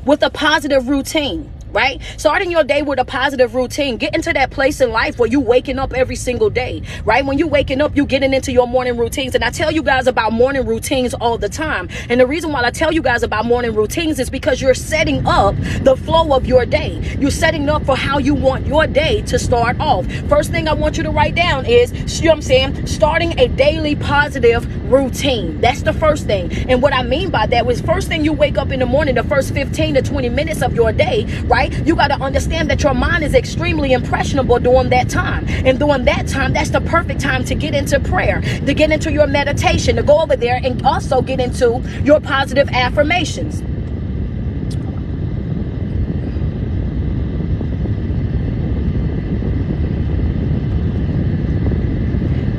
with 0.06 0.24
a 0.24 0.30
positive 0.30 0.88
routine 0.88 1.52
right? 1.72 2.02
Starting 2.18 2.52
your 2.52 2.64
day 2.64 2.82
with 2.82 3.00
a 3.00 3.06
positive 3.06 3.54
routine. 3.56 3.98
Get 3.98 4.16
into 4.16 4.32
that 4.34 4.52
place 4.52 4.82
in 4.82 4.92
life 4.92 5.20
where 5.20 5.30
you 5.30 5.40
waking 5.40 5.80
up 5.80 5.94
every 5.94 6.16
single 6.16 6.50
day, 6.50 6.82
right? 7.04 7.26
When 7.26 7.38
you 7.38 7.48
waking 7.48 7.82
up, 7.82 7.96
you 7.96 8.06
getting 8.06 8.34
into 8.34 8.52
your 8.52 8.68
morning 8.68 8.98
routines. 8.98 9.36
And 9.36 9.44
I 9.44 9.50
tell 9.50 9.72
you 9.72 9.84
guys 9.84 10.08
about 10.08 10.34
morning 10.34 10.66
routines 10.66 11.14
all 11.14 11.38
the 11.38 11.50
time. 11.50 11.90
And 12.10 12.20
the 12.20 12.28
reason 12.28 12.52
why 12.52 12.64
I 12.64 12.72
tell 12.72 12.94
you 12.94 13.02
guys 13.02 13.24
about 13.24 13.46
morning 13.46 13.74
routines 13.76 14.20
is 14.20 14.30
because 14.30 14.62
you're 14.62 14.74
setting 14.74 15.26
up 15.28 15.56
the 15.82 15.96
flow 15.98 16.34
of 16.34 16.46
your 16.46 16.66
day. 16.66 17.02
You're 17.20 17.32
setting 17.32 17.70
up 17.70 17.86
for 17.86 17.96
how 17.96 18.20
you 18.20 18.34
want 18.34 18.66
your 18.66 18.88
day 18.88 19.22
to 19.24 19.38
start 19.38 19.80
off. 19.80 20.06
First 20.30 20.52
thing 20.52 20.68
I 20.68 20.74
want 20.74 20.98
you 20.98 21.04
to 21.04 21.12
write 21.12 21.36
down 21.36 21.66
is, 21.66 21.92
you 22.20 22.26
know 22.26 22.32
what 22.32 22.36
I'm 22.38 22.42
saying? 22.42 22.88
Starting 22.88 23.38
a 23.40 23.48
daily 23.50 23.96
positive 23.96 24.66
routine. 24.92 25.60
That's 25.62 25.82
the 25.82 25.94
first 25.94 26.26
thing. 26.26 26.52
And 26.70 26.82
what 26.82 26.94
I 26.94 27.04
mean 27.04 27.30
by 27.30 27.48
that 27.48 27.66
was 27.66 27.82
first 27.82 28.08
thing 28.08 28.24
you 28.24 28.34
wake 28.34 28.58
up 28.58 28.72
in 28.72 28.80
the 28.80 28.86
morning, 28.86 29.16
the 29.16 29.24
first 29.24 29.54
15 29.54 29.96
to 29.96 30.02
20 30.02 30.30
minutes 30.30 30.62
of 30.62 30.74
your 30.74 30.92
day, 30.92 31.26
right? 31.46 31.65
Right? 31.70 31.88
You 31.88 31.96
got 31.96 32.08
to 32.08 32.16
understand 32.16 32.70
that 32.70 32.84
your 32.84 32.94
mind 32.94 33.24
is 33.24 33.34
extremely 33.34 33.94
impressionable 33.94 34.60
during 34.60 34.90
that 34.90 35.10
time. 35.10 35.46
And 35.48 35.80
during 35.80 36.06
that 36.06 36.28
time, 36.28 36.54
that's 36.54 36.70
the 36.70 36.82
perfect 36.82 37.20
time 37.20 37.44
to 37.46 37.56
get 37.56 37.74
into 37.74 38.00
prayer, 38.00 38.42
to 38.42 38.74
get 38.74 38.92
into 38.92 39.12
your 39.12 39.28
meditation, 39.28 39.96
to 39.96 40.04
go 40.04 40.22
over 40.22 40.36
there 40.36 40.60
and 40.64 40.84
also 40.86 41.22
get 41.22 41.40
into 41.40 41.82
your 42.04 42.20
positive 42.20 42.70
affirmations. 42.70 43.64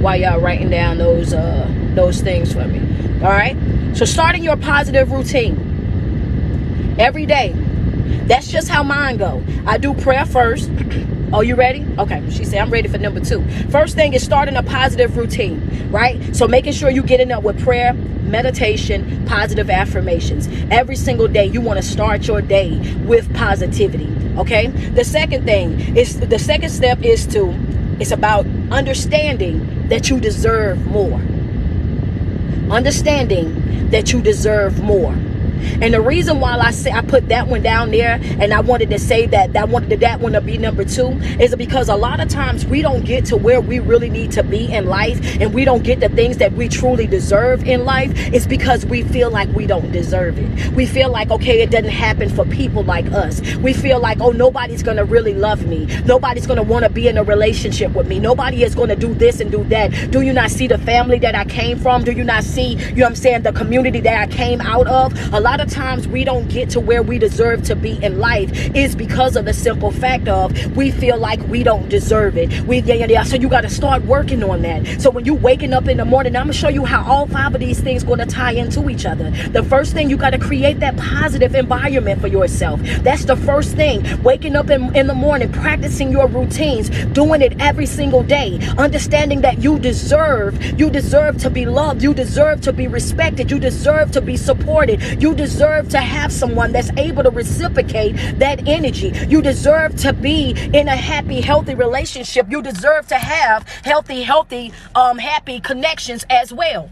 While 0.00 0.20
y'all 0.20 0.40
writing 0.40 0.70
down 0.70 0.98
those 0.98 1.34
uh 1.34 1.68
those 1.94 2.20
things 2.20 2.52
for 2.52 2.64
me. 2.68 2.78
All 3.24 3.30
right? 3.30 3.56
So 3.96 4.04
starting 4.04 4.44
your 4.44 4.56
positive 4.56 5.10
routine 5.10 5.56
every 6.98 7.26
day 7.26 7.54
that's 8.26 8.48
just 8.48 8.68
how 8.68 8.82
mine 8.82 9.16
go. 9.16 9.42
I 9.66 9.78
do 9.78 9.94
prayer 9.94 10.26
first. 10.26 10.70
Oh, 11.32 11.40
you 11.40 11.56
ready? 11.56 11.84
Okay. 11.98 12.22
She 12.30 12.44
said, 12.44 12.60
I'm 12.60 12.70
ready 12.70 12.88
for 12.88 12.98
number 12.98 13.20
two. 13.20 13.44
First 13.70 13.96
thing 13.96 14.14
is 14.14 14.24
starting 14.24 14.56
a 14.56 14.62
positive 14.62 15.16
routine, 15.16 15.90
right? 15.90 16.34
So 16.34 16.46
making 16.46 16.72
sure 16.72 16.88
you 16.88 17.02
getting 17.02 17.32
up 17.32 17.42
with 17.42 17.60
prayer, 17.62 17.92
meditation, 17.92 19.24
positive 19.26 19.68
affirmations. 19.68 20.48
Every 20.70 20.96
single 20.96 21.28
day, 21.28 21.46
you 21.46 21.60
want 21.60 21.78
to 21.78 21.82
start 21.82 22.26
your 22.26 22.40
day 22.40 22.78
with 23.06 23.32
positivity. 23.34 24.12
Okay. 24.38 24.68
The 24.68 25.04
second 25.04 25.44
thing 25.44 25.96
is 25.96 26.20
the 26.20 26.38
second 26.38 26.70
step 26.70 27.02
is 27.02 27.26
to 27.28 27.54
it's 27.98 28.10
about 28.10 28.46
understanding 28.70 29.88
that 29.88 30.10
you 30.10 30.20
deserve 30.20 30.84
more. 30.86 31.20
Understanding 32.70 33.88
that 33.90 34.12
you 34.12 34.20
deserve 34.20 34.82
more. 34.82 35.14
And 35.80 35.94
the 35.94 36.00
reason 36.00 36.40
why 36.40 36.56
I 36.58 36.70
say 36.70 36.90
I 36.90 37.02
put 37.02 37.28
that 37.28 37.48
one 37.48 37.62
down 37.62 37.90
there 37.90 38.18
and 38.22 38.52
I 38.52 38.60
wanted 38.60 38.90
to 38.90 38.98
say 38.98 39.26
that 39.26 39.52
that 39.52 39.68
wanted 39.68 40.00
that 40.00 40.20
one 40.20 40.32
to 40.32 40.40
be 40.40 40.58
number 40.58 40.84
two 40.84 41.08
is 41.40 41.54
because 41.56 41.88
a 41.88 41.96
lot 41.96 42.20
of 42.20 42.28
times 42.28 42.66
we 42.66 42.82
don't 42.82 43.04
get 43.04 43.24
to 43.26 43.36
where 43.36 43.60
we 43.60 43.78
really 43.78 44.10
need 44.10 44.32
to 44.32 44.42
be 44.42 44.72
in 44.72 44.86
life 44.86 45.18
and 45.40 45.52
we 45.54 45.64
don't 45.64 45.84
get 45.84 46.00
the 46.00 46.08
things 46.08 46.38
that 46.38 46.52
we 46.52 46.68
truly 46.68 47.06
deserve 47.06 47.64
in 47.64 47.84
life. 47.84 48.12
It's 48.32 48.46
because 48.46 48.84
we 48.86 49.02
feel 49.02 49.30
like 49.30 49.48
we 49.54 49.66
don't 49.66 49.92
deserve 49.92 50.38
it. 50.38 50.72
We 50.72 50.86
feel 50.86 51.10
like, 51.10 51.30
okay, 51.30 51.62
it 51.62 51.70
doesn't 51.70 51.90
happen 51.90 52.28
for 52.28 52.44
people 52.46 52.82
like 52.84 53.06
us. 53.12 53.40
We 53.56 53.72
feel 53.72 54.00
like, 54.00 54.20
oh, 54.20 54.30
nobody's 54.30 54.82
gonna 54.82 55.04
really 55.04 55.34
love 55.34 55.66
me. 55.66 55.86
Nobody's 56.04 56.46
gonna 56.46 56.62
want 56.62 56.84
to 56.84 56.90
be 56.90 57.08
in 57.08 57.18
a 57.18 57.24
relationship 57.24 57.92
with 57.92 58.08
me. 58.08 58.18
Nobody 58.18 58.62
is 58.62 58.74
gonna 58.74 58.96
do 58.96 59.14
this 59.14 59.40
and 59.40 59.50
do 59.50 59.64
that. 59.64 60.10
Do 60.10 60.20
you 60.22 60.32
not 60.32 60.50
see 60.50 60.66
the 60.66 60.78
family 60.78 61.18
that 61.20 61.34
I 61.34 61.44
came 61.44 61.78
from? 61.78 62.04
Do 62.04 62.12
you 62.12 62.24
not 62.24 62.44
see, 62.44 62.74
you 62.74 62.96
know 62.96 63.02
what 63.02 63.10
I'm 63.10 63.16
saying, 63.16 63.42
the 63.42 63.52
community 63.52 64.00
that 64.00 64.28
I 64.28 64.32
came 64.32 64.60
out 64.60 64.86
of? 64.86 65.12
A 65.32 65.40
lot 65.46 65.60
of 65.60 65.70
times 65.70 66.08
we 66.08 66.24
don't 66.24 66.48
get 66.48 66.68
to 66.68 66.80
where 66.80 67.04
we 67.04 67.20
deserve 67.20 67.62
to 67.62 67.76
be 67.76 68.02
in 68.02 68.18
life 68.18 68.50
is 68.74 68.96
because 68.96 69.36
of 69.36 69.44
the 69.44 69.52
simple 69.52 69.92
fact 69.92 70.26
of 70.26 70.52
we 70.76 70.90
feel 70.90 71.16
like 71.16 71.40
we 71.46 71.62
don't 71.62 71.88
deserve 71.88 72.36
it. 72.36 72.50
We 72.62 72.80
yeah, 72.80 72.94
yeah, 72.94 73.06
yeah. 73.08 73.22
So 73.22 73.36
you 73.36 73.48
got 73.48 73.60
to 73.60 73.70
start 73.70 74.02
working 74.06 74.42
on 74.42 74.62
that. 74.62 75.00
So 75.00 75.08
when 75.08 75.24
you 75.24 75.34
waking 75.34 75.72
up 75.72 75.86
in 75.86 75.98
the 75.98 76.04
morning, 76.04 76.34
I'm 76.34 76.46
gonna 76.46 76.52
show 76.52 76.68
you 76.68 76.84
how 76.84 77.04
all 77.08 77.28
five 77.28 77.54
of 77.54 77.60
these 77.60 77.78
things 77.78 78.02
going 78.02 78.18
to 78.18 78.26
tie 78.26 78.54
into 78.54 78.90
each 78.90 79.06
other. 79.06 79.30
The 79.30 79.62
first 79.62 79.92
thing 79.92 80.10
you 80.10 80.16
got 80.16 80.30
to 80.30 80.38
create 80.40 80.80
that 80.80 80.96
positive 80.96 81.54
environment 81.54 82.20
for 82.20 82.26
yourself. 82.26 82.80
That's 83.02 83.24
the 83.24 83.36
first 83.36 83.76
thing. 83.76 84.02
Waking 84.24 84.56
up 84.56 84.68
in, 84.68 84.96
in 84.96 85.06
the 85.06 85.14
morning, 85.14 85.52
practicing 85.52 86.10
your 86.10 86.26
routines, 86.26 86.90
doing 87.12 87.40
it 87.40 87.54
every 87.60 87.86
single 87.86 88.24
day, 88.24 88.58
understanding 88.78 89.42
that 89.42 89.62
you 89.62 89.78
deserve, 89.78 90.60
you 90.76 90.90
deserve 90.90 91.38
to 91.38 91.50
be 91.50 91.66
loved, 91.66 92.02
you 92.02 92.14
deserve 92.14 92.62
to 92.62 92.72
be 92.72 92.88
respected, 92.88 93.48
you 93.48 93.60
deserve 93.60 94.10
to 94.10 94.20
be 94.20 94.36
supported, 94.36 95.22
you 95.22 95.35
deserve 95.36 95.88
to 95.90 95.98
have 95.98 96.32
someone 96.32 96.72
that's 96.72 96.90
able 96.96 97.22
to 97.22 97.30
reciprocate 97.30 98.16
that 98.38 98.66
energy. 98.66 99.12
You 99.28 99.42
deserve 99.42 99.96
to 99.96 100.12
be 100.12 100.50
in 100.72 100.88
a 100.88 100.96
happy, 100.96 101.40
healthy 101.40 101.74
relationship. 101.74 102.50
You 102.50 102.62
deserve 102.62 103.06
to 103.08 103.16
have 103.16 103.68
healthy, 103.84 104.22
healthy, 104.22 104.72
um, 104.94 105.18
happy 105.18 105.60
connections 105.60 106.24
as 106.30 106.52
well. 106.52 106.90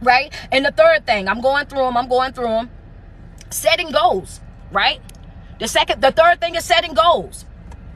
Right? 0.00 0.32
And 0.50 0.64
the 0.64 0.72
third 0.72 1.06
thing, 1.06 1.28
I'm 1.28 1.40
going 1.40 1.66
through 1.66 1.80
them, 1.84 1.96
I'm 1.96 2.08
going 2.08 2.32
through 2.32 2.48
them. 2.48 2.70
Setting 3.50 3.90
goals, 3.90 4.40
right? 4.72 5.00
The 5.60 5.68
second, 5.68 6.00
the 6.00 6.12
third 6.12 6.40
thing 6.40 6.54
is 6.54 6.64
setting 6.64 6.94
goals. 6.94 7.44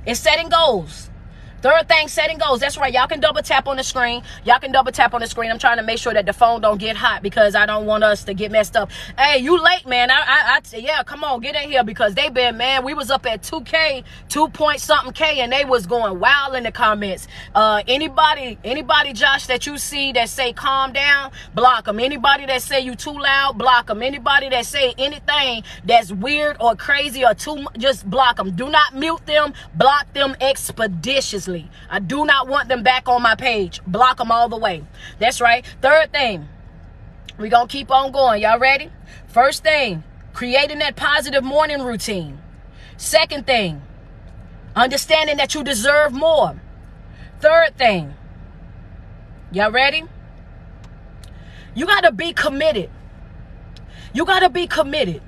It's 0.07 0.21
setting 0.21 0.49
goals. 0.49 1.08
Third 1.61 1.89
thing, 1.89 2.07
setting 2.07 2.39
goals. 2.39 2.61
That's 2.61 2.79
right. 2.79 2.93
Y'all 2.93 3.09
can 3.09 3.19
double 3.19 3.43
tap 3.43 3.67
on 3.67 3.77
the 3.77 3.83
screen. 3.83 4.23
Y'all 4.45 4.61
can 4.61 4.71
double 4.71 4.93
tap 4.93 5.13
on 5.13 5.21
the 5.21 5.27
screen. 5.27 5.51
I'm 5.51 5.59
trying 5.59 5.79
to 5.79 5.83
make 5.83 5.99
sure 5.99 6.15
that 6.15 6.25
the 6.25 6.33
phone 6.33 6.61
don't 6.61 6.79
get 6.79 6.97
hot 6.97 7.21
because 7.21 7.57
I 7.57 7.67
don't 7.67 7.85
want 7.85 8.05
us 8.05 8.23
to 8.25 8.35
get 8.35 8.53
messed 8.53 8.77
up. 8.77 8.93
Hey, 9.19 9.41
you 9.41 9.61
late, 9.61 9.85
man. 9.85 10.09
I, 10.09 10.15
I, 10.15 10.61
I 10.75 10.77
yeah, 10.77 11.03
come 11.03 11.25
on, 11.25 11.41
get 11.41 11.57
in 11.57 11.69
here 11.69 11.83
because 11.83 12.15
they 12.15 12.29
been, 12.29 12.57
man, 12.59 12.85
we 12.85 12.95
was 12.95 13.11
up 13.11 13.27
at 13.27 13.43
2K, 13.43 14.05
2 14.29 14.49
point 14.51 14.81
something 14.81 15.13
K, 15.13 15.41
and 15.41 15.53
they 15.53 15.65
was 15.65 15.87
going 15.87 16.21
wild 16.21 16.55
in 16.55 16.63
the 16.63 16.71
comments. 16.71 17.27
Uh, 17.57 17.83
anybody, 17.89 18.57
anybody, 18.63 19.13
Josh, 19.13 19.47
that 19.47 19.67
you 19.67 19.79
see 19.79 20.13
that 20.13 20.29
say 20.29 20.53
calm 20.53 20.93
down, 20.93 21.33
block 21.57 21.87
them. 21.87 21.99
Anybody 21.99 22.47
that 22.47 22.63
say 22.63 22.81
you 22.81 22.95
too 22.95 23.19
loud, 23.19 23.59
block 23.59 23.89
them. 23.89 24.01
Anybody 24.01 24.49
that 24.51 24.65
say 24.65 24.95
anything 24.97 25.65
that's 25.85 26.13
weird 26.13 26.57
or 26.61 26.77
crazy 26.77 27.25
or 27.25 27.35
too, 27.35 27.67
just 27.79 28.09
block 28.09 28.37
them. 28.37 28.53
Do 28.53 28.69
not 28.69 28.95
mute 28.95 29.27
them, 29.27 29.55
block 29.75 30.13
them 30.13 30.37
expeditiously. 30.41 31.48
I 31.91 31.99
do 31.99 32.25
not 32.25 32.49
want 32.49 32.69
them 32.69 32.83
back 32.83 33.09
on 33.09 33.23
my 33.23 33.35
page. 33.35 33.81
Block 33.87 34.19
them 34.19 34.31
all 34.31 34.49
the 34.49 34.57
way. 34.57 34.85
That's 35.19 35.41
right. 35.41 35.65
Third 35.81 36.13
thing, 36.13 36.49
we're 37.39 37.51
going 37.51 37.69
to 37.69 37.73
keep 37.73 37.91
on 37.91 38.13
going. 38.13 38.43
Y'all 38.43 38.59
ready? 38.59 38.91
First 39.27 39.63
thing, 39.63 40.05
creating 40.33 40.79
that 40.81 40.97
positive 40.97 41.45
morning 41.45 41.83
routine. 41.83 42.41
Second 42.97 43.47
thing, 43.47 43.83
understanding 44.75 45.37
that 45.37 45.55
you 45.55 45.65
deserve 45.65 46.13
more. 46.13 46.61
Third 47.41 47.77
thing, 47.79 48.15
y'all 49.53 49.71
ready? 49.71 50.05
You 51.75 51.87
got 51.87 52.03
to 52.03 52.13
be 52.13 52.33
committed. 52.33 52.91
You 54.13 54.25
got 54.25 54.41
to 54.41 54.49
be 54.49 54.67
committed 54.67 55.23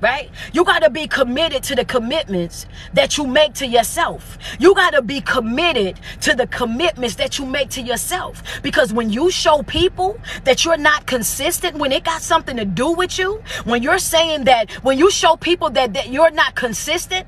right? 0.00 0.30
You 0.52 0.64
got 0.64 0.82
to 0.82 0.90
be 0.90 1.06
committed 1.06 1.62
to 1.64 1.74
the 1.74 1.84
commitments 1.84 2.66
that 2.92 3.16
you 3.16 3.26
make 3.26 3.54
to 3.54 3.66
yourself. 3.66 4.38
You 4.58 4.74
got 4.74 4.90
to 4.90 5.02
be 5.02 5.20
committed 5.20 5.98
to 6.22 6.34
the 6.34 6.46
commitments 6.46 7.16
that 7.16 7.38
you 7.38 7.46
make 7.46 7.70
to 7.70 7.82
yourself. 7.82 8.42
Because 8.62 8.92
when 8.92 9.10
you 9.10 9.30
show 9.30 9.62
people 9.62 10.18
that 10.44 10.64
you're 10.64 10.76
not 10.76 11.06
consistent, 11.06 11.76
when 11.76 11.92
it 11.92 12.04
got 12.04 12.22
something 12.22 12.56
to 12.56 12.64
do 12.64 12.92
with 12.92 13.18
you, 13.18 13.42
when 13.64 13.82
you're 13.82 13.98
saying 13.98 14.44
that, 14.44 14.70
when 14.84 14.98
you 14.98 15.10
show 15.10 15.36
people 15.36 15.70
that, 15.70 15.94
that 15.94 16.08
you're 16.08 16.30
not 16.30 16.54
consistent, 16.54 17.26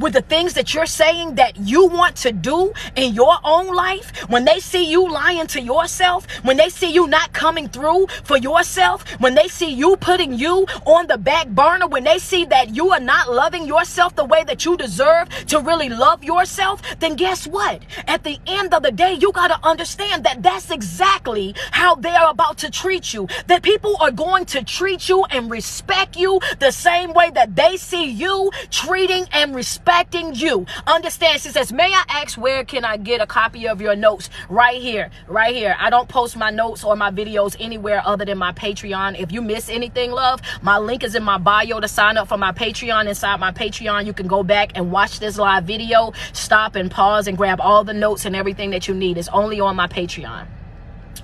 with 0.00 0.14
the 0.14 0.22
things 0.22 0.54
that 0.54 0.72
you're 0.72 0.86
saying 0.86 1.34
that 1.34 1.56
you 1.58 1.86
want 1.86 2.16
to 2.16 2.32
do 2.32 2.72
in 2.96 3.14
your 3.14 3.36
own 3.44 3.68
life, 3.74 4.10
when 4.30 4.44
they 4.44 4.58
see 4.58 4.90
you 4.90 5.08
lying 5.08 5.46
to 5.48 5.60
yourself, 5.60 6.26
when 6.42 6.56
they 6.56 6.70
see 6.70 6.90
you 6.90 7.06
not 7.06 7.32
coming 7.32 7.68
through 7.68 8.06
for 8.24 8.38
yourself, 8.38 9.06
when 9.20 9.34
they 9.34 9.46
see 9.46 9.70
you 9.70 9.96
putting 9.96 10.32
you 10.32 10.66
on 10.86 11.06
the 11.06 11.18
back 11.18 11.48
burner, 11.48 11.86
when 11.86 12.04
they 12.04 12.18
see 12.18 12.46
that 12.46 12.74
you 12.74 12.90
are 12.90 13.00
not 13.00 13.30
loving 13.30 13.66
yourself 13.66 14.16
the 14.16 14.24
way 14.24 14.42
that 14.44 14.64
you 14.64 14.76
deserve 14.76 15.28
to 15.46 15.60
really 15.60 15.90
love 15.90 16.24
yourself, 16.24 16.80
then 16.98 17.14
guess 17.14 17.46
what? 17.46 17.82
At 18.06 18.24
the 18.24 18.38
end 18.46 18.72
of 18.72 18.82
the 18.82 18.92
day, 18.92 19.14
you 19.14 19.32
got 19.32 19.48
to 19.48 19.68
understand 19.68 20.24
that 20.24 20.42
that's 20.42 20.70
exactly 20.70 21.54
how 21.72 21.94
they 21.94 22.10
are 22.10 22.30
about 22.30 22.56
to 22.58 22.70
treat 22.70 23.12
you. 23.12 23.28
That 23.48 23.62
people 23.62 23.96
are 24.00 24.10
going 24.10 24.46
to 24.46 24.64
treat 24.64 25.08
you 25.08 25.24
and 25.26 25.50
respect 25.50 26.16
you 26.16 26.40
the 26.58 26.70
same 26.70 27.12
way 27.12 27.30
that 27.34 27.54
they 27.54 27.76
see 27.76 28.06
you 28.10 28.50
treating 28.70 29.26
and 29.32 29.54
respecting 29.54 29.89
expecting 29.90 30.32
you. 30.36 30.64
Understand, 30.86 31.40
she 31.40 31.48
says, 31.48 31.72
May 31.72 31.92
I 31.92 32.04
ask 32.08 32.38
where 32.38 32.64
can 32.64 32.84
I 32.84 32.96
get 32.96 33.20
a 33.20 33.26
copy 33.26 33.66
of 33.66 33.80
your 33.80 33.96
notes? 33.96 34.30
Right 34.48 34.80
here, 34.80 35.10
right 35.26 35.52
here. 35.52 35.74
I 35.80 35.90
don't 35.90 36.08
post 36.08 36.36
my 36.36 36.50
notes 36.50 36.84
or 36.84 36.94
my 36.94 37.10
videos 37.10 37.56
anywhere 37.58 38.00
other 38.04 38.24
than 38.24 38.38
my 38.38 38.52
Patreon. 38.52 39.18
If 39.18 39.32
you 39.32 39.42
miss 39.42 39.68
anything, 39.68 40.12
love, 40.12 40.42
my 40.62 40.78
link 40.78 41.02
is 41.02 41.16
in 41.16 41.24
my 41.24 41.38
bio 41.38 41.80
to 41.80 41.88
sign 41.88 42.16
up 42.16 42.28
for 42.28 42.38
my 42.38 42.52
Patreon. 42.52 43.08
Inside 43.08 43.40
my 43.40 43.50
Patreon, 43.50 44.06
you 44.06 44.12
can 44.12 44.28
go 44.28 44.44
back 44.44 44.70
and 44.76 44.92
watch 44.92 45.18
this 45.18 45.38
live 45.38 45.64
video, 45.64 46.12
stop 46.34 46.76
and 46.76 46.88
pause 46.88 47.26
and 47.26 47.36
grab 47.36 47.60
all 47.60 47.82
the 47.82 47.94
notes 47.94 48.24
and 48.24 48.36
everything 48.36 48.70
that 48.70 48.86
you 48.86 48.94
need. 48.94 49.18
It's 49.18 49.28
only 49.28 49.58
on 49.58 49.74
my 49.74 49.88
Patreon. 49.88 50.46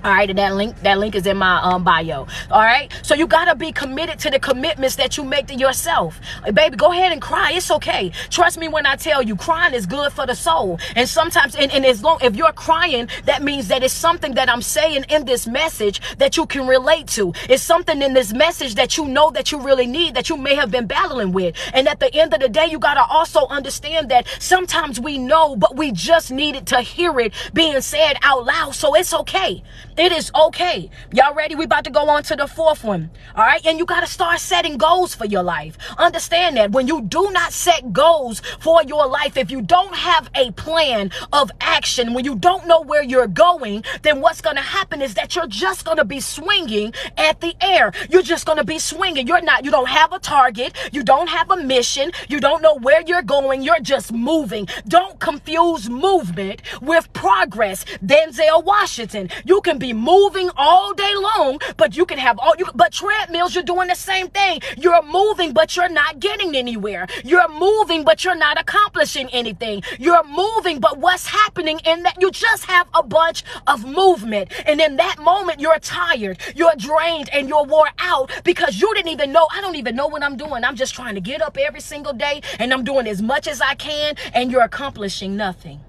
All 0.07 0.13
right, 0.13 0.29
and 0.29 0.39
that 0.39 0.55
link 0.55 0.79
that 0.83 0.99
link 0.99 1.15
is 1.15 1.27
in 1.27 1.35
my 1.35 1.59
um, 1.61 1.83
bio. 1.83 2.27
All 2.49 2.61
right, 2.61 2.89
so 3.01 3.13
you 3.13 3.27
gotta 3.27 3.55
be 3.55 3.73
committed 3.73 4.19
to 4.19 4.29
the 4.29 4.39
commitments 4.39 4.95
that 4.95 5.17
you 5.17 5.25
make 5.25 5.47
to 5.47 5.55
yourself, 5.55 6.17
baby. 6.53 6.77
Go 6.77 6.93
ahead 6.93 7.11
and 7.11 7.21
cry. 7.21 7.51
It's 7.51 7.69
okay. 7.71 8.13
Trust 8.29 8.57
me 8.57 8.69
when 8.69 8.85
I 8.85 8.95
tell 8.95 9.21
you, 9.21 9.35
crying 9.35 9.73
is 9.73 9.85
good 9.85 10.13
for 10.13 10.25
the 10.25 10.33
soul. 10.33 10.79
And 10.95 11.09
sometimes, 11.09 11.57
and, 11.57 11.73
and 11.73 11.85
as 11.85 12.03
long 12.03 12.19
if 12.21 12.37
you're 12.37 12.53
crying, 12.53 13.09
that 13.25 13.43
means 13.43 13.67
that 13.67 13.83
it's 13.83 13.93
something 13.93 14.35
that 14.35 14.49
I'm 14.49 14.61
saying 14.61 15.03
in 15.09 15.25
this 15.25 15.45
message 15.45 15.99
that 16.19 16.37
you 16.37 16.45
can 16.45 16.67
relate 16.67 17.07
to. 17.07 17.33
It's 17.49 17.61
something 17.61 18.01
in 18.01 18.13
this 18.13 18.31
message 18.31 18.75
that 18.75 18.95
you 18.95 19.09
know 19.09 19.29
that 19.31 19.51
you 19.51 19.59
really 19.59 19.87
need 19.87 20.15
that 20.15 20.29
you 20.29 20.37
may 20.37 20.55
have 20.55 20.71
been 20.71 20.87
battling 20.87 21.33
with. 21.33 21.53
And 21.73 21.85
at 21.85 21.99
the 21.99 22.15
end 22.15 22.33
of 22.33 22.39
the 22.39 22.47
day, 22.47 22.67
you 22.67 22.79
gotta 22.79 23.03
also 23.03 23.45
understand 23.47 24.07
that 24.11 24.25
sometimes 24.39 25.01
we 25.01 25.17
know, 25.17 25.57
but 25.57 25.75
we 25.75 25.91
just 25.91 26.31
needed 26.31 26.65
to 26.67 26.79
hear 26.79 27.19
it 27.19 27.33
being 27.53 27.81
said 27.81 28.13
out 28.21 28.45
loud. 28.45 28.73
So 28.73 28.95
it's 28.95 29.13
okay. 29.13 29.63
It 29.97 30.11
is 30.11 30.29
okay. 30.35 30.91
Y'all 31.11 31.33
ready? 31.33 31.55
We 31.55 31.65
about 31.65 31.83
to 31.85 31.89
go 31.89 32.07
on 32.07 32.21
to 32.23 32.35
the 32.35 32.45
fourth 32.45 32.83
one. 32.83 33.09
All 33.35 33.43
right. 33.43 33.65
And 33.65 33.79
you 33.79 33.85
got 33.85 34.01
to 34.01 34.07
start 34.07 34.39
setting 34.39 34.77
goals 34.77 35.15
for 35.15 35.25
your 35.25 35.41
life. 35.41 35.75
Understand 35.97 36.55
that 36.57 36.71
when 36.71 36.87
you 36.87 37.01
do 37.01 37.31
not 37.31 37.51
set 37.51 37.91
goals 37.91 38.43
for 38.59 38.83
your 38.83 39.07
life, 39.07 39.37
if 39.37 39.49
you 39.49 39.63
don't 39.63 39.95
have 39.95 40.29
a 40.35 40.51
plan 40.51 41.09
of 41.33 41.49
action, 41.61 42.13
when 42.13 42.25
you 42.25 42.35
don't 42.35 42.67
know 42.67 42.81
where 42.81 43.01
you're 43.01 43.25
going, 43.25 43.83
then 44.03 44.21
what's 44.21 44.39
going 44.39 44.55
to 44.55 44.61
happen 44.61 45.01
is 45.01 45.15
that 45.15 45.35
you're 45.35 45.47
just 45.47 45.83
going 45.83 45.97
to 45.97 46.05
be 46.05 46.19
swinging 46.19 46.93
at 47.17 47.41
the 47.41 47.55
air. 47.59 47.91
You're 48.11 48.21
just 48.21 48.45
going 48.45 48.59
to 48.59 48.63
be 48.63 48.77
swinging. 48.77 49.25
You're 49.25 49.41
not, 49.41 49.65
you 49.65 49.71
don't 49.71 49.89
have 49.89 50.13
a 50.13 50.19
target. 50.19 50.77
You 50.91 51.03
don't 51.03 51.29
have 51.29 51.49
a 51.49 51.57
mission. 51.57 52.11
You 52.29 52.39
don't 52.39 52.61
know 52.61 52.75
where 52.75 53.01
you're 53.01 53.23
going. 53.23 53.63
You're 53.63 53.79
just 53.79 54.13
moving. 54.13 54.67
Don't 54.87 55.19
confuse 55.19 55.89
movement 55.89 56.61
with 56.83 57.11
progress. 57.13 57.83
Denzel 58.05 58.63
Washington. 58.63 59.31
You 59.43 59.59
can 59.61 59.79
be 59.79 59.86
be 59.87 59.93
moving 59.93 60.49
all 60.57 60.93
day 60.93 61.13
long, 61.15 61.59
but 61.77 61.95
you 61.95 62.05
can 62.05 62.17
have 62.17 62.37
all 62.39 62.53
you 62.57 62.65
but 62.75 62.91
treadmills, 62.91 63.55
you're 63.55 63.63
doing 63.63 63.87
the 63.87 63.95
same 63.95 64.27
thing. 64.29 64.59
You're 64.77 65.03
moving, 65.03 65.53
but 65.53 65.75
you're 65.75 65.95
not 66.01 66.19
getting 66.19 66.57
anywhere. 66.57 67.07
You're 67.23 67.47
moving, 67.47 68.03
but 68.03 68.23
you're 68.23 68.35
not 68.47 68.59
accomplishing 68.59 69.29
anything. 69.29 69.83
You're 69.97 70.25
moving, 70.25 70.79
but 70.79 70.97
what's 70.97 71.27
happening 71.27 71.79
in 71.85 72.03
that 72.03 72.21
you 72.21 72.31
just 72.31 72.65
have 72.65 72.87
a 72.93 73.01
bunch 73.01 73.43
of 73.65 73.85
movement. 73.85 74.51
And 74.65 74.81
in 74.81 74.97
that 74.97 75.19
moment, 75.19 75.61
you're 75.61 75.79
tired, 75.79 76.37
you're 76.55 76.75
drained, 76.77 77.29
and 77.31 77.47
you're 77.47 77.63
wore 77.63 77.89
out 77.99 78.29
because 78.43 78.81
you 78.81 78.93
didn't 78.93 79.11
even 79.11 79.31
know. 79.31 79.47
I 79.53 79.61
don't 79.61 79.75
even 79.75 79.95
know 79.95 80.07
what 80.07 80.21
I'm 80.21 80.35
doing. 80.35 80.65
I'm 80.65 80.75
just 80.75 80.93
trying 80.95 81.15
to 81.15 81.21
get 81.21 81.41
up 81.41 81.57
every 81.57 81.81
single 81.81 82.13
day 82.13 82.41
and 82.59 82.73
I'm 82.73 82.83
doing 82.83 83.07
as 83.07 83.21
much 83.21 83.47
as 83.47 83.61
I 83.61 83.75
can, 83.75 84.15
and 84.33 84.51
you're 84.51 84.63
accomplishing 84.63 85.37
nothing. 85.37 85.79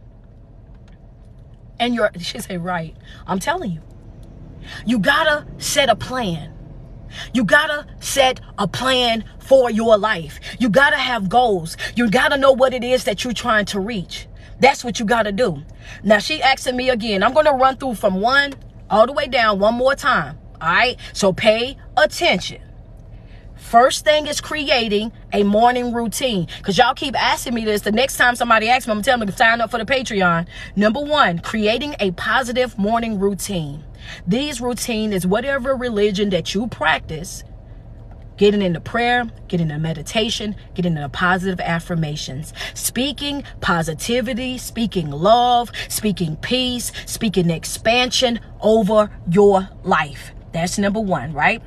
And 1.80 1.94
you're, 1.94 2.10
she 2.20 2.38
said, 2.38 2.64
right. 2.64 2.96
I'm 3.26 3.38
telling 3.38 3.72
you. 3.72 3.87
You 4.86 4.98
gotta 4.98 5.46
set 5.58 5.88
a 5.88 5.96
plan. 5.96 6.54
You 7.32 7.44
gotta 7.44 7.86
set 8.00 8.40
a 8.58 8.68
plan 8.68 9.24
for 9.38 9.70
your 9.70 9.96
life. 9.96 10.40
You 10.58 10.68
gotta 10.68 10.96
have 10.96 11.28
goals. 11.28 11.76
You 11.96 12.10
gotta 12.10 12.36
know 12.36 12.52
what 12.52 12.74
it 12.74 12.84
is 12.84 13.04
that 13.04 13.24
you're 13.24 13.32
trying 13.32 13.64
to 13.66 13.80
reach. 13.80 14.28
That's 14.60 14.84
what 14.84 14.98
you 14.98 15.06
gotta 15.06 15.32
do. 15.32 15.62
Now 16.02 16.18
she 16.18 16.42
asking 16.42 16.76
me 16.76 16.90
again. 16.90 17.22
I'm 17.22 17.32
gonna 17.32 17.52
run 17.52 17.76
through 17.76 17.94
from 17.94 18.20
one 18.20 18.54
all 18.90 19.06
the 19.06 19.12
way 19.12 19.26
down 19.26 19.58
one 19.58 19.74
more 19.74 19.94
time. 19.94 20.38
All 20.60 20.68
right. 20.68 20.96
So 21.12 21.32
pay 21.32 21.76
attention. 21.96 22.60
First 23.68 24.02
thing 24.02 24.26
is 24.26 24.40
creating 24.40 25.12
a 25.30 25.42
morning 25.42 25.92
routine. 25.92 26.48
Because 26.56 26.78
y'all 26.78 26.94
keep 26.94 27.14
asking 27.14 27.52
me 27.52 27.66
this. 27.66 27.82
The 27.82 27.92
next 27.92 28.16
time 28.16 28.34
somebody 28.34 28.70
asks 28.70 28.88
me, 28.88 28.92
I'm 28.92 29.02
telling 29.02 29.20
them 29.20 29.28
to 29.28 29.36
sign 29.36 29.60
up 29.60 29.70
for 29.70 29.76
the 29.76 29.84
Patreon. 29.84 30.46
Number 30.74 31.00
one, 31.00 31.40
creating 31.40 31.94
a 32.00 32.12
positive 32.12 32.78
morning 32.78 33.18
routine. 33.18 33.84
These 34.26 34.62
routine 34.62 35.12
is 35.12 35.26
whatever 35.26 35.76
religion 35.76 36.30
that 36.30 36.54
you 36.54 36.68
practice. 36.68 37.44
Getting 38.38 38.62
into 38.62 38.80
prayer, 38.80 39.26
getting 39.48 39.68
into 39.68 39.78
meditation, 39.78 40.56
getting 40.74 40.96
into 40.96 41.10
positive 41.10 41.60
affirmations, 41.60 42.54
speaking 42.72 43.44
positivity, 43.60 44.56
speaking 44.56 45.10
love, 45.10 45.70
speaking 45.88 46.36
peace, 46.36 46.90
speaking 47.04 47.50
expansion 47.50 48.40
over 48.62 49.10
your 49.30 49.68
life. 49.82 50.32
That's 50.52 50.78
number 50.78 51.00
one, 51.00 51.34
right? 51.34 51.62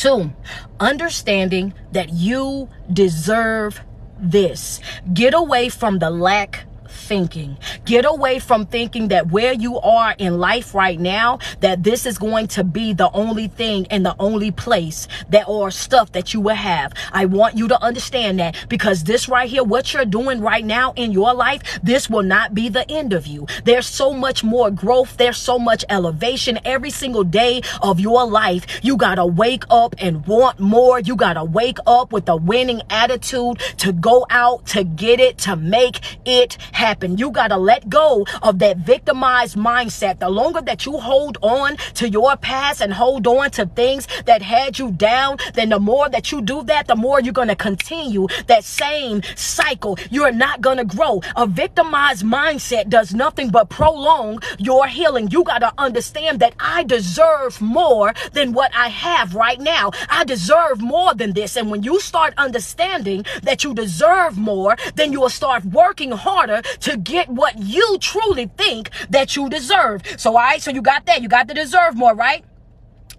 Two, 0.00 0.32
understanding 0.80 1.74
that 1.92 2.08
you 2.08 2.70
deserve 2.90 3.82
this. 4.18 4.80
Get 5.12 5.34
away 5.34 5.68
from 5.68 5.98
the 5.98 6.08
lack 6.08 6.64
thinking. 6.90 7.56
Get 7.84 8.04
away 8.04 8.38
from 8.38 8.66
thinking 8.66 9.08
that 9.08 9.30
where 9.30 9.52
you 9.52 9.78
are 9.80 10.14
in 10.18 10.38
life 10.38 10.74
right 10.74 10.98
now, 10.98 11.38
that 11.60 11.82
this 11.82 12.06
is 12.06 12.18
going 12.18 12.48
to 12.48 12.64
be 12.64 12.92
the 12.92 13.10
only 13.12 13.48
thing 13.48 13.86
and 13.90 14.04
the 14.04 14.16
only 14.18 14.50
place 14.50 15.08
that 15.30 15.48
or 15.48 15.70
stuff 15.70 16.12
that 16.12 16.34
you 16.34 16.40
will 16.40 16.54
have. 16.54 16.92
I 17.12 17.26
want 17.26 17.56
you 17.56 17.68
to 17.68 17.82
understand 17.82 18.38
that 18.40 18.56
because 18.68 19.04
this 19.04 19.28
right 19.28 19.48
here, 19.48 19.64
what 19.64 19.92
you're 19.92 20.04
doing 20.04 20.40
right 20.40 20.64
now 20.64 20.92
in 20.96 21.12
your 21.12 21.32
life, 21.34 21.62
this 21.82 22.10
will 22.10 22.22
not 22.22 22.54
be 22.54 22.68
the 22.68 22.88
end 22.90 23.12
of 23.12 23.26
you. 23.26 23.46
There's 23.64 23.86
so 23.86 24.12
much 24.12 24.42
more 24.44 24.70
growth. 24.70 25.16
There's 25.16 25.38
so 25.38 25.58
much 25.58 25.84
elevation 25.88 26.58
every 26.64 26.90
single 26.90 27.24
day 27.24 27.62
of 27.82 28.00
your 28.00 28.26
life. 28.26 28.66
You 28.82 28.96
got 28.96 29.16
to 29.16 29.26
wake 29.26 29.64
up 29.70 29.94
and 29.98 30.26
want 30.26 30.60
more. 30.60 31.00
You 31.00 31.16
got 31.16 31.34
to 31.34 31.44
wake 31.44 31.78
up 31.86 32.12
with 32.12 32.28
a 32.28 32.36
winning 32.36 32.82
attitude 32.90 33.58
to 33.78 33.92
go 33.92 34.26
out, 34.30 34.66
to 34.66 34.84
get 34.84 35.20
it, 35.20 35.38
to 35.38 35.56
make 35.56 36.00
it 36.24 36.54
happen. 36.72 36.79
You 36.80 37.30
got 37.30 37.48
to 37.48 37.58
let 37.58 37.90
go 37.90 38.24
of 38.42 38.58
that 38.60 38.78
victimized 38.78 39.54
mindset. 39.54 40.18
The 40.18 40.30
longer 40.30 40.62
that 40.62 40.86
you 40.86 40.96
hold 40.98 41.36
on 41.42 41.76
to 41.96 42.08
your 42.08 42.38
past 42.38 42.80
and 42.80 42.90
hold 42.90 43.26
on 43.26 43.50
to 43.50 43.66
things 43.66 44.08
that 44.24 44.40
had 44.40 44.78
you 44.78 44.90
down, 44.90 45.36
then 45.52 45.68
the 45.68 45.78
more 45.78 46.08
that 46.08 46.32
you 46.32 46.40
do 46.40 46.62
that, 46.64 46.86
the 46.86 46.96
more 46.96 47.20
you're 47.20 47.34
going 47.34 47.48
to 47.48 47.54
continue 47.54 48.28
that 48.46 48.64
same 48.64 49.20
cycle. 49.36 49.98
You're 50.10 50.32
not 50.32 50.62
going 50.62 50.78
to 50.78 50.86
grow. 50.86 51.20
A 51.36 51.46
victimized 51.46 52.24
mindset 52.24 52.88
does 52.88 53.12
nothing 53.12 53.50
but 53.50 53.68
prolong 53.68 54.40
your 54.58 54.86
healing. 54.86 55.30
You 55.30 55.44
got 55.44 55.58
to 55.58 55.74
understand 55.76 56.40
that 56.40 56.54
I 56.58 56.84
deserve 56.84 57.60
more 57.60 58.14
than 58.32 58.54
what 58.54 58.74
I 58.74 58.88
have 58.88 59.34
right 59.34 59.60
now. 59.60 59.90
I 60.08 60.24
deserve 60.24 60.80
more 60.80 61.12
than 61.12 61.34
this. 61.34 61.56
And 61.56 61.70
when 61.70 61.82
you 61.82 62.00
start 62.00 62.32
understanding 62.38 63.26
that 63.42 63.64
you 63.64 63.74
deserve 63.74 64.38
more, 64.38 64.76
then 64.94 65.12
you 65.12 65.20
will 65.20 65.28
start 65.28 65.66
working 65.66 66.12
harder 66.12 66.62
to 66.80 66.96
get 66.96 67.28
what 67.28 67.58
you 67.58 67.98
truly 68.00 68.50
think 68.56 68.90
that 69.10 69.36
you 69.36 69.48
deserve. 69.48 70.02
So, 70.16 70.30
all 70.30 70.36
right, 70.36 70.62
so 70.62 70.70
you 70.70 70.82
got 70.82 71.06
that. 71.06 71.22
You 71.22 71.28
got 71.28 71.48
to 71.48 71.54
deserve 71.54 71.96
more, 71.96 72.14
right? 72.14 72.44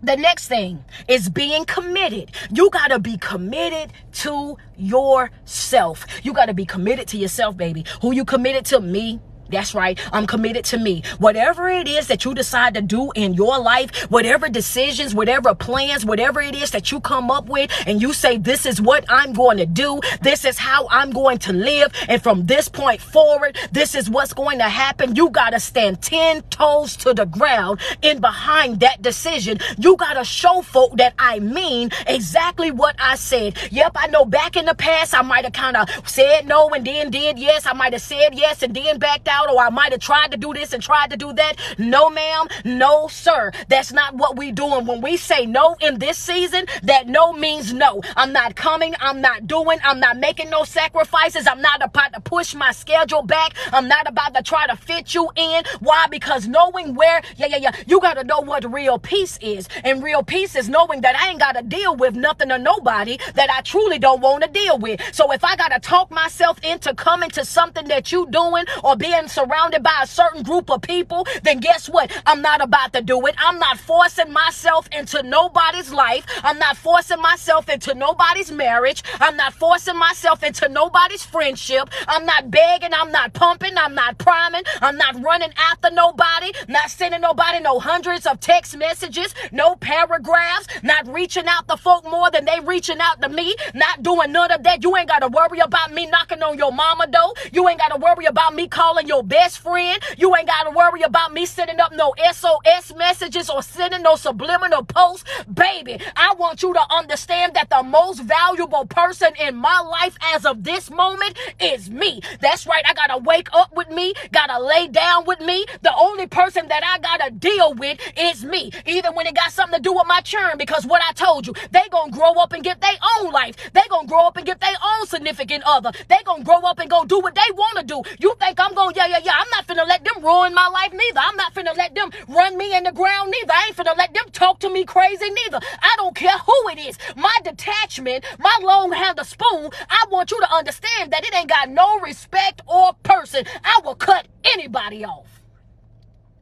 The 0.04 0.18
next 0.18 0.48
thing 0.48 0.84
is 1.08 1.30
being 1.30 1.64
committed. 1.66 2.32
You 2.52 2.72
got 2.72 2.88
to 2.88 2.98
be 2.98 3.18
committed 3.18 3.94
to 4.14 4.58
yourself. 4.76 6.06
You 6.24 6.34
got 6.34 6.48
to 6.48 6.56
be 6.56 6.66
committed 6.66 7.08
to 7.10 7.18
yourself, 7.18 7.56
baby. 7.56 7.86
Who 8.02 8.12
you 8.12 8.26
committed 8.26 8.66
to? 8.66 8.82
Me, 8.82 9.20
that's 9.52 9.74
right. 9.74 10.00
I'm 10.12 10.28
committed 10.28 10.66
to 10.66 10.78
me. 10.78 11.04
Whatever 11.20 11.70
it 11.70 11.88
is 11.88 12.08
that 12.08 12.26
you 12.26 12.34
decide 12.34 12.74
to 12.76 12.82
do 12.82 13.12
in 13.16 13.34
your 13.34 13.60
life, 13.60 14.10
whatever 14.10 14.50
decisions, 14.50 15.14
whatever 15.14 15.54
plans, 15.54 16.06
whatever 16.06 16.42
it 16.42 16.56
is 16.56 16.72
that 16.72 16.92
you 16.92 17.00
come 17.00 17.30
up 17.30 17.48
with, 17.48 17.72
and 17.86 18.02
you 18.02 18.14
say, 18.14 18.38
This 18.38 18.66
is 18.66 18.82
what 18.82 19.06
I'm 19.10 19.34
going 19.34 19.58
to 19.58 19.66
do. 19.66 20.00
This 20.22 20.46
is 20.46 20.58
how 20.58 20.88
I'm 20.90 21.12
going 21.12 21.38
to 21.40 21.54
live. 21.54 21.94
And 22.08 22.22
from 22.22 22.46
this 22.46 22.70
point 22.70 23.02
forward, 23.02 23.58
this 23.72 23.96
is 23.96 24.10
what's 24.10 24.34
going 24.34 24.60
to 24.60 24.70
happen. 24.70 25.16
You 25.16 25.30
got 25.30 25.52
to 25.52 25.60
stand 25.60 26.02
10 26.02 26.44
toes 26.44 26.96
to 26.98 27.14
the 27.14 27.26
ground 27.26 27.80
in 28.02 28.20
behind 28.22 28.80
that 28.80 29.02
decision. 29.02 29.60
You 29.78 29.96
got 29.98 30.14
to 30.14 30.24
show 30.24 30.62
folk 30.62 30.98
that 30.98 31.14
I 31.20 31.40
mean 31.40 31.92
exactly 32.08 32.72
what 32.72 32.96
I 33.00 33.16
said. 33.16 33.58
Yep, 33.72 33.92
I 33.96 34.08
know 34.08 34.26
back 34.26 34.56
in 34.56 34.66
the 34.66 34.76
past, 34.76 35.14
I 35.14 35.22
might 35.22 35.44
have 35.44 35.54
kind 35.54 35.78
of 35.78 35.90
said 36.08 36.48
no 36.48 36.70
and 36.70 36.86
then 36.86 37.12
did 37.12 37.40
yes. 37.40 37.66
I 37.66 37.74
might 37.74 37.94
have 37.94 38.02
said 38.02 38.34
yes 38.34 38.64
and 38.64 38.76
then 38.76 39.00
backed 39.00 39.28
out 39.28 39.41
out 39.42 39.54
or 39.54 39.62
I 39.62 39.70
might 39.70 39.92
have 39.92 40.02
tried 40.02 40.32
to 40.32 40.38
do 40.38 40.54
this 40.54 40.74
and 40.74 40.82
tried 40.82 41.12
to 41.12 41.18
do 41.18 41.34
that. 41.34 41.56
No, 41.78 42.10
ma'am. 42.10 42.48
No, 42.64 43.08
sir. 43.08 43.52
That's 43.68 43.92
not 43.92 44.16
what 44.16 44.38
we 44.38 44.52
doing. 44.52 44.86
When 44.86 45.02
we 45.02 45.18
say 45.18 45.46
no 45.46 45.76
in 45.82 46.00
this 46.00 46.18
season, 46.18 46.66
that 46.84 47.08
no 47.08 47.34
means 47.34 47.74
no. 47.74 48.02
I'm 48.16 48.34
not 48.34 48.56
coming. 48.56 48.94
I'm 49.00 49.22
not 49.22 49.48
doing. 49.48 49.80
I'm 49.84 50.00
not 50.00 50.18
making 50.18 50.50
no 50.50 50.64
sacrifices. 50.64 51.48
I'm 51.48 51.62
not 51.62 51.84
about 51.84 52.14
to 52.14 52.22
push 52.22 52.54
my 52.56 52.72
schedule 52.72 53.24
back. 53.24 53.56
I'm 53.72 53.88
not 53.88 54.08
about 54.08 54.34
to 54.36 54.44
try 54.44 54.68
to 54.68 54.76
fit 54.76 55.14
you 55.14 55.30
in. 55.36 55.64
Why? 55.80 56.08
Because 56.10 56.48
knowing 56.48 56.96
where, 56.96 57.22
yeah, 57.38 57.48
yeah, 57.48 57.58
yeah, 57.58 57.72
you 57.88 58.00
got 58.00 58.16
to 58.16 58.24
know 58.24 58.40
what 58.40 58.72
real 58.72 59.00
peace 59.00 59.38
is. 59.42 59.68
And 59.84 60.04
real 60.04 60.24
peace 60.24 60.56
is 60.56 60.70
knowing 60.70 61.02
that 61.02 61.16
I 61.16 61.30
ain't 61.30 61.40
got 61.40 61.54
to 61.54 61.64
deal 61.64 61.96
with 61.96 62.16
nothing 62.16 62.52
or 62.52 62.58
nobody 62.58 63.18
that 63.36 63.50
I 63.50 63.62
truly 63.62 64.00
don't 64.00 64.22
want 64.22 64.44
to 64.44 64.50
deal 64.50 64.78
with. 64.78 65.02
So 65.14 65.32
if 65.32 65.44
I 65.44 65.56
got 65.56 65.70
to 65.70 65.80
talk 65.80 66.12
myself 66.12 66.60
into 66.64 66.94
coming 66.94 67.30
to 67.32 67.46
something 67.46 67.88
that 67.88 68.12
you 68.12 68.28
doing 68.30 68.66
or 68.84 68.96
being 68.96 69.28
surrounded 69.32 69.84
by 69.84 69.98
a 70.04 70.08
certain 70.08 70.44
group 70.44 70.70
of 70.70 70.82
people, 70.82 71.26
then 71.44 71.60
guess 71.60 71.88
what? 71.90 72.12
I'm 72.26 72.42
not 72.42 72.62
about 72.62 72.94
to 72.94 73.02
do 73.02 73.26
it. 73.28 73.36
I'm 73.38 73.60
not 73.60 73.80
forcing 73.80 74.32
myself 74.32 74.88
into 74.92 75.24
nobody's 75.24 75.92
life. 75.92 76.26
I'm 76.44 76.60
not 76.60 76.78
forcing 76.78 77.22
myself 77.22 77.70
into 77.70 77.96
nobody's 77.96 78.52
marriage. 78.52 79.04
I'm 79.20 79.38
not 79.38 79.54
forcing 79.54 79.98
myself 79.98 80.44
into 80.44 80.68
nobody's 80.70 81.24
friendship. 81.24 81.90
I'm 82.08 82.26
not 82.26 82.52
begging. 82.52 82.94
I'm 82.94 83.12
not 83.12 83.34
pumping. 83.34 83.78
I'm 83.78 83.96
not 83.96 84.18
priming. 84.18 84.64
I'm 84.82 84.98
not 84.98 85.22
running 85.22 85.52
after 85.58 85.90
nobody. 85.92 86.52
Not 86.68 86.90
sending 86.90 87.22
nobody 87.22 87.60
no 87.60 87.80
hundreds 87.80 88.26
of 88.26 88.40
text 88.40 88.78
messages, 88.78 89.34
no 89.52 89.76
paragraphs, 89.76 90.68
not 90.84 91.08
reaching 91.08 91.46
out 91.48 91.68
to 91.68 91.78
folk 91.78 92.04
more 92.06 92.30
than 92.32 92.46
they 92.46 92.60
reaching 92.60 93.00
out 93.00 93.22
to 93.22 93.30
me. 93.30 93.56
Not 93.74 94.04
doing 94.04 94.32
none 94.32 94.52
of 94.52 94.64
that. 94.64 94.84
You 94.84 94.96
ain't 94.98 95.08
got 95.08 95.20
to 95.20 95.28
worry 95.28 95.60
about 95.60 95.94
me 95.94 96.06
knocking 96.08 96.44
on 96.44 96.58
your 96.58 96.72
mama 96.72 97.08
door. 97.08 97.34
You 97.52 97.68
ain't 97.70 97.80
got 97.80 97.90
to 97.90 97.98
worry 97.98 98.26
about 98.26 98.56
me 98.56 98.68
calling 98.68 99.08
your 99.08 99.21
best 99.24 99.60
friend. 99.60 100.02
You 100.18 100.36
ain't 100.36 100.48
got 100.48 100.64
to 100.64 100.72
worry 100.72 101.02
about 101.02 101.34
me 101.34 101.46
sending 101.46 101.80
up 101.80 101.92
no 101.94 102.14
SOS 102.32 102.96
messages 102.96 103.50
or 103.50 103.62
sending 103.62 104.02
no 104.02 104.16
subliminal 104.16 104.84
posts. 104.84 105.26
Baby, 105.52 106.00
I 106.16 106.34
want 106.38 106.64
you 106.64 106.74
to 106.74 106.82
understand 106.92 107.54
that 107.56 107.70
the 107.70 107.84
most 107.84 108.22
valuable 108.24 108.86
person 108.86 109.34
in 109.40 109.56
my 109.56 109.80
life 109.80 110.18
as 110.34 110.46
of 110.46 110.64
this 110.64 110.90
moment 110.90 111.38
is 111.60 111.90
me. 111.90 112.22
That's 112.42 112.66
right. 112.68 112.84
I 112.88 112.94
got 112.94 113.08
to 113.08 113.18
wake 113.18 113.50
up 113.54 113.76
with 113.76 113.90
me, 113.90 114.14
got 114.32 114.48
to 114.48 114.60
lay 114.60 114.88
down 114.88 115.26
with 115.26 115.40
me. 115.40 115.66
The 115.82 115.94
only 115.96 116.28
person 116.28 116.68
that 116.70 116.84
I 116.86 117.00
got 117.00 117.26
to 117.26 117.32
deal 117.32 117.74
with 117.74 118.00
is 118.18 118.44
me. 118.44 118.72
Even 118.86 119.14
when 119.16 119.28
it 119.28 119.36
got 119.36 119.52
something 119.52 119.78
to 119.78 119.82
do 119.82 119.94
with 119.94 120.08
my 120.08 120.22
churn, 120.22 120.58
because 120.58 120.86
what 120.86 121.02
I 121.08 121.14
told 121.14 121.48
you, 121.48 121.54
they 121.72 121.88
going 121.90 122.12
to 122.12 122.18
grow 122.18 122.34
up 122.34 122.54
and 122.54 122.64
get 122.64 122.82
their 122.82 122.98
own 123.20 123.32
life. 123.32 123.56
They 123.74 123.82
going 123.90 124.08
to 124.08 124.10
grow 124.10 124.28
up 124.28 124.38
and 124.38 124.46
get 124.46 124.60
their 124.60 124.76
own 124.84 125.08
significant 125.08 125.64
other. 125.66 125.92
They 126.08 126.18
going 126.26 126.42
to 126.42 126.46
grow 126.46 126.62
up 126.62 126.80
and 126.80 126.90
go 126.90 127.06
do 127.06 127.20
what 127.20 127.36
they 127.36 127.52
want 127.54 127.78
to 127.80 127.84
do. 127.84 128.02
You 128.20 128.36
think 128.40 128.60
I'm 128.60 128.74
going, 128.74 128.96
yeah, 129.02 129.18
yeah, 129.18 129.24
yeah, 129.26 129.34
I'm 129.36 129.50
not 129.50 129.68
finna 129.68 129.88
let 129.88 130.04
them 130.04 130.24
ruin 130.24 130.54
my 130.54 130.68
life 130.68 130.92
neither. 130.94 131.20
I'm 131.20 131.36
not 131.36 131.54
finna 131.54 131.76
let 131.76 131.96
them 131.96 132.12
run 132.28 132.58
me 132.58 132.76
in 132.76 132.84
the 132.84 132.92
ground 132.92 133.32
neither. 133.32 133.54
I 133.54 133.66
ain't 133.68 133.76
finna 133.76 133.98
let 133.98 134.14
them 134.14 134.26
talk 134.32 134.60
to 134.60 134.70
me 134.70 134.86
crazy 134.86 135.30
neither. 135.30 135.60
I 135.82 135.94
don't 135.98 136.16
care 136.16 136.38
who 136.38 136.70
it 136.70 136.80
is. 136.80 136.98
My 137.16 137.36
detachment, 137.44 138.26
my 138.38 138.56
long 138.62 138.92
handle 138.92 139.26
spoon, 139.26 139.72
I 139.90 140.06
want 140.12 140.32
you 140.32 140.40
to 140.40 140.54
understand 140.54 141.12
that 141.12 141.26
it 141.26 141.36
ain't 141.36 141.50
got 141.50 141.70
no 141.70 142.00
respect 142.00 142.62
or 142.68 142.94
person. 143.04 143.46
I 143.64 143.82
will 143.84 143.96
cut 143.96 144.28
anybody 144.44 145.04
off. 145.04 145.42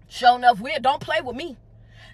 Sure 0.07 0.35
enough, 0.35 0.59
weird. 0.59 0.83
Don't 0.83 1.01
play 1.01 1.21
with 1.21 1.35
me. 1.35 1.57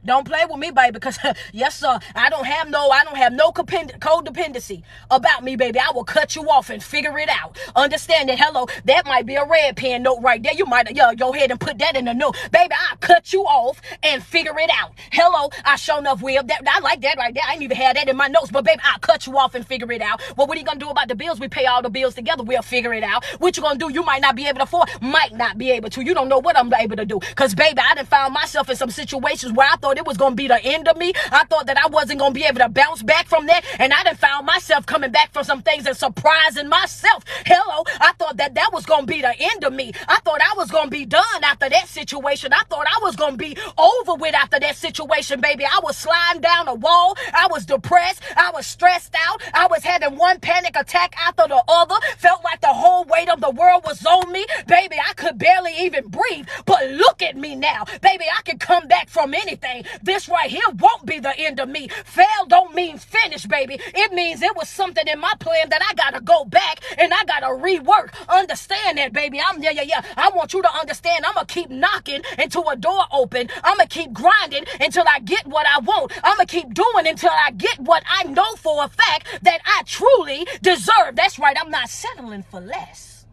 Don't 0.06 0.26
play 0.28 0.46
with 0.48 0.60
me, 0.60 0.70
baby, 0.70 0.92
because 0.92 1.18
yes, 1.54 1.80
sir, 1.80 1.98
I 2.16 2.30
don't 2.30 2.46
have 2.46 2.70
no, 2.70 2.90
I 2.90 3.04
don't 3.04 3.18
have 3.18 3.34
no 3.34 3.52
codependency 3.52 4.84
about 5.10 5.44
me, 5.44 5.56
baby. 5.56 5.80
I 5.80 5.92
will 5.94 6.04
cut 6.04 6.36
you 6.36 6.44
off 6.50 6.70
and 6.70 6.84
figure 6.84 7.18
it 7.18 7.30
out. 7.30 7.58
Understand 7.76 8.30
that? 8.30 8.38
Hello, 8.40 8.68
that 8.86 9.06
might 9.06 9.26
be 9.26 9.36
a 9.36 9.46
red 9.46 9.76
pen 9.76 10.04
note 10.04 10.20
right 10.22 10.42
there. 10.42 10.54
You 10.54 10.66
might, 10.66 10.96
yo, 10.96 11.14
go 11.16 11.34
ahead 11.34 11.50
and 11.50 11.60
put 11.60 11.80
that 11.80 11.96
in 11.96 12.06
the 12.06 12.14
note, 12.14 12.38
baby. 12.52 12.74
I'll 12.90 12.98
cut 12.98 13.34
you 13.34 13.44
off 13.46 13.82
and 14.04 14.24
figure 14.24 14.58
it 14.60 14.70
out. 14.72 14.92
Hello, 15.12 15.50
I 15.64 15.76
show 15.76 15.98
enough 15.98 16.22
will. 16.22 16.44
That 16.44 16.62
I 16.68 16.80
like 16.82 17.02
that 17.02 17.18
right 17.18 17.34
there. 17.34 17.44
I 17.48 17.54
didn't 17.54 17.64
even 17.64 17.78
have 17.78 17.96
that 17.96 18.08
in 18.08 18.16
my 18.16 18.28
notes, 18.28 18.52
but 18.52 18.64
baby, 18.64 18.82
I'll 18.84 19.00
cut 19.00 19.26
you 19.26 19.38
off 19.38 19.56
and 19.56 19.66
figure 19.66 19.92
it 19.92 20.02
out. 20.02 20.22
Well, 20.38 20.46
what 20.46 20.56
are 20.56 20.60
you 20.60 20.66
gonna 20.66 20.80
do 20.80 20.90
about 20.90 21.08
the 21.08 21.16
bills? 21.16 21.40
We 21.40 21.48
pay 21.48 21.66
all 21.66 21.82
the 21.82 21.90
bills 21.90 22.14
together. 22.14 22.44
We'll 22.44 22.62
figure 22.62 22.94
it 22.94 23.04
out. 23.04 23.26
What 23.40 23.58
you 23.58 23.64
gonna 23.64 23.80
do? 23.80 23.92
You 23.92 24.04
might 24.04 24.22
not 24.22 24.36
be 24.36 24.48
able 24.48 24.58
to 24.60 24.64
afford, 24.64 24.90
might 25.02 25.34
not 25.34 25.58
be 25.58 25.72
able 25.72 25.90
to. 25.90 26.04
You 26.04 26.14
don't 26.14 26.30
know 26.30 26.40
what 26.40 26.58
I'm 26.58 26.72
able 26.76 26.96
to 26.98 27.06
do. 27.06 27.20
Cause 27.36 27.56
baby, 27.56 27.80
I 27.80 27.96
done 27.96 28.06
found 28.06 28.34
myself 28.34 28.70
in 28.70 28.76
some 28.76 28.92
situations 28.92 29.52
where 29.52 29.68
I 29.72 29.76
thought 29.78 29.95
it 29.98 30.06
was 30.06 30.18
gonna 30.18 30.36
be 30.36 30.48
the 30.48 30.64
end 30.64 30.88
of 30.88 30.98
me. 30.98 31.14
I 31.32 31.46
thought 31.46 31.68
that 31.68 31.78
I 31.78 31.88
wasn't 31.88 32.20
gonna 32.20 32.34
be 32.34 32.44
able 32.44 32.60
to 32.60 32.70
bounce 32.70 33.04
back 33.04 33.28
from 33.28 33.48
that, 33.48 33.64
and 33.80 33.94
I 33.94 34.04
done 34.04 34.16
found 34.16 34.46
myself 34.46 34.86
coming 34.86 35.12
back 35.12 35.34
from 35.34 35.44
some 35.44 35.62
things 35.62 35.86
and 35.86 35.96
surprising 35.96 36.70
myself. 36.70 37.24
Hello, 37.46 37.84
I 38.00 38.14
thought 38.14 38.38
that 38.38 38.56
that 38.56 38.72
was 38.74 38.86
gonna 38.86 39.06
be 39.06 39.22
the 39.22 39.34
end 39.38 39.64
of 39.64 39.74
me. 39.74 39.94
I 40.08 40.20
thought 40.20 40.42
I 40.42 40.56
was 40.58 40.72
gonna 40.72 40.90
be 40.90 41.06
done 41.06 41.44
after 41.44 41.70
that 41.70 41.88
situation. 41.88 42.54
I 42.54 42.62
thought 42.70 42.86
I 42.88 43.00
was 43.02 43.16
gonna 43.16 43.38
be 43.38 43.58
over 43.78 44.16
with 44.16 44.36
after 44.36 44.60
that 44.60 44.76
situation, 44.76 45.42
baby. 45.42 45.66
I 45.66 45.80
was 45.84 45.98
sliding 45.98 46.42
down 46.42 46.68
a 46.68 46.74
wall. 46.76 47.18
I 47.34 47.48
was 47.50 47.66
depressed. 47.66 48.22
I 48.36 48.52
was 48.54 48.66
stressed 48.68 49.16
out. 49.28 49.42
I 49.54 49.68
was 49.68 49.84
having 49.84 50.18
one 50.18 50.40
panic 50.40 50.76
attack 50.76 51.16
after 51.18 51.48
the 51.48 51.64
other. 51.68 51.96
Felt 52.18 52.44
like 52.44 52.62
the 52.62 52.68
whole 52.68 53.06
weight 53.06 53.30
of 53.30 53.42
the 53.42 53.52
world 53.52 53.84
was 53.86 54.06
on 54.06 54.32
me. 54.32 54.46
Baby, 54.68 54.98
I 54.98 55.14
could 55.14 55.38
barely 55.38 55.74
even 55.80 56.08
breathe. 56.08 56.48
But 56.66 56.90
look 56.92 57.22
at 57.22 57.36
me 57.38 57.56
now. 57.56 57.86
Baby, 58.02 58.26
I 58.38 58.42
can 58.44 58.58
come 58.60 58.88
back 58.88 59.10
from 59.10 59.34
anything. 59.34 59.85
This 60.02 60.28
right 60.30 60.50
here 60.50 60.70
won't 60.78 61.06
be 61.06 61.20
the 61.20 61.38
end 61.38 61.60
of 61.60 61.70
me. 61.70 61.88
Fail 61.88 62.46
don't 62.48 62.74
mean 62.76 62.98
finish, 62.98 63.46
baby. 63.46 63.80
It 63.80 64.14
means 64.14 64.42
it 64.42 64.56
was 64.56 64.70
something 64.70 65.08
in 65.08 65.20
my 65.20 65.34
plan 65.40 65.70
that 65.70 65.82
I 65.88 65.94
gotta 65.94 66.22
go 66.22 66.46
back 66.46 66.80
and 66.98 67.14
I 67.14 67.24
gotta 67.26 67.48
rework. 67.48 68.14
Understand 68.28 68.98
that, 68.98 69.14
baby. 69.14 69.40
I'm 69.42 69.62
yeah, 69.62 69.72
yeah, 69.72 69.84
yeah. 69.84 70.02
I 70.18 70.30
want 70.30 70.54
you 70.54 70.62
to 70.62 70.74
understand. 70.74 71.26
I'm 71.26 71.34
gonna 71.34 71.46
keep 71.46 71.70
knocking 71.70 72.22
until 72.38 72.70
a 72.70 72.76
door 72.76 73.04
open. 73.12 73.50
I'm 73.64 73.78
gonna 73.78 73.88
keep 73.88 74.14
grinding 74.14 74.66
until 74.80 75.06
I 75.08 75.20
get 75.20 75.46
what 75.48 75.66
I 75.68 75.80
want. 75.80 76.12
I'm 76.24 76.38
gonna 76.38 76.46
keep 76.46 76.74
doing 76.74 77.08
until 77.08 77.32
I 77.32 77.52
get 77.52 77.80
what 77.80 78.04
I 78.08 78.24
know 78.24 78.56
for 78.56 78.84
a 78.84 78.90
fact 78.90 79.40
that 79.44 79.60
I 79.66 79.84
truly 79.86 80.48
deserve. 80.62 81.16
That's 81.16 81.40
right. 81.40 81.56
I'm 81.60 81.72
not 81.72 81.90
settling 81.90 82.44
for 82.44 82.60
less. 82.60 83.26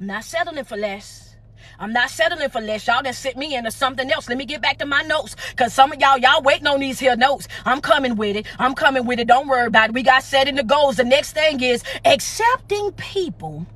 I'm 0.00 0.06
not 0.06 0.24
settling 0.24 0.64
for 0.64 0.76
less. 0.76 1.27
I'm 1.80 1.92
not 1.92 2.10
settling 2.10 2.48
for 2.50 2.60
less. 2.60 2.86
Y'all 2.86 3.02
done 3.02 3.12
sent 3.12 3.36
me 3.36 3.54
into 3.54 3.70
something 3.70 4.10
else. 4.10 4.28
Let 4.28 4.36
me 4.36 4.44
get 4.44 4.60
back 4.60 4.78
to 4.78 4.86
my 4.86 5.02
notes. 5.02 5.36
Cause 5.56 5.72
some 5.72 5.92
of 5.92 6.00
y'all, 6.00 6.18
y'all 6.18 6.42
waiting 6.42 6.66
on 6.66 6.80
these 6.80 6.98
here 6.98 7.16
notes. 7.16 7.46
I'm 7.64 7.80
coming 7.80 8.16
with 8.16 8.36
it. 8.36 8.46
I'm 8.58 8.74
coming 8.74 9.06
with 9.06 9.20
it. 9.20 9.28
Don't 9.28 9.46
worry 9.46 9.66
about 9.66 9.90
it. 9.90 9.94
We 9.94 10.02
got 10.02 10.24
setting 10.24 10.56
the 10.56 10.64
goals. 10.64 10.96
The 10.96 11.04
next 11.04 11.32
thing 11.32 11.62
is 11.62 11.84
accepting 12.04 12.92
people 12.92 13.66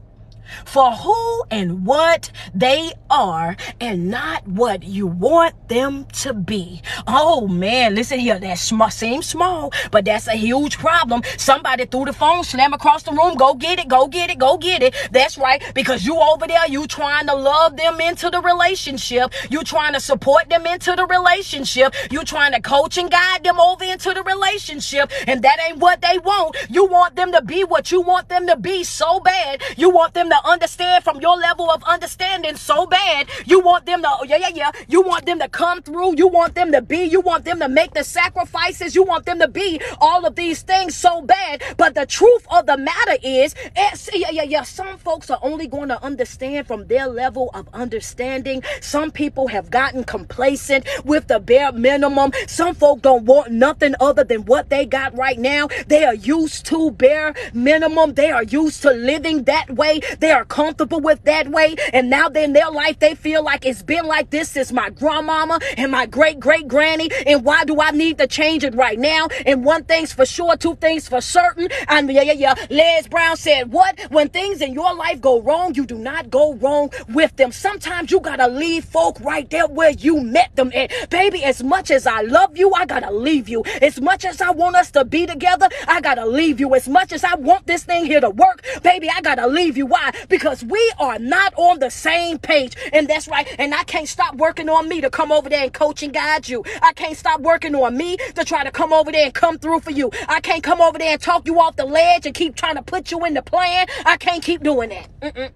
for 0.65 0.93
who 0.93 1.45
and 1.51 1.87
what 1.87 2.31
they 2.55 2.93
are 3.11 3.57
and 3.81 4.11
not 4.11 4.47
what 4.47 4.83
you 4.83 5.07
want 5.07 5.69
them 5.69 6.05
to 6.23 6.35
be. 6.35 6.83
Oh 7.07 7.47
man, 7.49 7.95
listen 7.95 8.19
here. 8.19 8.39
That 8.39 8.59
sm- 8.59 8.83
seems 8.91 9.27
small, 9.27 9.73
but 9.91 10.05
that's 10.05 10.27
a 10.29 10.37
huge 10.37 10.79
problem. 10.79 11.23
Somebody 11.37 11.87
threw 11.87 12.05
the 12.05 12.13
phone, 12.13 12.45
slam 12.45 12.73
across 12.73 13.03
the 13.03 13.13
room. 13.13 13.35
Go 13.37 13.55
get 13.55 13.79
it, 13.79 13.89
go 13.89 14.07
get 14.09 14.31
it, 14.31 14.39
go 14.39 14.57
get 14.57 14.83
it. 14.83 14.95
That's 15.13 15.39
right. 15.39 15.63
Because 15.75 16.05
you 16.05 16.19
over 16.19 16.47
there, 16.47 16.67
you 16.69 16.87
trying 16.87 17.27
to 17.27 17.35
love 17.35 17.77
them 17.77 18.01
into 18.01 18.31
the 18.31 18.41
relationship. 18.41 19.33
You 19.51 19.63
trying 19.63 19.95
to 19.95 20.01
support 20.01 20.49
them 20.49 20.67
into 20.67 20.95
the 20.97 21.07
relationship. 21.07 21.95
You 22.11 22.25
trying 22.25 22.53
to 22.53 22.61
coach 22.61 22.99
and 22.99 23.11
guide 23.11 23.45
them 23.45 23.61
over 23.61 23.85
into 23.85 24.13
the 24.15 24.23
relationship. 24.23 25.11
And 25.27 25.43
that 25.43 25.59
ain't 25.69 25.79
what 25.79 26.01
they 26.01 26.19
want. 26.19 26.57
You 26.69 26.87
want 26.87 27.17
them 27.17 27.33
to 27.33 27.43
be 27.43 27.65
what 27.65 27.91
you 27.91 28.01
want 28.01 28.29
them 28.29 28.47
to 28.47 28.57
be 28.57 28.85
so 28.85 29.21
bad. 29.21 29.63
You 29.77 29.91
want 29.91 30.15
them 30.15 30.29
to 30.31 30.37
understand 30.45 31.05
from 31.05 31.21
your 31.21 31.37
level 31.37 31.71
of 31.71 31.83
understanding 31.85 32.57
so 32.57 32.87
bad. 32.87 33.29
You 33.47 33.61
want 33.61 33.87
them 33.87 34.03
to, 34.03 34.09
oh, 34.11 34.25
yeah, 34.25 34.37
yeah, 34.37 34.51
yeah. 34.55 34.71
You 34.89 35.03
want 35.03 35.27
them 35.27 35.39
to 35.41 35.49
come 35.49 35.83
through. 35.83 36.17
You 36.17 36.29
want 36.29 36.55
them 36.55 36.73
to 36.73 36.83
be. 36.83 37.05
You 37.05 37.21
want 37.21 37.45
them 37.45 37.61
to 37.61 37.69
make 37.69 37.95
the 37.95 38.05
sacrifices. 38.05 38.95
You 38.95 39.05
want 39.05 39.27
them 39.27 39.39
to 39.41 39.49
be 39.49 39.81
all 40.01 40.27
of 40.27 40.37
these 40.37 40.63
things 40.63 40.97
so 40.97 41.23
bad. 41.23 41.63
But 41.77 41.95
the 41.95 42.07
truth 42.07 42.47
of 42.51 42.67
the 42.67 42.77
matter 42.77 43.17
is, 43.23 43.55
eh, 43.77 43.97
yeah, 44.15 44.31
yeah, 44.31 44.43
yeah. 44.43 44.63
Some 44.63 44.99
folks 44.99 45.31
are 45.31 45.39
only 45.43 45.67
going 45.67 45.89
to 45.89 46.03
understand 46.03 46.67
from 46.67 46.87
their 46.87 47.07
level 47.07 47.51
of 47.55 47.69
understanding. 47.73 48.63
Some 48.81 49.11
people 49.11 49.49
have 49.49 49.71
gotten 49.71 50.05
complacent 50.05 50.87
with 51.05 51.29
the 51.29 51.41
bare 51.41 51.73
minimum. 51.73 52.33
Some 52.47 52.75
folk 52.75 53.03
don't 53.03 53.25
want 53.25 53.53
nothing 53.53 53.95
other 54.01 54.25
than 54.25 54.45
what 54.47 54.71
they 54.71 54.87
got 54.87 55.17
right 55.17 55.39
now. 55.39 55.69
They 55.87 56.05
are 56.05 56.15
used 56.15 56.67
to 56.67 56.91
bare 56.91 57.35
minimum. 57.53 58.15
They 58.15 58.31
are 58.31 58.45
used 58.45 58.83
to 58.83 58.91
living 58.91 59.45
that 59.45 59.71
way. 59.71 60.01
They 60.19 60.32
are 60.33 60.45
comfortable 60.45 61.01
with 61.01 61.23
that 61.25 61.49
way. 61.49 61.77
And 61.93 62.11
now 62.11 62.29
in 62.29 62.53
their 62.53 62.71
life, 62.71 62.99
they 62.99 63.15
feel 63.15 63.45
like 63.45 63.65
it's 63.65 63.83
been 63.83 64.07
like 64.07 64.31
this 64.31 64.51
since 64.51 64.73
my 64.73 64.91
grandmama 64.91 65.61
and 65.77 65.93
my 65.93 66.07
great 66.07 66.41
great 66.41 66.67
granny. 66.67 67.11
And 67.27 67.45
why 67.45 67.65
do 67.65 67.81
I 67.81 67.91
need 67.91 68.19
to 68.19 68.27
change 68.27 68.65
it 68.65 68.75
right 68.75 68.99
now? 68.99 69.29
And 69.47 69.65
one 69.65 69.85
thing's 69.85 70.13
for 70.13 70.27
sure, 70.27 70.57
two 70.57 70.77
things 70.77 71.09
for 71.09 71.21
certain. 71.21 71.69
And 71.89 72.11
yeah, 72.11 72.23
yeah, 72.23 72.33
yeah. 72.33 72.55
Les 72.71 73.07
Brown 73.09 73.37
said, 73.37 73.73
What? 73.73 74.01
When 74.11 74.29
things 74.29 74.61
in 74.61 74.73
your 74.73 74.95
life 74.95 75.21
go 75.21 75.41
wrong, 75.41 75.75
you 75.75 75.87
do 75.87 75.99
not 75.99 76.31
go 76.31 76.55
wrong 76.55 76.91
with 77.09 77.37
them. 77.37 77.53
Sometimes 77.53 78.11
you 78.11 78.21
gotta 78.21 78.49
leave 78.49 78.85
folk 78.85 79.21
right 79.21 79.49
there 79.51 79.67
where 79.67 79.91
you 79.91 80.21
met 80.21 80.55
them 80.57 80.73
at. 80.75 81.11
Baby, 81.11 81.45
as 81.45 81.63
much 81.63 81.91
as 81.91 82.07
I 82.07 82.23
love 82.23 82.57
you, 82.57 82.73
I 82.73 82.87
gotta 82.87 83.13
leave 83.13 83.49
you. 83.49 83.63
As 83.81 84.01
much 84.01 84.25
as 84.25 84.41
I 84.41 84.51
want 84.51 84.77
us 84.77 84.91
to 84.93 85.05
be 85.05 85.27
together, 85.27 85.69
I 85.87 86.01
gotta 86.01 86.27
leave 86.27 86.61
you. 86.61 86.75
As 86.75 86.89
much 86.89 87.13
as 87.13 87.25
I 87.25 87.35
want 87.35 87.67
this 87.67 87.85
thing 87.85 88.07
here 88.07 88.21
to 88.21 88.31
work, 88.31 88.65
baby, 88.83 89.09
I 89.15 89.21
gotta 89.21 89.47
leave 89.47 89.77
you. 89.77 89.87
Why? 89.87 90.13
Because 90.29 90.65
we 90.65 90.93
are 90.99 91.19
not 91.19 91.55
on 91.57 91.79
the 91.79 91.91
same 91.91 92.39
page. 92.39 92.77
And 92.93 93.09
that's 93.09 93.29
right. 93.29 93.47
And 93.59 93.75
I 93.75 93.85
can't 93.85 94.09
stop 94.09 94.37
working 94.37 94.69
on 94.69 94.89
me 94.89 95.01
to 95.01 95.11
come 95.11 95.33
over 95.33 95.49
there 95.49 95.65
and 95.65 95.73
coach 95.73 96.03
and 96.03 96.13
guide 96.13 96.49
you. 96.49 96.65
I 96.83 96.93
can't 96.93 97.17
stop 97.17 97.41
working 97.41 97.75
on 97.75 97.97
me 97.97 98.17
to 98.35 98.45
try 98.45 98.65
to 98.65 98.71
come 98.71 98.93
over 98.93 99.13
there 99.13 99.25
and 99.25 99.35
come 99.35 99.59
through 99.59 99.81
for 99.81 99.91
you. 99.91 100.11
I 100.29 100.41
can't 100.41 100.63
come 100.63 100.81
over 100.81 100.99
there 100.99 101.13
and 101.13 101.21
talk 101.21 101.47
you 101.47 101.61
off 101.61 101.77
the 101.77 101.87
ledge 101.87 102.27
and 102.27 102.35
keep 102.35 102.57
trying 102.57 102.77
to 102.77 102.83
put 102.83 103.11
you 103.11 103.25
in 103.25 103.35
the 103.35 103.43
plan. 103.43 103.87
I 104.05 104.17
can't 104.17 104.43
keep 104.43 104.63
doing 104.63 104.91
that. 104.91 105.21
Mm-mm. 105.21 105.51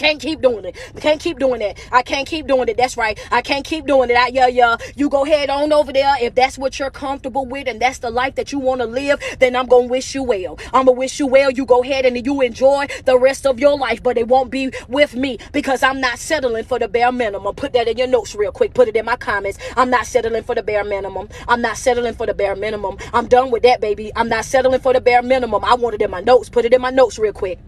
Can't 0.00 0.18
keep 0.18 0.40
doing 0.40 0.64
it. 0.64 0.78
Can't 0.96 1.20
keep 1.20 1.38
doing 1.38 1.60
it. 1.60 1.78
I 1.92 2.00
can't 2.00 2.26
keep 2.26 2.46
doing 2.46 2.70
it. 2.70 2.78
That's 2.78 2.96
right. 2.96 3.20
I 3.30 3.42
can't 3.42 3.66
keep 3.66 3.84
doing 3.84 4.08
it. 4.08 4.16
I, 4.16 4.28
yeah, 4.28 4.46
yeah. 4.46 4.78
You 4.96 5.10
go 5.10 5.24
head 5.24 5.50
on 5.50 5.74
over 5.74 5.92
there. 5.92 6.14
If 6.22 6.34
that's 6.34 6.56
what 6.56 6.78
you're 6.78 6.90
comfortable 6.90 7.44
with 7.44 7.68
and 7.68 7.78
that's 7.78 7.98
the 7.98 8.08
life 8.08 8.34
that 8.36 8.50
you 8.50 8.60
want 8.60 8.80
to 8.80 8.86
live, 8.86 9.20
then 9.40 9.54
I'm 9.54 9.66
going 9.66 9.88
to 9.88 9.90
wish 9.90 10.14
you 10.14 10.22
well. 10.22 10.58
I'm 10.72 10.86
going 10.86 10.96
to 10.96 11.00
wish 11.00 11.20
you 11.20 11.26
well. 11.26 11.50
You 11.50 11.66
go 11.66 11.82
ahead 11.82 12.06
and 12.06 12.24
you 12.24 12.40
enjoy 12.40 12.86
the 13.04 13.18
rest 13.18 13.44
of 13.44 13.60
your 13.60 13.76
life, 13.76 14.02
but 14.02 14.16
it 14.16 14.26
won't 14.26 14.50
be 14.50 14.72
with 14.88 15.14
me 15.14 15.36
because 15.52 15.82
I'm 15.82 16.00
not 16.00 16.18
settling 16.18 16.64
for 16.64 16.78
the 16.78 16.88
bare 16.88 17.12
minimum. 17.12 17.54
Put 17.54 17.74
that 17.74 17.86
in 17.86 17.98
your 17.98 18.06
notes 18.06 18.34
real 18.34 18.52
quick. 18.52 18.72
Put 18.72 18.88
it 18.88 18.96
in 18.96 19.04
my 19.04 19.16
comments. 19.16 19.58
I'm 19.76 19.90
not 19.90 20.06
settling 20.06 20.44
for 20.44 20.54
the 20.54 20.62
bare 20.62 20.82
minimum. 20.82 21.28
I'm 21.46 21.60
not 21.60 21.76
settling 21.76 22.14
for 22.14 22.24
the 22.24 22.32
bare 22.32 22.56
minimum. 22.56 22.96
I'm 23.12 23.28
done 23.28 23.50
with 23.50 23.64
that, 23.64 23.82
baby. 23.82 24.12
I'm 24.16 24.30
not 24.30 24.46
settling 24.46 24.80
for 24.80 24.94
the 24.94 25.02
bare 25.02 25.20
minimum. 25.20 25.62
I 25.62 25.74
want 25.74 25.94
it 25.94 26.00
in 26.00 26.10
my 26.10 26.22
notes. 26.22 26.48
Put 26.48 26.64
it 26.64 26.72
in 26.72 26.80
my 26.80 26.88
notes 26.88 27.18
real 27.18 27.34
quick 27.34 27.58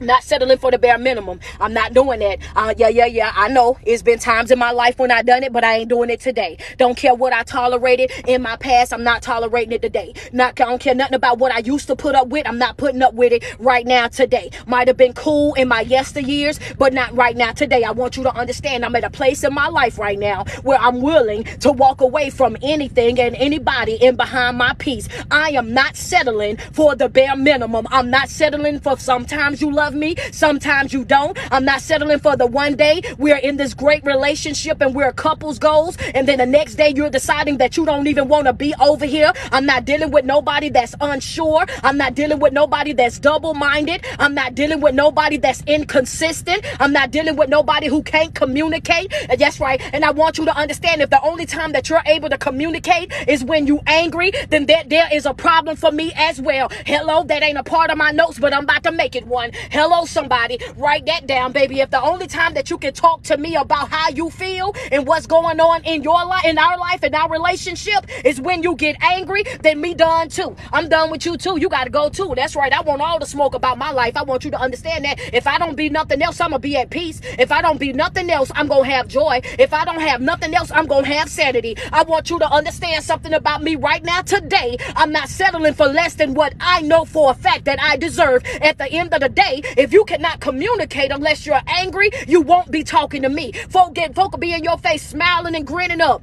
not 0.00 0.22
settling 0.22 0.58
for 0.58 0.70
the 0.70 0.78
bare 0.78 0.98
minimum. 0.98 1.40
I'm 1.60 1.72
not 1.72 1.94
doing 1.94 2.20
that. 2.20 2.38
Uh, 2.54 2.74
yeah, 2.76 2.88
yeah, 2.88 3.06
yeah. 3.06 3.32
I 3.34 3.48
know 3.48 3.78
it's 3.84 4.02
been 4.02 4.18
times 4.18 4.50
in 4.50 4.58
my 4.58 4.70
life 4.70 4.98
when 4.98 5.10
I 5.10 5.22
done 5.22 5.42
it, 5.42 5.52
but 5.52 5.64
I 5.64 5.78
ain't 5.78 5.88
doing 5.88 6.10
it 6.10 6.20
today. 6.20 6.58
Don't 6.76 6.96
care 6.96 7.14
what 7.14 7.32
I 7.32 7.42
tolerated 7.42 8.10
in 8.26 8.42
my 8.42 8.56
past. 8.56 8.92
I'm 8.92 9.04
not 9.04 9.22
tolerating 9.22 9.72
it 9.72 9.82
today. 9.82 10.14
Not, 10.32 10.60
I 10.60 10.64
don't 10.64 10.80
care 10.80 10.94
nothing 10.94 11.14
about 11.14 11.38
what 11.38 11.52
I 11.52 11.58
used 11.58 11.86
to 11.88 11.96
put 11.96 12.14
up 12.14 12.28
with. 12.28 12.46
I'm 12.46 12.58
not 12.58 12.76
putting 12.76 13.02
up 13.02 13.14
with 13.14 13.32
it 13.32 13.44
right 13.58 13.86
now 13.86 14.08
today. 14.08 14.50
Might 14.66 14.88
have 14.88 14.96
been 14.96 15.12
cool 15.12 15.54
in 15.54 15.68
my 15.68 15.84
yesteryears, 15.84 16.76
but 16.78 16.92
not 16.92 17.14
right 17.14 17.36
now 17.36 17.52
today. 17.52 17.84
I 17.84 17.92
want 17.92 18.16
you 18.16 18.22
to 18.24 18.34
understand 18.34 18.84
I'm 18.84 18.96
at 18.96 19.04
a 19.04 19.10
place 19.10 19.44
in 19.44 19.54
my 19.54 19.68
life 19.68 19.98
right 19.98 20.18
now 20.18 20.44
where 20.62 20.78
I'm 20.78 21.00
willing 21.00 21.44
to 21.44 21.72
walk 21.72 22.00
away 22.00 22.30
from 22.30 22.56
anything 22.62 23.18
and 23.20 23.34
anybody 23.36 23.94
in 23.94 24.16
behind 24.16 24.58
my 24.58 24.74
peace. 24.78 25.08
I 25.30 25.50
am 25.50 25.72
not 25.72 25.96
settling 25.96 26.56
for 26.72 26.94
the 26.94 27.08
bare 27.08 27.36
minimum. 27.36 27.86
I'm 27.90 28.10
not 28.10 28.28
settling 28.28 28.80
for 28.80 28.98
sometimes 28.98 29.60
you 29.60 29.70
love 29.70 29.85
love 29.86 29.94
me. 29.94 30.16
Sometimes 30.32 30.92
you 30.92 31.04
don't. 31.04 31.38
I'm 31.52 31.64
not 31.64 31.80
settling 31.80 32.18
for 32.18 32.36
the 32.36 32.46
one 32.46 32.74
day 32.74 33.02
we're 33.18 33.36
in 33.36 33.56
this 33.56 33.72
great 33.72 34.02
relationship 34.04 34.80
and 34.80 34.96
we're 34.96 35.10
a 35.10 35.12
couples 35.12 35.60
goals. 35.60 35.96
And 36.12 36.26
then 36.26 36.38
the 36.38 36.46
next 36.46 36.74
day 36.74 36.92
you're 36.96 37.08
deciding 37.08 37.58
that 37.58 37.76
you 37.76 37.86
don't 37.86 38.08
even 38.08 38.26
want 38.26 38.46
to 38.46 38.52
be 38.52 38.74
over 38.80 39.06
here. 39.06 39.32
I'm 39.52 39.64
not 39.64 39.84
dealing 39.84 40.10
with 40.10 40.24
nobody 40.24 40.70
that's 40.70 40.96
unsure. 41.00 41.66
I'm 41.84 41.96
not 41.96 42.16
dealing 42.16 42.40
with 42.40 42.52
nobody 42.52 42.94
that's 42.94 43.20
double 43.20 43.54
minded. 43.54 44.04
I'm 44.18 44.34
not 44.34 44.56
dealing 44.56 44.80
with 44.80 44.96
nobody 44.96 45.36
that's 45.36 45.62
inconsistent. 45.68 46.64
I'm 46.80 46.92
not 46.92 47.12
dealing 47.12 47.36
with 47.36 47.48
nobody 47.48 47.86
who 47.86 48.02
can't 48.02 48.34
communicate. 48.34 49.14
That's 49.38 49.60
right. 49.60 49.80
And 49.92 50.04
I 50.04 50.10
want 50.10 50.36
you 50.36 50.46
to 50.46 50.56
understand 50.56 51.00
if 51.00 51.10
the 51.10 51.22
only 51.22 51.46
time 51.46 51.70
that 51.72 51.88
you're 51.88 52.02
able 52.06 52.28
to 52.30 52.38
communicate 52.38 53.12
is 53.28 53.44
when 53.44 53.68
you're 53.68 53.86
angry, 53.86 54.32
then 54.48 54.66
that 54.66 54.90
there 54.90 55.08
is 55.12 55.26
a 55.26 55.34
problem 55.34 55.76
for 55.76 55.92
me 55.92 56.12
as 56.16 56.40
well. 56.40 56.72
Hello, 56.84 57.22
that 57.22 57.44
ain't 57.44 57.58
a 57.58 57.62
part 57.62 57.90
of 57.90 57.98
my 57.98 58.10
notes, 58.10 58.40
but 58.40 58.52
I'm 58.52 58.64
about 58.64 58.82
to 58.82 58.90
make 58.90 59.14
it 59.14 59.26
one. 59.28 59.52
Hello, 59.76 60.06
somebody. 60.06 60.58
Write 60.78 61.04
that 61.04 61.26
down, 61.26 61.52
baby. 61.52 61.80
If 61.80 61.90
the 61.90 62.00
only 62.00 62.26
time 62.26 62.54
that 62.54 62.70
you 62.70 62.78
can 62.78 62.94
talk 62.94 63.22
to 63.24 63.36
me 63.36 63.56
about 63.56 63.90
how 63.90 64.08
you 64.08 64.30
feel 64.30 64.74
and 64.90 65.06
what's 65.06 65.26
going 65.26 65.60
on 65.60 65.84
in 65.84 66.02
your 66.02 66.24
life, 66.24 66.46
in 66.46 66.56
our 66.56 66.78
life, 66.78 67.04
in 67.04 67.14
our 67.14 67.30
relationship 67.30 68.06
is 68.24 68.40
when 68.40 68.62
you 68.62 68.74
get 68.74 68.96
angry, 69.02 69.44
then 69.60 69.82
me 69.82 69.92
done 69.92 70.30
too. 70.30 70.56
I'm 70.72 70.88
done 70.88 71.10
with 71.10 71.26
you 71.26 71.36
too. 71.36 71.60
You 71.60 71.68
got 71.68 71.84
to 71.84 71.90
go 71.90 72.08
too. 72.08 72.32
That's 72.34 72.56
right. 72.56 72.72
I 72.72 72.80
want 72.80 73.02
all 73.02 73.18
the 73.18 73.26
smoke 73.26 73.54
about 73.54 73.76
my 73.76 73.90
life. 73.90 74.16
I 74.16 74.22
want 74.22 74.46
you 74.46 74.50
to 74.52 74.58
understand 74.58 75.04
that 75.04 75.20
if 75.34 75.46
I 75.46 75.58
don't 75.58 75.76
be 75.76 75.90
nothing 75.90 76.22
else, 76.22 76.40
I'm 76.40 76.52
going 76.52 76.62
to 76.62 76.66
be 76.66 76.78
at 76.78 76.88
peace. 76.88 77.20
If 77.38 77.52
I 77.52 77.60
don't 77.60 77.78
be 77.78 77.92
nothing 77.92 78.30
else, 78.30 78.50
I'm 78.54 78.68
going 78.68 78.84
to 78.84 78.90
have 78.96 79.08
joy. 79.08 79.42
If 79.58 79.74
I 79.74 79.84
don't 79.84 80.00
have 80.00 80.22
nothing 80.22 80.54
else, 80.54 80.70
I'm 80.70 80.86
going 80.86 81.04
to 81.04 81.12
have 81.12 81.28
sanity. 81.28 81.76
I 81.92 82.02
want 82.04 82.30
you 82.30 82.38
to 82.38 82.50
understand 82.50 83.04
something 83.04 83.34
about 83.34 83.62
me 83.62 83.76
right 83.76 84.02
now 84.02 84.22
today. 84.22 84.78
I'm 84.96 85.12
not 85.12 85.28
settling 85.28 85.74
for 85.74 85.86
less 85.86 86.14
than 86.14 86.32
what 86.32 86.54
I 86.60 86.80
know 86.80 87.04
for 87.04 87.32
a 87.32 87.34
fact 87.34 87.66
that 87.66 87.78
I 87.82 87.98
deserve. 87.98 88.42
At 88.62 88.78
the 88.78 88.90
end 88.90 89.12
of 89.12 89.20
the 89.20 89.28
day, 89.28 89.64
if 89.76 89.92
you 89.92 90.04
cannot 90.04 90.40
communicate 90.40 91.10
unless 91.10 91.46
you're 91.46 91.60
angry, 91.66 92.10
you 92.26 92.40
won't 92.40 92.70
be 92.70 92.82
talking 92.84 93.22
to 93.22 93.28
me. 93.28 93.52
Folk 93.68 93.94
get 93.94 94.14
folk 94.14 94.32
will 94.32 94.38
be 94.38 94.54
in 94.54 94.64
your 94.64 94.78
face 94.78 95.06
smiling 95.06 95.54
and 95.54 95.66
grinning 95.66 96.00
up. 96.00 96.22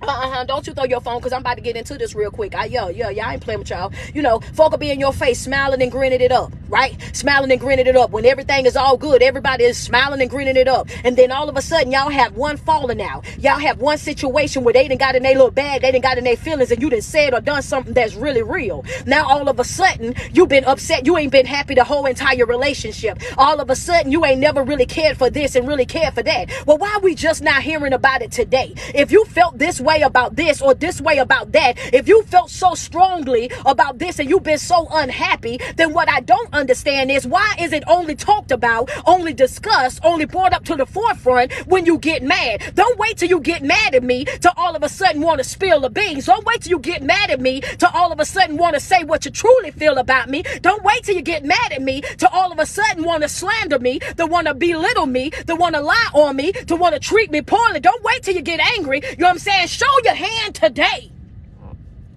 Uh-huh. 0.00 0.44
Don't 0.44 0.66
you 0.66 0.72
throw 0.72 0.84
your 0.84 1.00
phone 1.00 1.18
because 1.18 1.32
I'm 1.32 1.40
about 1.40 1.56
to 1.56 1.60
get 1.60 1.76
into 1.76 1.98
this 1.98 2.14
real 2.14 2.30
quick. 2.30 2.54
I 2.54 2.66
yo, 2.66 2.88
yeah, 2.88 3.08
I 3.26 3.34
ain't 3.34 3.42
playing 3.42 3.58
with 3.60 3.70
y'all. 3.70 3.92
You 4.14 4.22
know, 4.22 4.40
folk 4.54 4.70
will 4.70 4.78
be 4.78 4.90
in 4.90 5.00
your 5.00 5.12
face 5.12 5.40
smiling 5.40 5.82
and 5.82 5.90
grinning 5.90 6.20
it 6.20 6.30
up, 6.30 6.52
right? 6.68 6.96
Smiling 7.12 7.50
and 7.50 7.60
grinning 7.60 7.86
it 7.86 7.96
up. 7.96 8.10
When 8.10 8.24
everything 8.24 8.66
is 8.66 8.76
all 8.76 8.96
good, 8.96 9.22
everybody 9.22 9.64
is 9.64 9.76
smiling 9.76 10.20
and 10.20 10.30
grinning 10.30 10.56
it 10.56 10.68
up. 10.68 10.88
And 11.02 11.16
then 11.16 11.32
all 11.32 11.48
of 11.48 11.56
a 11.56 11.62
sudden, 11.62 11.90
y'all 11.90 12.10
have 12.10 12.36
one 12.36 12.56
falling 12.56 13.02
out. 13.02 13.26
Y'all 13.38 13.58
have 13.58 13.80
one 13.80 13.98
situation 13.98 14.62
where 14.62 14.72
they 14.72 14.86
didn't 14.86 15.00
got 15.00 15.16
in 15.16 15.24
their 15.24 15.34
little 15.34 15.50
bag, 15.50 15.82
they 15.82 15.90
didn't 15.90 16.04
got 16.04 16.16
in 16.16 16.24
their 16.24 16.36
feelings, 16.36 16.70
and 16.70 16.80
you 16.80 16.90
didn't 16.90 17.04
said 17.04 17.34
or 17.34 17.40
done 17.40 17.62
something 17.62 17.92
that's 17.92 18.14
really 18.14 18.42
real. 18.42 18.84
Now 19.04 19.26
all 19.28 19.48
of 19.48 19.58
a 19.58 19.64
sudden, 19.64 20.14
you've 20.32 20.48
been 20.48 20.64
upset. 20.64 21.06
You 21.06 21.18
ain't 21.18 21.32
been 21.32 21.46
happy 21.46 21.74
the 21.74 21.84
whole 21.84 22.06
entire 22.06 22.46
relationship. 22.46 23.20
All 23.36 23.60
of 23.60 23.68
a 23.68 23.76
sudden, 23.76 24.12
you 24.12 24.24
ain't 24.24 24.40
never 24.40 24.62
really 24.62 24.86
cared 24.86 25.16
for 25.16 25.28
this 25.28 25.56
and 25.56 25.66
really 25.66 25.86
cared 25.86 26.14
for 26.14 26.22
that. 26.22 26.50
Well, 26.66 26.78
why 26.78 26.94
are 26.94 27.00
we 27.00 27.16
just 27.16 27.42
not 27.42 27.62
hearing 27.62 27.92
about 27.92 28.22
it 28.22 28.30
today? 28.30 28.74
If 28.94 29.10
you 29.10 29.24
felt 29.24 29.58
this 29.58 29.80
way 29.80 29.87
about 29.96 30.36
this 30.36 30.60
or 30.60 30.74
this 30.74 31.00
way 31.00 31.18
about 31.18 31.52
that, 31.52 31.78
if 31.92 32.06
you 32.06 32.22
felt 32.24 32.50
so 32.50 32.74
strongly 32.74 33.50
about 33.64 33.98
this 33.98 34.18
and 34.18 34.28
you've 34.28 34.42
been 34.42 34.58
so 34.58 34.86
unhappy, 34.90 35.58
then 35.76 35.92
what 35.92 36.08
I 36.08 36.20
don't 36.20 36.52
understand 36.52 37.10
is 37.10 37.26
why 37.26 37.56
is 37.58 37.72
it 37.72 37.82
only 37.86 38.14
talked 38.14 38.52
about, 38.52 38.90
only 39.06 39.32
discussed, 39.32 40.00
only 40.04 40.26
brought 40.26 40.52
up 40.52 40.64
to 40.66 40.76
the 40.76 40.86
forefront 40.86 41.52
when 41.66 41.86
you 41.86 41.98
get 41.98 42.22
mad? 42.22 42.72
Don't 42.74 42.98
wait 42.98 43.16
till 43.16 43.28
you 43.28 43.40
get 43.40 43.62
mad 43.62 43.94
at 43.94 44.04
me 44.04 44.24
to 44.24 44.52
all 44.56 44.76
of 44.76 44.82
a 44.82 44.88
sudden 44.88 45.22
want 45.22 45.38
to 45.38 45.44
spill 45.44 45.80
the 45.80 45.90
beans. 45.90 46.26
Don't 46.26 46.44
wait 46.44 46.62
till 46.62 46.70
you 46.70 46.78
get 46.78 47.02
mad 47.02 47.30
at 47.30 47.40
me 47.40 47.60
to 47.60 47.90
all 47.92 48.12
of 48.12 48.20
a 48.20 48.24
sudden 48.24 48.56
want 48.56 48.74
to 48.74 48.80
say 48.80 49.04
what 49.04 49.24
you 49.24 49.30
truly 49.30 49.70
feel 49.70 49.98
about 49.98 50.28
me. 50.28 50.42
Don't 50.60 50.84
wait 50.84 51.04
till 51.04 51.16
you 51.16 51.22
get 51.22 51.44
mad 51.44 51.72
at 51.72 51.82
me 51.82 52.02
to 52.02 52.30
all 52.30 52.52
of 52.52 52.58
a 52.58 52.66
sudden 52.66 53.04
want 53.04 53.22
to 53.22 53.28
slander 53.28 53.78
me, 53.78 53.98
to 53.98 54.26
want 54.26 54.46
to 54.46 54.54
belittle 54.54 55.06
me, 55.06 55.30
to 55.30 55.56
want 55.56 55.74
to 55.74 55.80
lie 55.80 56.10
on 56.12 56.36
me, 56.36 56.52
to 56.52 56.76
want 56.76 56.94
to 56.94 57.00
treat 57.00 57.30
me 57.30 57.42
poorly. 57.42 57.80
Don't 57.80 58.02
wait 58.04 58.22
till 58.22 58.34
you 58.34 58.42
get 58.42 58.60
angry. 58.78 59.00
You 59.02 59.16
know 59.18 59.26
what 59.26 59.32
I'm 59.32 59.38
saying? 59.38 59.68
Show 59.78 59.86
your 60.02 60.14
hand 60.14 60.56
today. 60.56 61.12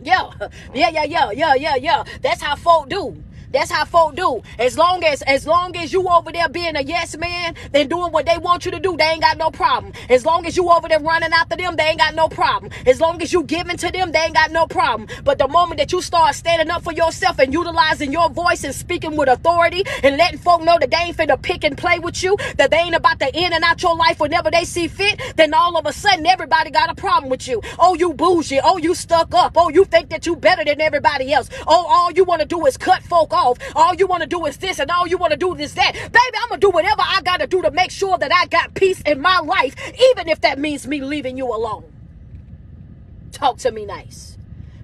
Yeah, 0.02 0.32
yeah, 0.74 0.90
yeah, 0.90 1.04
yeah, 1.04 1.32
yeah, 1.32 1.54
yeah, 1.54 1.76
yeah. 1.76 2.04
That's 2.24 2.42
how 2.42 2.56
folk 2.56 2.90
do. 2.90 3.24
That's 3.52 3.70
how 3.70 3.86
folk 3.86 4.16
do. 4.16 4.42
As 4.58 4.78
long 4.78 5.04
as 5.04 5.22
as 5.24 5.46
long 5.46 5.76
as 5.76 5.92
you 5.92 6.08
over 6.08 6.32
there 6.32 6.48
being 6.48 6.76
a 6.76 6.82
yes 6.82 7.18
man, 7.18 7.56
then 7.72 7.90
doing 7.90 8.12
what 8.12 8.26
they 8.26 8.38
want 8.38 8.66
you 8.66 8.72
to 8.72 8.80
do, 8.80 8.96
they 8.96 9.04
ain't 9.04 9.22
got 9.22 9.38
no 9.38 9.52
problem. 9.52 9.92
As 10.10 10.26
long 10.26 10.46
as 10.46 10.56
you 10.56 10.70
over 10.70 10.88
there 10.88 11.00
running 11.00 11.34
after 11.34 11.58
them, 11.58 11.76
they 11.76 11.84
ain't 11.84 12.00
got 12.00 12.16
no 12.16 12.30
problem. 12.30 12.72
As 12.86 13.02
long 13.02 13.22
as 13.22 13.34
you 13.34 13.44
giving 13.44 13.76
to 13.78 13.92
them, 13.92 14.12
they 14.12 14.20
ain't 14.20 14.36
got 14.36 14.52
no 14.52 14.68
problem. 14.68 15.10
But 15.24 15.38
the 15.38 15.48
moment 15.48 15.80
that 15.80 15.92
you 15.92 16.02
start 16.02 16.34
standing 16.36 16.70
up 16.70 16.84
for 16.84 16.94
yourself 16.94 17.40
and 17.40 17.52
utilizing 17.54 18.12
your 18.12 18.30
voice 18.30 18.64
and 18.64 18.74
speaking 18.74 19.18
with 19.18 19.28
authority 19.28 19.84
and 20.04 20.18
letting 20.18 20.40
folk 20.40 20.62
know 20.64 20.78
that 20.80 20.90
they 20.90 20.98
ain't 20.98 21.18
finna 21.18 21.42
pick 21.42 21.66
and 21.66 21.78
play 21.78 22.00
with 22.00 22.24
you, 22.24 22.38
that 22.56 22.72
they 22.72 22.78
ain't 22.78 22.96
about 22.96 23.20
to 23.20 23.38
in 23.38 23.52
and 23.54 23.64
out 23.64 23.82
your 23.82 23.96
life 23.98 24.20
whenever 24.20 24.50
they 24.50 24.64
see 24.64 24.88
fit, 24.88 25.20
then 25.36 25.54
all 25.54 25.78
of 25.78 25.86
a 25.86 25.94
sudden 25.94 26.26
everybody 26.26 26.70
got 26.70 26.90
a 26.90 26.96
problem 26.96 27.30
with 27.30 27.48
you. 27.48 27.62
Oh, 27.78 27.96
you 27.96 28.14
bougie. 28.14 28.62
Oh, 28.64 28.78
you 28.78 28.96
stuck 28.96 29.34
up. 29.34 29.54
Oh, 29.58 29.70
you 29.70 29.84
think 29.86 30.10
that 30.10 30.26
you 30.26 30.36
better 30.36 30.64
than 30.64 30.80
everybody 30.80 31.34
else. 31.34 31.50
Oh, 31.68 31.86
all 31.90 32.12
you 32.12 32.24
want 32.24 32.42
to 32.42 32.48
do 32.48 32.66
is 32.66 32.78
cut 32.78 33.04
folk 33.04 33.34
off 33.34 33.41
off. 33.42 33.58
All 33.76 33.94
you 33.96 34.08
want 34.08 34.22
to 34.22 34.28
do 34.28 34.46
is 34.46 34.58
this 34.58 34.80
and 34.80 34.90
all 34.92 35.08
you 35.08 35.18
want 35.18 35.32
to 35.32 35.38
do 35.38 35.56
is 35.56 35.74
that. 35.76 35.94
Baby, 35.94 36.38
I'm 36.42 36.50
going 36.50 36.62
to 36.62 36.68
do 36.68 36.72
whatever 36.72 37.02
I 37.02 37.22
got 37.24 37.40
to 37.40 37.48
do 37.48 37.62
to 37.62 37.72
make 37.72 37.92
sure 37.92 38.18
that 38.18 38.32
I 38.34 38.46
got 38.48 38.74
peace 38.74 39.02
in 39.02 39.22
my 39.22 39.40
life, 39.40 39.76
even 40.12 40.30
if 40.30 40.42
that 40.42 40.60
means 40.60 40.88
me 40.88 41.02
leaving 41.02 41.38
you 41.38 41.48
alone. 41.48 41.84
Talk 43.32 43.58
to 43.60 43.72
me 43.72 43.86
nice. 43.86 44.38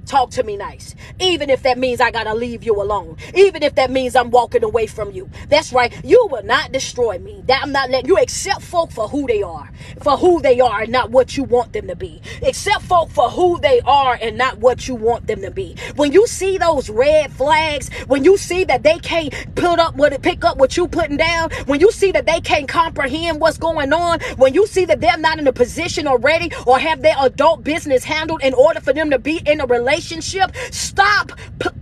Talk 0.07 0.31
to 0.31 0.43
me 0.43 0.55
nice. 0.55 0.95
Even 1.19 1.49
if 1.49 1.63
that 1.63 1.77
means 1.77 1.99
I 1.99 2.11
gotta 2.11 2.33
leave 2.33 2.63
you 2.63 2.81
alone. 2.81 3.17
Even 3.35 3.61
if 3.61 3.75
that 3.75 3.91
means 3.91 4.15
I'm 4.15 4.31
walking 4.31 4.63
away 4.63 4.87
from 4.87 5.11
you. 5.11 5.29
That's 5.49 5.73
right. 5.73 5.93
You 6.05 6.29
will 6.31 6.43
not 6.43 6.71
destroy 6.71 7.19
me. 7.19 7.43
That 7.47 7.61
I'm 7.61 7.73
not 7.73 7.89
letting 7.89 8.07
you 8.07 8.17
accept 8.17 8.61
folk 8.61 8.89
for 8.91 9.09
who 9.09 9.27
they 9.27 9.43
are. 9.43 9.69
For 10.01 10.15
who 10.15 10.41
they 10.41 10.61
are 10.61 10.83
and 10.83 10.93
not 10.93 11.11
what 11.11 11.35
you 11.35 11.43
want 11.43 11.73
them 11.73 11.87
to 11.87 11.95
be. 11.97 12.21
Accept 12.41 12.83
folk 12.83 13.09
for 13.09 13.29
who 13.29 13.59
they 13.59 13.81
are 13.81 14.17
and 14.21 14.37
not 14.37 14.59
what 14.59 14.87
you 14.87 14.95
want 14.95 15.27
them 15.27 15.41
to 15.41 15.51
be. 15.51 15.75
When 15.97 16.13
you 16.13 16.25
see 16.25 16.57
those 16.57 16.89
red 16.89 17.33
flags, 17.33 17.93
when 18.07 18.23
you 18.23 18.37
see 18.37 18.63
that 18.63 18.83
they 18.83 18.99
can't 18.99 19.33
put 19.55 19.77
up 19.77 19.97
what 19.97 20.21
pick 20.21 20.45
up 20.45 20.57
what 20.57 20.77
you 20.77 20.87
putting 20.87 21.17
down, 21.17 21.49
when 21.65 21.81
you 21.81 21.91
see 21.91 22.13
that 22.13 22.25
they 22.25 22.39
can't 22.39 22.69
comprehend 22.69 23.41
what's 23.41 23.57
going 23.57 23.91
on, 23.91 24.21
when 24.37 24.53
you 24.53 24.67
see 24.67 24.85
that 24.85 25.01
they're 25.01 25.17
not 25.17 25.37
in 25.37 25.47
a 25.47 25.53
position 25.53 26.07
already 26.07 26.49
or 26.65 26.79
have 26.79 27.01
their 27.01 27.15
adult 27.19 27.65
business 27.65 28.05
handled 28.05 28.41
in 28.41 28.53
order 28.53 28.79
for 28.79 28.93
them 28.93 29.09
to 29.09 29.19
be 29.19 29.41
in 29.45 29.59
a 29.59 29.65
relationship 29.65 29.96
relationship. 29.97 30.55
Stop. 30.71 31.31
Cause 31.59 31.73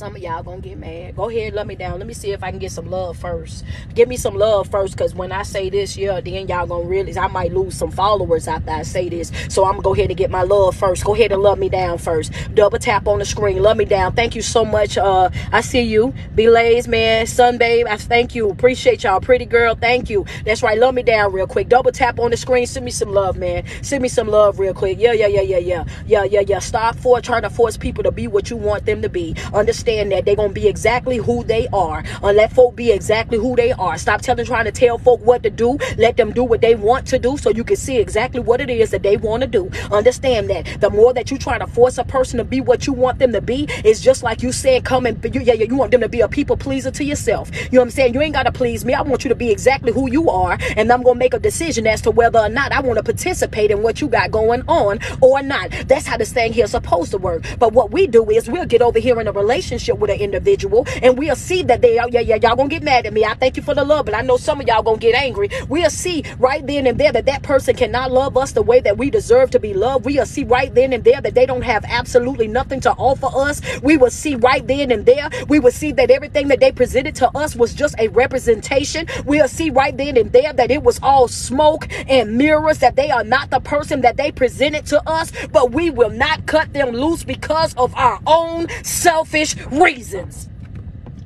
some 0.00 0.16
of 0.16 0.22
y'all 0.22 0.42
gonna 0.42 0.62
get 0.62 0.78
mad. 0.78 1.14
Go 1.14 1.28
ahead, 1.28 1.52
let 1.52 1.66
me 1.66 1.74
down. 1.74 1.98
Let 1.98 2.06
me 2.06 2.14
see 2.14 2.32
if 2.32 2.42
I 2.42 2.48
can 2.50 2.58
get 2.58 2.72
some 2.72 2.88
love 2.88 3.18
first. 3.18 3.64
Give 3.94 4.08
me 4.08 4.16
some 4.16 4.34
love 4.34 4.70
first, 4.70 4.96
cause 4.96 5.14
when 5.14 5.30
I 5.30 5.42
say 5.42 5.68
this, 5.68 5.94
yeah, 5.94 6.22
then 6.22 6.48
y'all 6.48 6.66
gonna 6.66 6.86
realize 6.86 7.18
I 7.18 7.26
might 7.26 7.52
lose 7.52 7.74
some 7.74 7.90
followers 7.90 8.48
after 8.48 8.70
I 8.70 8.82
say 8.82 9.10
this. 9.10 9.30
So 9.50 9.66
I'm 9.66 9.72
gonna 9.72 9.82
go 9.82 9.92
ahead 9.92 10.08
and 10.08 10.16
get 10.16 10.30
my 10.30 10.42
love 10.42 10.74
first. 10.74 11.04
Go 11.04 11.14
ahead 11.14 11.32
and 11.32 11.42
love 11.42 11.58
me 11.58 11.68
down 11.68 11.98
first. 11.98 12.32
Double 12.54 12.78
tap 12.78 13.06
on 13.06 13.18
the 13.18 13.26
screen. 13.26 13.62
Love 13.62 13.76
me 13.76 13.84
down. 13.84 14.14
Thank 14.14 14.34
you 14.34 14.40
so 14.40 14.64
much. 14.64 14.96
Uh, 14.96 15.28
I 15.52 15.60
see 15.60 15.82
you, 15.82 16.14
Belays, 16.34 16.88
man, 16.88 17.26
Sun 17.26 17.58
Babe. 17.58 17.86
I 17.86 17.98
thank 17.98 18.34
you. 18.34 18.48
Appreciate 18.48 19.04
y'all, 19.04 19.20
pretty 19.20 19.44
girl. 19.44 19.74
Thank 19.74 20.08
you. 20.08 20.24
That's 20.46 20.62
right. 20.62 20.78
Love 20.78 20.94
me 20.94 21.02
down 21.02 21.30
real 21.30 21.46
quick. 21.46 21.68
Double 21.68 21.92
tap 21.92 22.18
on 22.18 22.30
the 22.30 22.38
screen. 22.38 22.66
Send 22.66 22.86
me 22.86 22.90
some 22.90 23.12
love, 23.12 23.36
man. 23.36 23.64
Send 23.82 24.00
me 24.00 24.08
some 24.08 24.28
love 24.28 24.58
real 24.60 24.72
quick. 24.72 24.98
Yeah, 24.98 25.12
yeah, 25.12 25.26
yeah, 25.26 25.42
yeah, 25.42 25.58
yeah, 25.58 25.84
yeah, 26.06 26.24
yeah, 26.24 26.40
yeah. 26.40 26.58
Stop 26.58 26.96
for 26.96 27.20
trying 27.20 27.42
to 27.42 27.50
force 27.50 27.76
people 27.76 28.02
to 28.04 28.10
be 28.10 28.28
what 28.28 28.48
you 28.48 28.56
want 28.56 28.86
them 28.86 29.02
to 29.02 29.10
be. 29.10 29.36
Understand 29.52 29.89
understand 29.90 30.12
that 30.12 30.24
they're 30.24 30.36
gonna 30.36 30.52
be 30.52 30.68
exactly 30.68 31.16
who 31.16 31.44
they 31.44 31.66
are. 31.72 32.04
And 32.22 32.36
let 32.36 32.52
folk 32.52 32.76
be 32.76 32.92
exactly 32.92 33.38
who 33.38 33.56
they 33.56 33.72
are. 33.72 33.98
Stop 33.98 34.22
telling 34.22 34.46
trying 34.46 34.64
to 34.64 34.72
tell 34.72 34.98
folk 34.98 35.20
what 35.20 35.42
to 35.42 35.50
do. 35.50 35.78
Let 35.96 36.16
them 36.16 36.32
do 36.32 36.44
what 36.44 36.60
they 36.60 36.74
want 36.74 37.06
to 37.08 37.18
do 37.18 37.36
so 37.36 37.50
you 37.50 37.64
can 37.64 37.76
see 37.76 37.98
exactly 37.98 38.40
what 38.40 38.60
it 38.60 38.70
is 38.70 38.90
that 38.90 39.02
they 39.02 39.16
want 39.16 39.42
to 39.42 39.46
do. 39.46 39.70
Understand 39.90 40.48
that 40.50 40.80
the 40.80 40.90
more 40.90 41.12
that 41.12 41.30
you 41.30 41.38
try 41.38 41.58
to 41.58 41.66
force 41.66 41.98
a 41.98 42.04
person 42.04 42.38
to 42.38 42.44
be 42.44 42.60
what 42.60 42.86
you 42.86 42.92
want 42.92 43.18
them 43.18 43.32
to 43.32 43.40
be, 43.40 43.66
it's 43.84 44.00
just 44.00 44.22
like 44.22 44.42
you 44.42 44.52
said, 44.52 44.84
come 44.84 45.06
and 45.06 45.22
you, 45.34 45.40
yeah, 45.40 45.54
yeah, 45.54 45.66
you 45.66 45.76
want 45.76 45.90
them 45.90 46.00
to 46.00 46.08
be 46.08 46.20
a 46.20 46.28
people 46.28 46.56
pleaser 46.56 46.90
to 46.90 47.04
yourself. 47.04 47.50
You 47.54 47.72
know 47.72 47.80
what 47.80 47.86
I'm 47.86 47.90
saying? 47.90 48.14
You 48.14 48.20
ain't 48.20 48.34
gotta 48.34 48.52
please 48.52 48.84
me. 48.84 48.94
I 48.94 49.02
want 49.02 49.24
you 49.24 49.28
to 49.28 49.34
be 49.34 49.50
exactly 49.50 49.92
who 49.92 50.10
you 50.10 50.30
are, 50.30 50.58
and 50.76 50.90
I'm 50.92 51.02
gonna 51.02 51.18
make 51.18 51.34
a 51.34 51.38
decision 51.38 51.86
as 51.86 52.00
to 52.02 52.10
whether 52.10 52.38
or 52.38 52.48
not 52.48 52.72
I 52.72 52.80
want 52.80 52.98
to 52.98 53.02
participate 53.02 53.70
in 53.70 53.82
what 53.82 54.00
you 54.00 54.08
got 54.08 54.30
going 54.30 54.62
on 54.68 55.00
or 55.20 55.42
not. 55.42 55.70
That's 55.86 56.06
how 56.06 56.16
this 56.16 56.32
thing 56.32 56.52
here 56.52 56.64
is 56.64 56.70
supposed 56.70 57.10
to 57.12 57.18
work. 57.18 57.44
But 57.58 57.72
what 57.72 57.90
we 57.90 58.06
do 58.06 58.28
is 58.30 58.48
we'll 58.48 58.66
get 58.66 58.82
over 58.82 58.98
here 58.98 59.20
in 59.20 59.26
a 59.26 59.32
relationship 59.32 59.79
relationship 59.80 59.98
with 59.98 60.10
an 60.10 60.20
individual 60.20 60.86
and 61.02 61.18
we'll 61.18 61.36
see 61.36 61.62
that 61.62 61.80
they 61.80 61.98
are, 61.98 62.08
yeah, 62.10 62.20
yeah, 62.20 62.36
y'all 62.36 62.56
gonna 62.56 62.68
get 62.68 62.82
mad 62.82 63.06
at 63.06 63.12
me. 63.12 63.24
I 63.24 63.34
thank 63.34 63.56
you 63.56 63.62
for 63.62 63.74
the 63.74 63.84
love, 63.84 64.06
but 64.06 64.14
I 64.14 64.20
know 64.22 64.36
some 64.36 64.60
of 64.60 64.66
y'all 64.66 64.82
gonna 64.82 64.98
get 64.98 65.14
angry. 65.14 65.48
We'll 65.68 65.90
see 65.90 66.24
right 66.38 66.66
then 66.66 66.86
and 66.86 66.98
there 66.98 67.12
that 67.12 67.26
that 67.26 67.42
person 67.42 67.76
cannot 67.76 68.12
love 68.12 68.36
us 68.36 68.52
the 68.52 68.62
way 68.62 68.80
that 68.80 68.98
we 68.98 69.10
deserve 69.10 69.50
to 69.52 69.60
be 69.60 69.74
loved. 69.74 70.04
We'll 70.04 70.26
see 70.26 70.44
right 70.44 70.74
then 70.74 70.92
and 70.92 71.04
there 71.04 71.20
that 71.20 71.34
they 71.34 71.46
don't 71.46 71.62
have 71.62 71.84
absolutely 71.86 72.48
nothing 72.48 72.80
to 72.80 72.92
offer 72.92 73.28
us. 73.32 73.60
We 73.82 73.96
will 73.96 74.10
see 74.10 74.34
right 74.36 74.66
then 74.66 74.90
and 74.90 75.06
there. 75.06 75.28
We 75.48 75.58
will 75.58 75.70
see 75.70 75.92
that 75.92 76.10
everything 76.10 76.48
that 76.48 76.60
they 76.60 76.72
presented 76.72 77.14
to 77.16 77.30
us 77.36 77.56
was 77.56 77.74
just 77.74 77.94
a 77.98 78.08
representation. 78.08 79.06
We'll 79.24 79.48
see 79.48 79.70
right 79.70 79.96
then 79.96 80.16
and 80.16 80.32
there 80.32 80.52
that 80.52 80.70
it 80.70 80.82
was 80.82 81.00
all 81.02 81.28
smoke 81.28 81.86
and 82.08 82.36
mirrors, 82.36 82.78
that 82.78 82.96
they 82.96 83.10
are 83.10 83.24
not 83.24 83.50
the 83.50 83.60
person 83.60 84.02
that 84.02 84.16
they 84.16 84.30
presented 84.32 84.86
to 84.86 85.08
us, 85.08 85.32
but 85.52 85.72
we 85.72 85.90
will 85.90 86.10
not 86.10 86.46
cut 86.46 86.72
them 86.72 86.90
loose 86.90 87.24
because 87.24 87.74
of 87.74 87.94
our 87.94 88.20
own 88.26 88.68
selfish 88.82 89.54
reasons. 89.70 90.49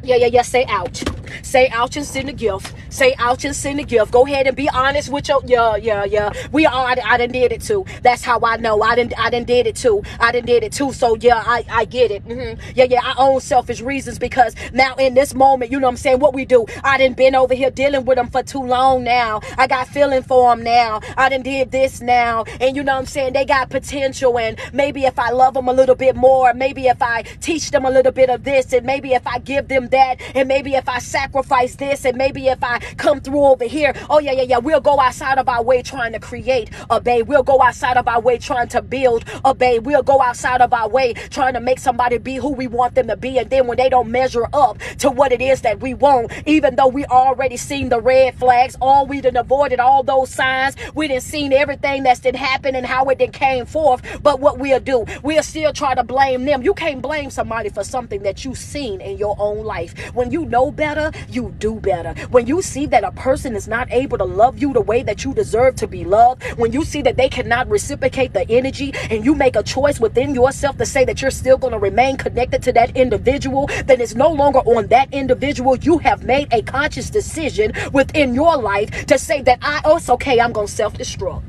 Yeah, 0.05 0.17
yeah, 0.17 0.27
yeah, 0.27 0.43
say 0.43 0.67
ouch. 0.69 1.03
Say 1.43 1.69
ouch 1.71 1.97
and 1.97 2.05
send 2.05 2.29
a 2.29 2.33
gift. 2.33 2.75
Say 2.91 3.15
ouch 3.19 3.45
and 3.45 3.57
send 3.57 3.81
a 3.81 3.83
gift. 3.83 4.13
Go 4.13 4.27
ahead 4.27 4.47
and 4.47 4.57
be 4.57 4.69
honest 4.69 5.09
with 5.09 5.29
your 5.29 5.41
yeah, 5.47 5.77
yeah, 5.77 6.05
yeah. 6.05 6.33
We 6.53 6.67
all 6.67 6.87
I, 6.87 6.97
I 7.05 7.17
done 7.17 7.33
did 7.33 7.53
it 7.53 7.63
too. 7.63 7.85
That's 8.03 8.23
how 8.23 8.39
I 8.43 8.57
know. 8.59 8.83
I 8.83 8.95
didn't 8.95 9.19
I 9.19 9.31
didn't 9.31 9.47
did 9.47 9.67
it 9.67 9.77
too. 9.77 10.03
I 10.21 10.31
didn't 10.31 10.47
did 10.47 10.63
it 10.63 10.73
too. 10.73 10.93
So 10.93 11.17
yeah, 11.17 11.43
I, 11.45 11.65
I 11.71 11.85
get 11.87 12.11
it. 12.11 12.25
Mm-hmm. 12.27 12.61
Yeah, 12.75 12.85
yeah, 12.85 13.01
I 13.03 13.15
own 13.17 13.41
selfish 13.41 13.81
reasons 13.81 14.19
because 14.19 14.55
now 14.73 14.95
in 14.97 15.15
this 15.15 15.35
moment, 15.35 15.73
you 15.73 15.81
know 15.81 15.87
what 15.87 15.93
I'm 15.93 15.97
saying, 15.97 16.19
what 16.19 16.35
we 16.35 16.45
do. 16.45 16.67
I 16.83 16.99
didn't 16.99 17.17
been 17.17 17.35
over 17.35 17.55
here 17.55 17.71
dealing 17.71 18.05
with 18.05 18.17
them 18.17 18.29
for 18.29 18.43
too 18.43 18.63
long 18.63 19.05
now. 19.05 19.41
I 19.57 19.67
got 19.67 19.89
feeling 19.89 20.23
for 20.23 20.51
them 20.55 20.63
now. 20.63 21.01
I 21.17 21.29
didn't 21.29 21.45
did 21.45 21.73
this 21.73 22.01
now. 22.01 22.45
And 22.61 22.77
you 22.77 22.83
know 22.83 22.93
what 22.93 23.01
I'm 23.01 23.07
saying? 23.07 23.33
They 23.33 23.45
got 23.45 23.71
potential 23.71 24.39
and 24.39 24.59
maybe 24.73 25.05
if 25.05 25.19
I 25.19 25.31
love 25.31 25.55
them 25.55 25.69
a 25.69 25.73
little 25.73 25.95
bit 25.95 26.15
more, 26.15 26.53
maybe 26.55 26.87
if 26.87 27.01
I 27.03 27.23
teach 27.41 27.71
them 27.71 27.85
a 27.85 27.91
little 27.91 28.13
bit 28.13 28.31
of 28.31 28.45
this 28.45 28.73
and 28.73 28.85
maybe 28.85 29.15
if 29.15 29.27
I 29.27 29.39
give 29.39 29.69
them 29.69 29.89
that 29.95 30.21
and 30.35 30.49
maybe 30.49 30.75
if 30.75 30.89
I 30.89 30.99
sacrifice 30.99 31.77
this 31.77 32.05
and 32.05 32.17
maybe 32.17 32.49
if 32.49 32.63
I 32.63 32.79
come 32.97 33.21
through 33.21 33.45
over 33.45 33.65
here, 33.65 33.95
oh 34.11 34.19
yeah, 34.19 34.33
yeah, 34.33 34.43
yeah, 34.43 34.59
we'll 34.59 34.81
go 34.81 35.01
outside 35.01 35.39
of 35.39 35.49
our 35.49 35.63
way 35.63 35.83
trying 35.83 36.13
to 36.13 36.21
create 36.21 36.71
a 36.91 37.01
bay. 37.01 37.23
We'll 37.23 37.43
go 37.43 37.63
outside 37.63 37.97
of 37.97 38.07
our 38.07 38.21
way 38.21 38.39
trying 38.39 38.69
to 38.69 38.83
build 38.83 39.25
a 39.45 39.55
bay. 39.55 39.79
We'll 39.79 40.03
go 40.03 40.21
outside 40.21 40.61
of 40.61 40.73
our 40.73 40.89
way 40.89 41.15
trying 41.31 41.55
to 41.55 41.61
make 41.61 41.79
somebody 41.79 42.19
be 42.19 42.37
who 42.37 42.51
we 42.51 42.67
want 42.67 42.95
them 42.95 43.09
to 43.09 43.17
be. 43.17 43.39
And 43.39 43.49
then 43.51 43.67
when 43.67 43.79
they 43.79 43.89
don't 43.89 44.11
measure 44.11 44.47
up 44.53 44.79
to 44.99 45.11
what 45.11 45.33
it 45.33 45.41
is 45.41 45.63
that 45.63 45.81
we 45.81 45.95
want, 45.95 46.33
even 46.47 46.77
though 46.77 46.89
we 46.89 47.05
already 47.07 47.57
seen 47.57 47.89
the 47.89 48.01
red 48.01 48.35
flags, 48.35 48.77
all 48.81 49.07
we 49.07 49.21
done 49.21 49.37
avoided 49.37 49.81
all 49.81 50.03
those 50.03 50.31
signs, 50.31 50.77
we 50.95 51.09
didn't 51.09 51.23
seen 51.23 51.53
everything 51.53 52.03
that's 52.03 52.21
happen 52.37 52.75
and 52.75 52.87
how 52.87 53.09
it 53.11 53.19
did 53.19 53.33
came 53.33 53.67
forth. 53.67 54.01
But 54.23 54.41
what 54.41 54.59
we'll 54.59 54.81
do, 54.81 55.05
we'll 55.23 55.43
still 55.43 55.73
try 55.73 55.95
to 55.95 56.05
blame 56.05 56.45
them. 56.45 56.63
You 56.63 56.75
can't 56.75 57.03
blame 57.03 57.31
somebody 57.31 57.69
for 57.69 57.85
something 57.85 58.23
that 58.23 58.45
you've 58.45 58.59
seen 58.59 59.01
in 59.01 59.19
your 59.19 59.37
own 59.39 59.65
life. 59.65 59.84
When 60.13 60.31
you 60.31 60.45
know 60.45 60.71
better, 60.71 61.13
you 61.29 61.55
do 61.59 61.75
better. 61.81 62.15
When 62.31 62.47
you 62.47 62.63
see 62.63 62.87
that 62.87 63.05
a 63.05 63.13
person 63.13 63.55
is 63.55 63.69
not 63.69 63.91
able 63.91 64.19
to 64.19 64.25
love 64.25 64.59
you 64.59 64.73
the 64.73 64.81
way 64.81 65.03
that 65.03 65.25
you 65.25 65.35
deserve 65.35 65.77
to 65.77 65.87
be 65.87 66.05
loved, 66.05 66.43
when 66.59 66.73
you 66.73 66.85
see 66.85 67.03
that 67.03 67.17
they 67.17 67.29
cannot 67.29 67.69
reciprocate 67.69 68.33
the 68.33 68.49
energy 68.51 68.93
and 69.11 69.25
you 69.25 69.35
make 69.35 69.57
a 69.57 69.63
choice 69.63 70.01
within 70.01 70.35
yourself 70.35 70.79
to 70.79 70.87
say 70.87 71.05
that 71.05 71.21
you're 71.23 71.31
still 71.31 71.59
going 71.59 71.73
to 71.73 71.79
remain 71.79 72.17
connected 72.17 72.63
to 72.63 72.73
that 72.73 72.97
individual, 72.97 73.69
then 73.87 74.01
it's 74.01 74.15
no 74.15 74.31
longer 74.31 74.61
on 74.61 74.87
that 74.89 75.13
individual. 75.13 75.77
You 75.77 75.99
have 75.99 76.25
made 76.25 76.53
a 76.53 76.63
conscious 76.63 77.11
decision 77.11 77.73
within 77.93 78.35
your 78.35 78.57
life 78.57 79.07
to 79.07 79.19
say 79.19 79.43
that 79.43 79.59
I, 79.63 79.81
oh, 79.85 79.97
it's 79.97 80.11
okay, 80.11 80.41
I'm 80.41 80.53
going 80.53 80.67
to 80.67 80.73
self 80.73 80.95
destruct. 80.95 81.43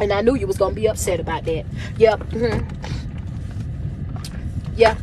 And 0.00 0.12
I 0.12 0.22
knew 0.22 0.34
you 0.34 0.46
was 0.46 0.56
going 0.58 0.74
to 0.74 0.80
be 0.80 0.88
upset 0.88 1.20
about 1.20 1.44
that. 1.44 1.64
Yep. 1.98 2.20
Mm-hmm. 2.30 2.94
Yeah. 4.76 4.96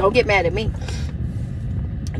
Don't 0.00 0.14
get 0.14 0.26
mad 0.26 0.46
at 0.46 0.54
me. 0.54 0.70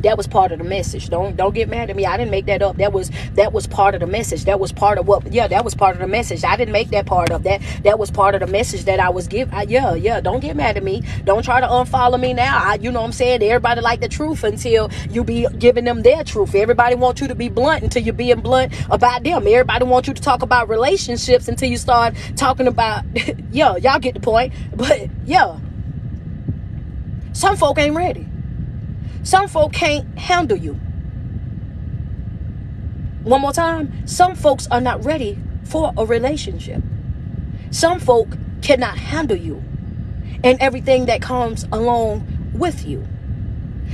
That 0.00 0.18
was 0.18 0.26
part 0.26 0.52
of 0.52 0.58
the 0.58 0.64
message. 0.64 1.08
Don't 1.08 1.34
don't 1.34 1.54
get 1.54 1.66
mad 1.66 1.88
at 1.88 1.96
me. 1.96 2.04
I 2.04 2.18
didn't 2.18 2.30
make 2.30 2.44
that 2.44 2.60
up. 2.60 2.76
That 2.76 2.92
was 2.92 3.10
that 3.36 3.54
was 3.54 3.66
part 3.66 3.94
of 3.94 4.00
the 4.00 4.06
message. 4.06 4.44
That 4.44 4.60
was 4.60 4.70
part 4.70 4.98
of 4.98 5.08
what 5.08 5.32
yeah 5.32 5.48
that 5.48 5.64
was 5.64 5.74
part 5.74 5.94
of 5.94 6.02
the 6.02 6.06
message. 6.06 6.44
I 6.44 6.56
didn't 6.56 6.72
make 6.72 6.90
that 6.90 7.06
part 7.06 7.30
of 7.30 7.42
that. 7.44 7.62
That 7.84 7.98
was 7.98 8.10
part 8.10 8.34
of 8.34 8.42
the 8.42 8.46
message 8.46 8.84
that 8.84 9.00
i 9.00 9.08
was 9.08 9.28
give 9.28 9.52
I, 9.54 9.62
yeah 9.62 9.94
yeah 9.94 10.20
don't 10.20 10.40
get 10.40 10.56
mad 10.56 10.76
at 10.76 10.82
me. 10.82 11.02
Don't 11.24 11.42
try 11.42 11.58
to 11.58 11.66
unfollow 11.66 12.20
me 12.20 12.34
now. 12.34 12.60
I, 12.62 12.74
you 12.74 12.92
know 12.92 13.00
what 13.00 13.06
i'm 13.06 13.12
saying? 13.12 13.42
Everybody 13.42 13.80
like 13.80 14.00
the 14.00 14.08
truth 14.08 14.44
until 14.44 14.90
you 15.08 15.24
be 15.24 15.46
giving 15.58 15.86
them 15.86 16.02
their 16.02 16.22
truth. 16.22 16.54
Everybody 16.54 16.96
wants 16.96 17.22
you 17.22 17.28
to 17.28 17.34
be 17.34 17.48
blunt 17.48 17.82
until 17.82 18.02
you're 18.02 18.12
being 18.12 18.40
blunt 18.40 18.74
about 18.90 19.22
them. 19.22 19.46
Everybody 19.46 19.86
wants 19.86 20.06
you 20.06 20.12
to 20.12 20.20
talk 20.20 20.42
about 20.42 20.68
relationships 20.68 21.48
until 21.48 21.70
you 21.70 21.78
start 21.78 22.14
talking 22.36 22.66
about 22.66 23.06
yeah 23.50 23.76
y'all 23.76 23.98
get 23.98 24.12
the 24.12 24.20
point. 24.20 24.52
But 24.76 25.08
yeah 25.24 25.58
some 27.32 27.56
folk 27.56 27.78
ain't 27.78 27.94
ready 27.94 28.26
some 29.22 29.48
folk 29.48 29.72
can't 29.72 30.18
handle 30.18 30.56
you. 30.56 30.74
One 33.22 33.42
more 33.42 33.52
time. 33.52 34.06
Some 34.06 34.34
folks 34.34 34.66
are 34.68 34.80
not 34.80 35.04
ready 35.04 35.38
for 35.64 35.92
a 35.96 36.06
relationship. 36.06 36.82
Some 37.70 38.00
folk 38.00 38.28
cannot 38.62 38.96
handle 38.96 39.36
you 39.36 39.62
and 40.42 40.58
everything 40.60 41.06
that 41.06 41.20
comes 41.20 41.66
along 41.70 42.26
with 42.54 42.86
you. 42.86 43.06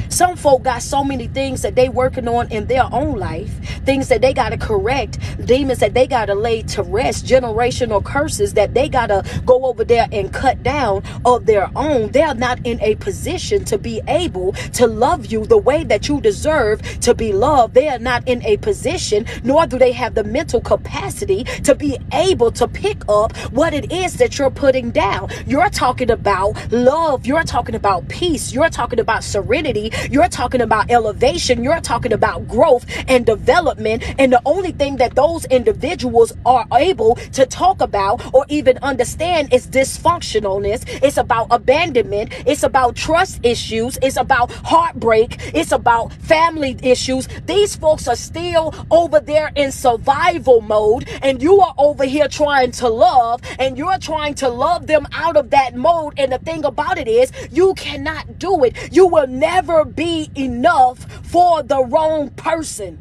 Some 0.08 0.36
folk 0.36 0.62
got 0.62 0.82
so 0.82 1.04
many 1.04 1.26
things 1.28 1.62
that 1.62 1.74
they 1.74 1.88
working 1.88 2.28
on 2.28 2.50
in 2.50 2.66
their 2.66 2.86
own 2.92 3.18
life, 3.18 3.50
things 3.84 4.08
that 4.08 4.20
they 4.20 4.32
got 4.32 4.50
to 4.50 4.56
correct, 4.56 5.18
demons 5.44 5.78
that 5.80 5.94
they 5.94 6.06
got 6.06 6.26
to 6.26 6.34
lay 6.34 6.62
to 6.62 6.82
rest, 6.82 7.26
generational 7.26 8.04
curses 8.04 8.54
that 8.54 8.74
they 8.74 8.88
got 8.88 9.08
to 9.08 9.24
go 9.44 9.64
over 9.66 9.84
there 9.84 10.06
and 10.12 10.32
cut 10.32 10.62
down 10.62 11.02
of 11.24 11.46
their 11.46 11.70
own. 11.76 12.10
They're 12.12 12.34
not 12.34 12.60
in 12.64 12.80
a 12.80 12.94
position 12.96 13.64
to 13.66 13.78
be 13.78 14.00
able 14.08 14.52
to 14.74 14.86
love 14.86 15.26
you 15.26 15.44
the 15.46 15.58
way 15.58 15.84
that 15.84 16.08
you 16.08 16.20
deserve 16.20 16.82
to 17.00 17.14
be 17.14 17.32
loved. 17.32 17.74
They 17.74 17.88
are 17.88 17.98
not 17.98 18.26
in 18.26 18.42
a 18.44 18.56
position, 18.58 19.26
nor 19.44 19.66
do 19.66 19.78
they 19.78 19.92
have 19.92 20.14
the 20.14 20.24
mental 20.24 20.60
capacity 20.60 21.44
to 21.64 21.74
be 21.74 21.98
able 22.12 22.50
to 22.52 22.68
pick 22.68 23.02
up 23.08 23.36
what 23.52 23.74
it 23.74 23.92
is 23.92 24.14
that 24.14 24.38
you're 24.38 24.50
putting 24.50 24.90
down. 24.90 25.30
You're 25.46 25.70
talking 25.70 26.10
about 26.10 26.72
love. 26.72 27.26
You're 27.26 27.44
talking 27.44 27.74
about 27.74 28.08
peace. 28.08 28.52
You're 28.52 28.70
talking 28.70 29.00
about 29.00 29.24
serenity 29.24 29.85
you're 30.10 30.28
talking 30.28 30.60
about 30.60 30.90
elevation. 30.90 31.62
You're 31.62 31.80
talking 31.80 32.12
about 32.12 32.48
growth 32.48 32.86
and 33.08 33.26
development. 33.26 34.02
And 34.18 34.32
the 34.32 34.42
only 34.44 34.72
thing 34.72 34.96
that 34.96 35.14
those 35.14 35.44
individuals 35.46 36.32
are 36.44 36.66
able 36.72 37.16
to 37.32 37.46
talk 37.46 37.80
about 37.80 38.34
or 38.34 38.44
even 38.48 38.78
understand 38.78 39.52
is 39.52 39.66
dysfunctionalness. 39.66 40.84
It's 41.02 41.16
about 41.16 41.48
abandonment. 41.50 42.32
It's 42.46 42.62
about 42.62 42.96
trust 42.96 43.40
issues. 43.44 43.98
It's 44.02 44.16
about 44.16 44.50
heartbreak. 44.52 45.54
It's 45.54 45.72
about 45.72 46.12
family 46.12 46.76
issues. 46.82 47.28
These 47.46 47.76
folks 47.76 48.08
are 48.08 48.16
still 48.16 48.74
over 48.90 49.20
there 49.20 49.52
in 49.54 49.72
survival 49.72 50.60
mode, 50.60 51.08
and 51.22 51.42
you 51.42 51.60
are 51.60 51.74
over 51.78 52.04
here 52.04 52.28
trying 52.28 52.70
to 52.72 52.88
love, 52.88 53.40
and 53.58 53.76
you're 53.76 53.98
trying 53.98 54.34
to 54.36 54.48
love 54.48 54.86
them 54.86 55.06
out 55.12 55.36
of 55.36 55.50
that 55.50 55.74
mode. 55.74 56.14
And 56.16 56.32
the 56.32 56.38
thing 56.38 56.64
about 56.64 56.98
it 56.98 57.08
is, 57.08 57.32
you 57.50 57.74
cannot 57.74 58.38
do 58.38 58.64
it. 58.64 58.92
You 58.92 59.06
will 59.06 59.26
never 59.26 59.75
never 59.76 59.90
be 59.90 60.30
enough 60.34 60.98
for 61.26 61.62
the 61.62 61.84
wrong 61.84 62.30
person. 62.30 62.98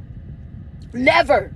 Never. 0.93 1.53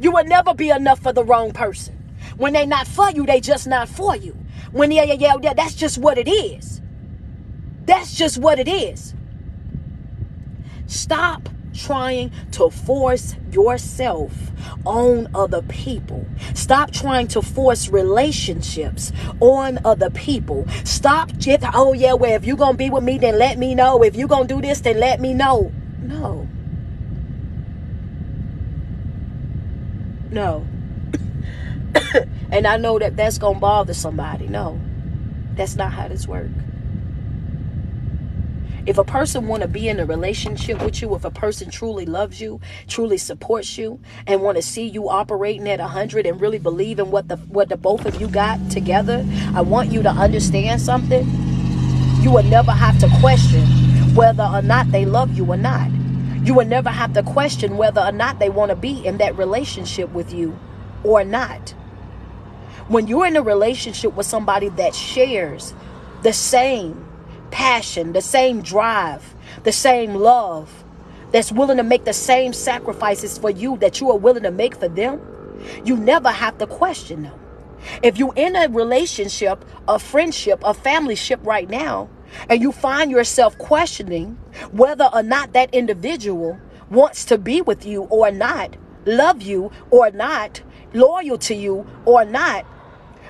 You 0.00 0.10
will 0.10 0.24
never 0.24 0.54
be 0.54 0.70
enough 0.70 1.00
for 1.00 1.12
the 1.12 1.24
wrong 1.24 1.52
person. 1.52 1.96
When 2.36 2.52
they 2.54 2.66
not 2.66 2.86
for 2.86 3.10
you, 3.10 3.26
they 3.26 3.40
just 3.40 3.68
not 3.68 3.88
for 3.88 4.16
you. 4.16 4.36
When 4.72 4.90
yeah, 4.90 5.04
yeah, 5.04 5.14
yeah, 5.14 5.36
yeah, 5.40 5.54
that's 5.54 5.74
just 5.74 5.98
what 5.98 6.18
it 6.18 6.28
is. 6.28 6.80
That's 7.84 8.14
just 8.14 8.38
what 8.38 8.58
it 8.58 8.66
is. 8.66 9.14
Stop 10.86 11.48
trying 11.74 12.32
to 12.52 12.70
force 12.70 13.36
yourself 13.52 14.32
on 14.84 15.28
other 15.34 15.62
people. 15.62 16.26
Stop 16.54 16.90
trying 16.90 17.28
to 17.28 17.42
force 17.42 17.88
relationships 17.88 19.12
on 19.40 19.78
other 19.84 20.10
people. 20.10 20.66
Stop 20.84 21.30
just, 21.36 21.64
oh 21.74 21.92
yeah, 21.92 22.14
well, 22.14 22.32
if 22.32 22.44
you're 22.44 22.56
going 22.56 22.74
to 22.74 22.78
be 22.78 22.90
with 22.90 23.04
me, 23.04 23.18
then 23.18 23.38
let 23.38 23.58
me 23.58 23.74
know. 23.74 24.02
If 24.02 24.16
you're 24.16 24.28
going 24.28 24.48
to 24.48 24.54
do 24.54 24.60
this, 24.60 24.80
then 24.80 24.98
let 25.00 25.20
me 25.20 25.34
know. 25.34 25.72
No. 26.02 26.48
No. 30.30 30.66
and 32.52 32.66
I 32.66 32.76
know 32.76 32.98
that 32.98 33.16
that's 33.16 33.38
going 33.38 33.54
to 33.54 33.60
bother 33.60 33.94
somebody. 33.94 34.46
No. 34.46 34.80
That's 35.54 35.76
not 35.76 35.92
how 35.92 36.08
this 36.08 36.26
works. 36.26 36.50
If 38.86 38.96
a 38.96 39.04
person 39.04 39.46
want 39.46 39.62
to 39.62 39.68
be 39.68 39.88
in 39.88 40.00
a 40.00 40.06
relationship 40.06 40.82
with 40.82 41.02
you, 41.02 41.14
if 41.14 41.24
a 41.24 41.30
person 41.30 41.70
truly 41.70 42.06
loves 42.06 42.40
you, 42.40 42.60
truly 42.88 43.18
supports 43.18 43.76
you, 43.76 44.00
and 44.26 44.40
want 44.40 44.56
to 44.56 44.62
see 44.62 44.86
you 44.86 45.10
operating 45.10 45.68
at 45.68 45.80
100 45.80 46.24
and 46.24 46.40
really 46.40 46.58
believe 46.58 46.98
in 46.98 47.10
what 47.10 47.28
the 47.28 47.36
what 47.36 47.68
the 47.68 47.76
both 47.76 48.06
of 48.06 48.20
you 48.20 48.28
got 48.28 48.70
together, 48.70 49.24
I 49.54 49.60
want 49.60 49.92
you 49.92 50.02
to 50.02 50.08
understand 50.08 50.80
something. 50.80 51.26
You 52.22 52.30
will 52.30 52.42
never 52.44 52.72
have 52.72 52.98
to 53.00 53.08
question 53.20 53.66
whether 54.14 54.44
or 54.44 54.62
not 54.62 54.90
they 54.92 55.04
love 55.04 55.36
you 55.36 55.44
or 55.44 55.56
not. 55.56 55.90
You 56.42 56.54
will 56.54 56.66
never 56.66 56.88
have 56.88 57.12
to 57.14 57.22
question 57.22 57.76
whether 57.76 58.00
or 58.00 58.12
not 58.12 58.38
they 58.38 58.48
want 58.48 58.70
to 58.70 58.76
be 58.76 59.04
in 59.04 59.18
that 59.18 59.36
relationship 59.36 60.10
with 60.12 60.32
you 60.32 60.58
or 61.04 61.22
not. 61.22 61.70
When 62.88 63.06
you're 63.06 63.26
in 63.26 63.36
a 63.36 63.42
relationship 63.42 64.14
with 64.14 64.26
somebody 64.26 64.70
that 64.70 64.94
shares 64.94 65.74
the 66.22 66.32
same 66.32 67.09
passion, 67.50 68.12
the 68.12 68.22
same 68.22 68.62
drive, 68.62 69.34
the 69.64 69.72
same 69.72 70.14
love, 70.14 70.84
that's 71.30 71.52
willing 71.52 71.76
to 71.76 71.82
make 71.82 72.04
the 72.04 72.12
same 72.12 72.52
sacrifices 72.52 73.38
for 73.38 73.50
you 73.50 73.76
that 73.78 74.00
you 74.00 74.10
are 74.10 74.18
willing 74.18 74.42
to 74.42 74.50
make 74.50 74.76
for 74.76 74.88
them, 74.88 75.20
you 75.84 75.96
never 75.96 76.30
have 76.30 76.58
to 76.58 76.66
question 76.66 77.22
them. 77.22 77.38
If 78.02 78.18
you're 78.18 78.34
in 78.36 78.56
a 78.56 78.68
relationship, 78.68 79.64
a 79.88 79.98
friendship, 79.98 80.60
a 80.64 80.74
family 80.74 81.14
ship 81.14 81.40
right 81.44 81.68
now, 81.68 82.08
and 82.48 82.60
you 82.60 82.72
find 82.72 83.10
yourself 83.10 83.56
questioning 83.58 84.38
whether 84.70 85.08
or 85.12 85.22
not 85.22 85.52
that 85.52 85.74
individual 85.74 86.58
wants 86.90 87.24
to 87.26 87.38
be 87.38 87.62
with 87.62 87.86
you 87.86 88.02
or 88.04 88.30
not, 88.30 88.76
love 89.06 89.42
you 89.42 89.70
or 89.90 90.10
not, 90.10 90.60
loyal 90.92 91.38
to 91.38 91.54
you 91.54 91.86
or 92.04 92.24
not, 92.24 92.66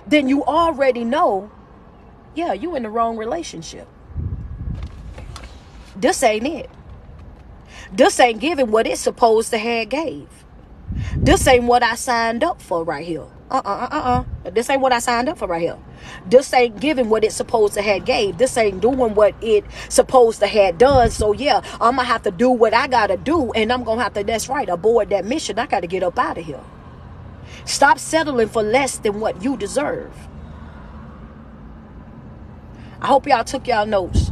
then 0.06 0.28
you 0.28 0.44
already 0.44 1.04
know, 1.04 1.50
yeah, 2.34 2.52
you're 2.52 2.76
in 2.76 2.82
the 2.82 2.90
wrong 2.90 3.16
relationship. 3.16 3.86
This 6.00 6.22
ain't 6.22 6.46
it. 6.46 6.70
This 7.92 8.18
ain't 8.20 8.40
giving 8.40 8.70
what 8.70 8.86
it's 8.86 9.00
supposed 9.00 9.50
to 9.50 9.58
have 9.58 9.88
gave. 9.88 10.28
This 11.16 11.46
ain't 11.46 11.64
what 11.64 11.82
I 11.82 11.94
signed 11.94 12.42
up 12.44 12.60
for 12.60 12.84
right 12.84 13.06
here. 13.06 13.26
Uh-uh, 13.50 13.88
uh-uh. 13.90 14.50
This 14.50 14.70
ain't 14.70 14.80
what 14.80 14.92
I 14.92 15.00
signed 15.00 15.28
up 15.28 15.38
for 15.38 15.48
right 15.48 15.60
here. 15.60 15.78
This 16.26 16.52
ain't 16.54 16.80
giving 16.80 17.08
what 17.08 17.24
it's 17.24 17.34
supposed 17.34 17.74
to 17.74 17.82
have 17.82 18.04
gave. 18.04 18.38
This 18.38 18.56
ain't 18.56 18.80
doing 18.80 19.14
what 19.14 19.34
it 19.42 19.64
supposed 19.88 20.38
to 20.40 20.46
have 20.46 20.78
done. 20.78 21.10
So 21.10 21.32
yeah, 21.32 21.60
I'm 21.80 21.96
gonna 21.96 22.04
have 22.04 22.22
to 22.22 22.30
do 22.30 22.50
what 22.50 22.74
I 22.74 22.86
gotta 22.86 23.16
do, 23.16 23.52
and 23.52 23.72
I'm 23.72 23.82
gonna 23.82 24.02
have 24.02 24.14
to, 24.14 24.24
that's 24.24 24.48
right, 24.48 24.68
aboard 24.68 25.10
that 25.10 25.24
mission. 25.24 25.58
I 25.58 25.66
gotta 25.66 25.88
get 25.88 26.02
up 26.02 26.18
out 26.18 26.38
of 26.38 26.44
here. 26.44 26.62
Stop 27.64 27.98
settling 27.98 28.48
for 28.48 28.62
less 28.62 28.98
than 28.98 29.20
what 29.20 29.42
you 29.42 29.56
deserve. 29.56 30.12
I 33.00 33.06
hope 33.06 33.26
y'all 33.26 33.44
took 33.44 33.66
y'all 33.66 33.86
notes. 33.86 34.30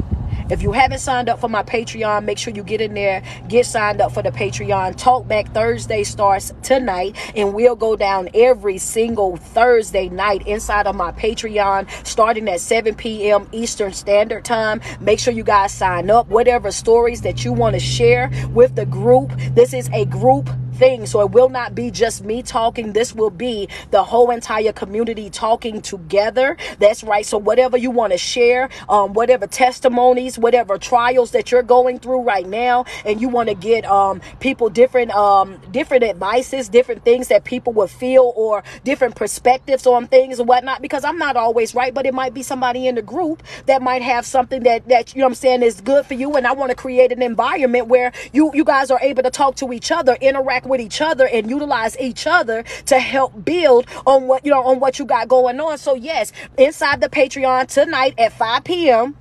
If 0.51 0.63
you 0.63 0.73
haven't 0.73 1.01
signed 1.01 1.29
up 1.29 1.41
for 1.41 1.49
my 1.49 1.63
Patreon, 1.63 2.25
make 2.25 2.39
sure 2.39 2.55
you 2.55 2.63
get 2.63 2.81
in 2.81 2.95
there, 2.95 3.23
get 3.49 3.67
signed 3.67 4.01
up 4.01 4.13
for 4.13 4.23
the 4.23 4.31
Patreon. 4.31 4.97
Talkback 4.97 5.53
Thursday 5.53 6.05
starts 6.05 6.55
tonight, 6.63 7.17
and 7.37 7.53
we'll 7.53 7.77
go 7.77 7.97
down 7.97 8.31
every 8.33 8.79
single 8.79 9.37
Thursday 9.37 10.09
night 10.09 10.47
inside 10.47 10.87
of 10.87 10.97
my 10.97 11.13
Patreon, 11.13 11.91
starting 12.07 12.49
at 12.49 12.61
7 12.61 12.95
p.m. 12.95 13.47
Eastern 13.53 13.93
Standard 13.93 14.47
Time. 14.47 14.81
Make 15.01 15.19
sure 15.19 15.35
you 15.35 15.45
guys 15.45 15.71
sign 15.71 16.11
up. 16.11 16.29
Whatever 16.29 16.71
stories 16.71 17.21
that 17.23 17.45
you 17.45 17.53
want 17.53 17.75
to 17.75 17.81
share 17.81 18.31
with 18.55 18.75
the 18.75 18.87
group, 18.87 19.31
this 19.55 19.75
is 19.75 19.91
a 19.93 20.07
group 20.07 20.49
thing. 20.79 21.07
So 21.07 21.21
it 21.21 21.33
will 21.33 21.49
not 21.49 21.75
be 21.75 21.91
just 21.91 22.25
me 22.25 22.43
talking. 22.43 22.93
This 22.93 23.15
will 23.15 23.31
be 23.31 23.69
the 23.91 24.03
whole 24.05 24.31
entire 24.31 24.73
community 24.73 25.31
talking 25.31 25.83
together. 25.83 26.57
That's 26.79 27.03
right. 27.05 27.27
So 27.27 27.39
whatever 27.39 27.77
you 27.77 27.91
want 27.91 28.13
to 28.13 28.19
share, 28.19 28.69
um, 28.89 29.13
whatever 29.13 29.47
testimonies, 29.47 30.39
whatever 30.39 30.79
trials 30.79 31.33
that 31.33 31.51
you're 31.51 31.63
going 31.63 31.99
through 31.99 32.23
right 32.23 32.47
now, 32.47 32.85
and 33.05 33.21
you 33.21 33.29
want 33.29 33.49
to 33.49 33.55
get 33.55 33.85
um 33.85 34.21
people 34.41 34.69
different 34.71 35.11
um 35.13 35.61
different 35.73 36.05
advices, 36.05 36.69
different 36.69 37.05
things 37.05 37.29
that 37.29 37.45
people 37.45 37.73
would 37.75 37.91
feel 37.91 38.33
or 38.37 38.63
different 38.85 39.17
perspectives 39.17 39.87
on 39.87 40.07
things 40.07 40.39
and 40.39 40.49
whatnot. 40.49 40.81
Because 40.83 41.05
I'm 41.05 41.19
not 41.19 41.37
always 41.37 41.75
right, 41.75 41.93
but 41.93 42.07
it 42.07 42.15
might 42.15 42.35
be 42.35 42.43
somebody 42.43 42.87
in 42.87 42.95
the 42.95 43.03
group 43.03 43.43
that 43.67 43.83
might 43.83 44.03
have 44.03 44.25
something 44.27 44.63
that 44.63 44.89
that 44.89 45.15
you 45.15 45.21
know 45.21 45.27
I'm 45.27 45.35
saying 45.35 45.63
is 45.63 45.81
good 45.81 46.07
for 46.07 46.15
you. 46.15 46.37
And 46.37 46.47
I 46.47 46.53
want 46.53 46.71
to 46.71 46.77
create 46.77 47.13
an 47.13 47.23
environment 47.23 47.89
where 47.89 48.13
you 48.33 48.51
you 48.55 48.65
guys 48.65 48.91
are 48.91 49.01
able 49.03 49.23
to 49.23 49.31
talk 49.31 49.57
to 49.57 49.73
each 49.73 49.91
other, 49.91 50.17
interact 50.21 50.67
with 50.69 50.81
each 50.81 51.01
other 51.01 51.27
and 51.27 51.49
utilize 51.51 51.99
each 51.99 52.27
other 52.27 52.65
to 52.87 52.99
help 52.99 53.45
build 53.45 53.87
on 54.07 54.27
what 54.27 54.45
you 54.45 54.51
know 54.51 54.63
on 54.65 54.81
what 54.81 54.99
you 54.99 55.05
got 55.05 55.29
going 55.29 55.61
on. 55.61 55.79
So 55.79 55.95
yes, 55.95 56.33
inside 56.57 57.01
the 57.01 57.09
Patreon 57.09 57.69
tonight 57.69 58.15
at 58.19 58.33
5 58.33 58.65
p.m. 58.65 59.17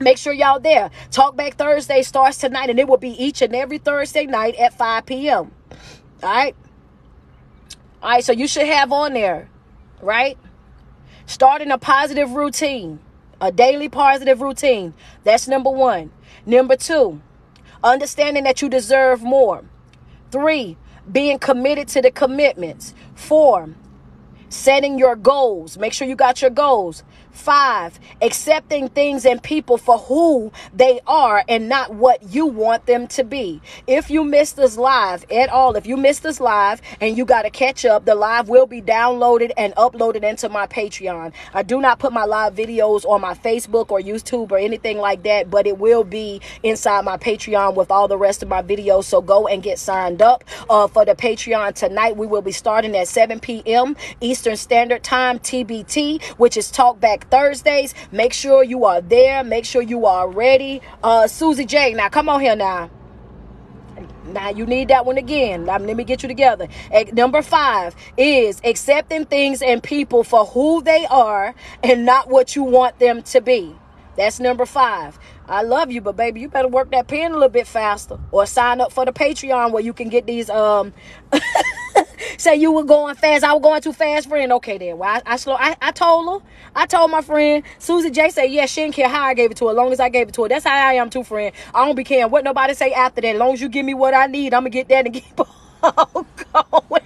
Make 0.00 0.18
sure 0.18 0.32
y'all 0.32 0.58
there. 0.58 0.90
Talk 1.10 1.36
Back 1.36 1.54
Thursday 1.54 2.02
starts 2.02 2.38
tonight, 2.38 2.68
and 2.68 2.78
it 2.80 2.88
will 2.88 2.96
be 2.96 3.10
each 3.10 3.42
and 3.42 3.54
every 3.54 3.78
Thursday 3.78 4.26
night 4.26 4.56
at 4.56 4.76
5 4.76 5.06
p.m. 5.06 5.52
All 6.22 6.30
right. 6.34 6.56
All 8.02 8.10
right, 8.10 8.24
so 8.24 8.32
you 8.32 8.46
should 8.46 8.66
have 8.66 8.92
on 8.92 9.14
there, 9.14 9.48
right? 10.02 10.36
Starting 11.26 11.70
a 11.70 11.78
positive 11.78 12.32
routine, 12.32 12.98
a 13.40 13.50
daily 13.50 13.88
positive 13.88 14.42
routine. 14.42 14.92
That's 15.22 15.48
number 15.48 15.70
one. 15.70 16.10
Number 16.44 16.76
two, 16.76 17.22
understanding 17.82 18.44
that 18.44 18.60
you 18.60 18.68
deserve 18.68 19.22
more. 19.22 19.64
Three, 20.34 20.76
being 21.12 21.38
committed 21.38 21.86
to 21.90 22.02
the 22.02 22.10
commitments. 22.10 22.92
Four, 23.14 23.68
setting 24.48 24.98
your 24.98 25.14
goals. 25.14 25.78
Make 25.78 25.92
sure 25.92 26.08
you 26.08 26.16
got 26.16 26.42
your 26.42 26.50
goals. 26.50 27.04
Five, 27.34 27.98
accepting 28.22 28.88
things 28.88 29.26
and 29.26 29.42
people 29.42 29.76
for 29.76 29.98
who 29.98 30.52
they 30.72 31.00
are 31.06 31.44
and 31.48 31.68
not 31.68 31.92
what 31.92 32.22
you 32.32 32.46
want 32.46 32.86
them 32.86 33.06
to 33.08 33.24
be. 33.24 33.60
If 33.88 34.08
you 34.08 34.24
missed 34.24 34.56
this 34.56 34.78
live 34.78 35.30
at 35.30 35.50
all, 35.50 35.74
if 35.74 35.84
you 35.84 35.96
missed 35.96 36.22
this 36.22 36.40
live 36.40 36.80
and 37.00 37.18
you 37.18 37.24
got 37.24 37.42
to 37.42 37.50
catch 37.50 37.84
up, 37.84 38.04
the 38.04 38.14
live 38.14 38.48
will 38.48 38.66
be 38.66 38.80
downloaded 38.80 39.50
and 39.56 39.74
uploaded 39.74 40.22
into 40.22 40.48
my 40.48 40.66
Patreon. 40.68 41.32
I 41.52 41.64
do 41.64 41.80
not 41.80 41.98
put 41.98 42.12
my 42.12 42.24
live 42.24 42.54
videos 42.54 43.04
on 43.04 43.20
my 43.20 43.34
Facebook 43.34 43.90
or 43.90 44.00
YouTube 44.00 44.52
or 44.52 44.58
anything 44.58 44.98
like 44.98 45.24
that, 45.24 45.50
but 45.50 45.66
it 45.66 45.78
will 45.78 46.04
be 46.04 46.40
inside 46.62 47.04
my 47.04 47.16
Patreon 47.16 47.74
with 47.74 47.90
all 47.90 48.06
the 48.06 48.16
rest 48.16 48.42
of 48.44 48.48
my 48.48 48.62
videos. 48.62 49.04
So 49.04 49.20
go 49.20 49.48
and 49.48 49.62
get 49.62 49.80
signed 49.80 50.22
up 50.22 50.44
uh, 50.70 50.86
for 50.86 51.04
the 51.04 51.16
Patreon 51.16 51.74
tonight. 51.74 52.16
We 52.16 52.28
will 52.28 52.42
be 52.42 52.52
starting 52.52 52.96
at 52.96 53.08
7 53.08 53.40
p.m. 53.40 53.96
Eastern 54.20 54.56
Standard 54.56 55.02
Time, 55.02 55.40
TBT, 55.40 56.22
which 56.38 56.56
is 56.56 56.70
Talkback 56.70 57.23
Thursdays. 57.24 57.94
Make 58.12 58.32
sure 58.32 58.62
you 58.62 58.84
are 58.84 59.00
there. 59.00 59.44
Make 59.44 59.64
sure 59.64 59.82
you 59.82 60.06
are 60.06 60.28
ready. 60.30 60.80
Uh, 61.02 61.26
Susie 61.26 61.64
J, 61.64 61.94
now 61.94 62.08
come 62.08 62.28
on 62.28 62.40
here 62.40 62.56
now. 62.56 62.90
Now 64.26 64.50
you 64.50 64.66
need 64.66 64.88
that 64.88 65.06
one 65.06 65.18
again. 65.18 65.66
Let 65.66 65.82
me 65.82 66.04
get 66.04 66.22
you 66.22 66.28
together. 66.28 66.68
Number 67.12 67.42
five 67.42 67.94
is 68.16 68.60
accepting 68.64 69.26
things 69.26 69.62
and 69.62 69.82
people 69.82 70.24
for 70.24 70.46
who 70.46 70.82
they 70.82 71.06
are 71.06 71.54
and 71.82 72.04
not 72.04 72.28
what 72.28 72.56
you 72.56 72.62
want 72.64 72.98
them 72.98 73.22
to 73.22 73.40
be. 73.40 73.76
That's 74.16 74.40
number 74.40 74.66
five. 74.66 75.18
I 75.46 75.62
love 75.62 75.90
you, 75.90 76.00
but 76.00 76.16
baby, 76.16 76.40
you 76.40 76.48
better 76.48 76.68
work 76.68 76.90
that 76.92 77.08
pen 77.08 77.32
a 77.32 77.34
little 77.34 77.48
bit 77.48 77.66
faster 77.66 78.18
or 78.30 78.46
sign 78.46 78.80
up 78.80 78.92
for 78.92 79.04
the 79.04 79.12
Patreon 79.12 79.72
where 79.72 79.82
you 79.82 79.92
can 79.92 80.08
get 80.08 80.26
these 80.26 80.48
um 80.50 80.92
say 82.38 82.56
you 82.56 82.72
were 82.72 82.84
going 82.84 83.14
fast. 83.14 83.44
I 83.44 83.52
was 83.52 83.62
going 83.62 83.80
too 83.80 83.92
fast, 83.92 84.28
friend. 84.28 84.52
Okay, 84.52 84.78
then. 84.78 84.98
Well, 84.98 85.08
I, 85.08 85.22
I 85.26 85.36
slow. 85.36 85.54
I, 85.54 85.76
I 85.80 85.92
told 85.92 86.42
her. 86.42 86.46
I 86.74 86.86
told 86.86 87.10
my 87.10 87.22
friend 87.22 87.62
Susie 87.78 88.10
J. 88.10 88.30
Say, 88.30 88.46
yeah, 88.46 88.66
she 88.66 88.82
didn't 88.82 88.94
care 88.94 89.08
how 89.08 89.24
I 89.24 89.34
gave 89.34 89.50
it 89.50 89.56
to 89.58 89.66
her. 89.66 89.70
As 89.72 89.76
long 89.76 89.92
as 89.92 90.00
I 90.00 90.08
gave 90.08 90.28
it 90.28 90.34
to 90.34 90.42
her. 90.44 90.48
That's 90.48 90.64
how 90.64 90.74
I 90.74 90.94
am 90.94 91.10
too, 91.10 91.24
friend. 91.24 91.54
I 91.74 91.84
don't 91.84 91.96
be 91.96 92.04
caring 92.04 92.30
what 92.30 92.44
nobody 92.44 92.74
say 92.74 92.92
after 92.92 93.20
that. 93.20 93.34
As 93.34 93.38
long 93.38 93.54
as 93.54 93.60
you 93.60 93.68
give 93.68 93.84
me 93.84 93.94
what 93.94 94.14
I 94.14 94.26
need, 94.26 94.54
I'm 94.54 94.62
gonna 94.62 94.70
get 94.70 94.88
that 94.88 95.06
and 95.06 95.14
keep 95.14 95.40
on 95.82 96.26
going. 96.52 97.03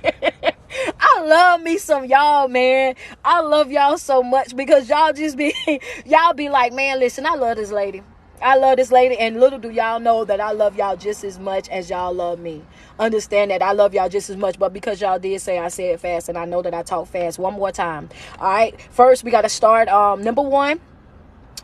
I 1.01 1.21
love 1.25 1.63
me 1.63 1.79
some 1.79 2.05
y'all, 2.05 2.49
man. 2.49 2.95
I 3.25 3.41
love 3.41 3.71
y'all 3.71 3.99
so 3.99 4.23
much 4.23 4.57
because 4.57 4.89
y'all 4.89 5.13
just 5.13 5.37
be 5.37 5.55
y'all 6.07 6.35
be 6.35 6.49
like, 6.49 6.73
man, 6.73 6.99
listen, 6.99 7.27
I 7.27 7.35
love 7.35 7.57
this 7.57 7.71
lady. 7.71 8.03
I 8.41 8.57
love 8.57 8.77
this 8.77 8.93
lady, 8.93 9.19
and 9.19 9.41
little 9.41 9.59
do 9.59 9.71
y'all 9.71 9.99
know 9.99 10.25
that 10.25 10.41
I 10.41 10.53
love 10.53 10.77
y'all 10.77 10.97
just 10.97 11.25
as 11.25 11.41
much 11.41 11.69
as 11.71 11.91
y'all 11.91 12.13
love 12.15 12.39
me. 12.39 12.63
Understand 12.99 13.51
that 13.51 13.63
I 13.63 13.73
love 13.73 13.95
y'all 13.95 14.09
just 14.09 14.31
as 14.31 14.37
much, 14.37 14.59
but 14.61 14.73
because 14.73 15.01
y'all 15.01 15.19
did 15.19 15.41
say 15.41 15.59
I 15.59 15.69
said 15.69 16.01
fast, 16.01 16.29
and 16.29 16.39
I 16.39 16.45
know 16.45 16.63
that 16.63 16.73
I 16.73 16.83
talk 16.83 17.09
fast, 17.09 17.39
one 17.39 17.55
more 17.55 17.73
time. 17.73 18.09
All 18.39 18.49
right, 18.49 18.81
first 18.93 19.25
we 19.25 19.33
got 19.33 19.43
to 19.43 19.49
start. 19.49 19.89
Um, 19.89 20.23
number 20.23 20.43
one, 20.43 20.81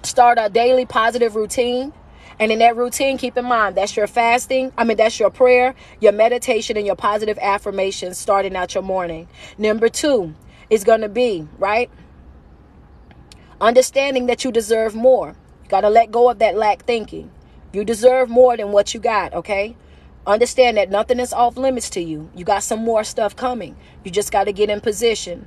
start 0.03 0.39
a 0.41 0.49
daily 0.49 0.85
positive 0.85 1.37
routine. 1.37 1.93
And 2.39 2.51
in 2.51 2.59
that 2.59 2.77
routine, 2.77 3.19
keep 3.19 3.37
in 3.37 3.45
mind 3.45 3.77
that's 3.77 3.97
your 3.97 4.07
fasting. 4.07 4.73
I 4.77 4.85
mean, 4.85 4.97
that's 4.97 5.21
your 5.21 5.31
prayer, 5.31 5.75
your 6.01 6.13
meditation, 6.13 6.77
and 6.77 6.87
your 6.87 6.97
positive 6.97 7.39
affirmations 7.41 8.19
starting 8.19 8.57
out 8.57 8.75
your 8.75 8.83
morning. 8.83 9.29
Number 9.59 9.89
two 9.89 10.35
is 10.71 10.85
going 10.85 11.03
to 11.03 11.09
be, 11.09 11.47
right? 11.59 11.91
Understanding 13.61 14.27
that 14.27 14.45
you 14.45 14.51
deserve 14.51 14.95
more. 14.95 15.37
You 15.63 15.69
got 15.69 15.83
to 15.83 15.91
let 15.91 16.11
go 16.11 16.29
of 16.29 16.39
that 16.41 16.57
lack 16.57 16.85
thinking. 16.85 17.31
You 17.73 17.85
deserve 17.85 18.29
more 18.29 18.57
than 18.57 18.73
what 18.73 18.95
you 18.95 19.01
got, 19.01 19.33
okay? 19.35 19.77
Understand 20.27 20.77
that 20.77 20.91
nothing 20.91 21.21
is 21.21 21.33
off 21.33 21.57
limits 21.57 21.91
to 21.91 22.01
you. 22.01 22.31
You 22.35 22.45
got 22.45 22.63
some 22.63 22.81
more 22.81 23.05
stuff 23.05 23.37
coming. 23.37 23.77
You 24.05 24.11
just 24.11 24.33
got 24.33 24.45
to 24.45 24.53
get 24.53 24.71
in 24.71 24.81
position. 24.81 25.47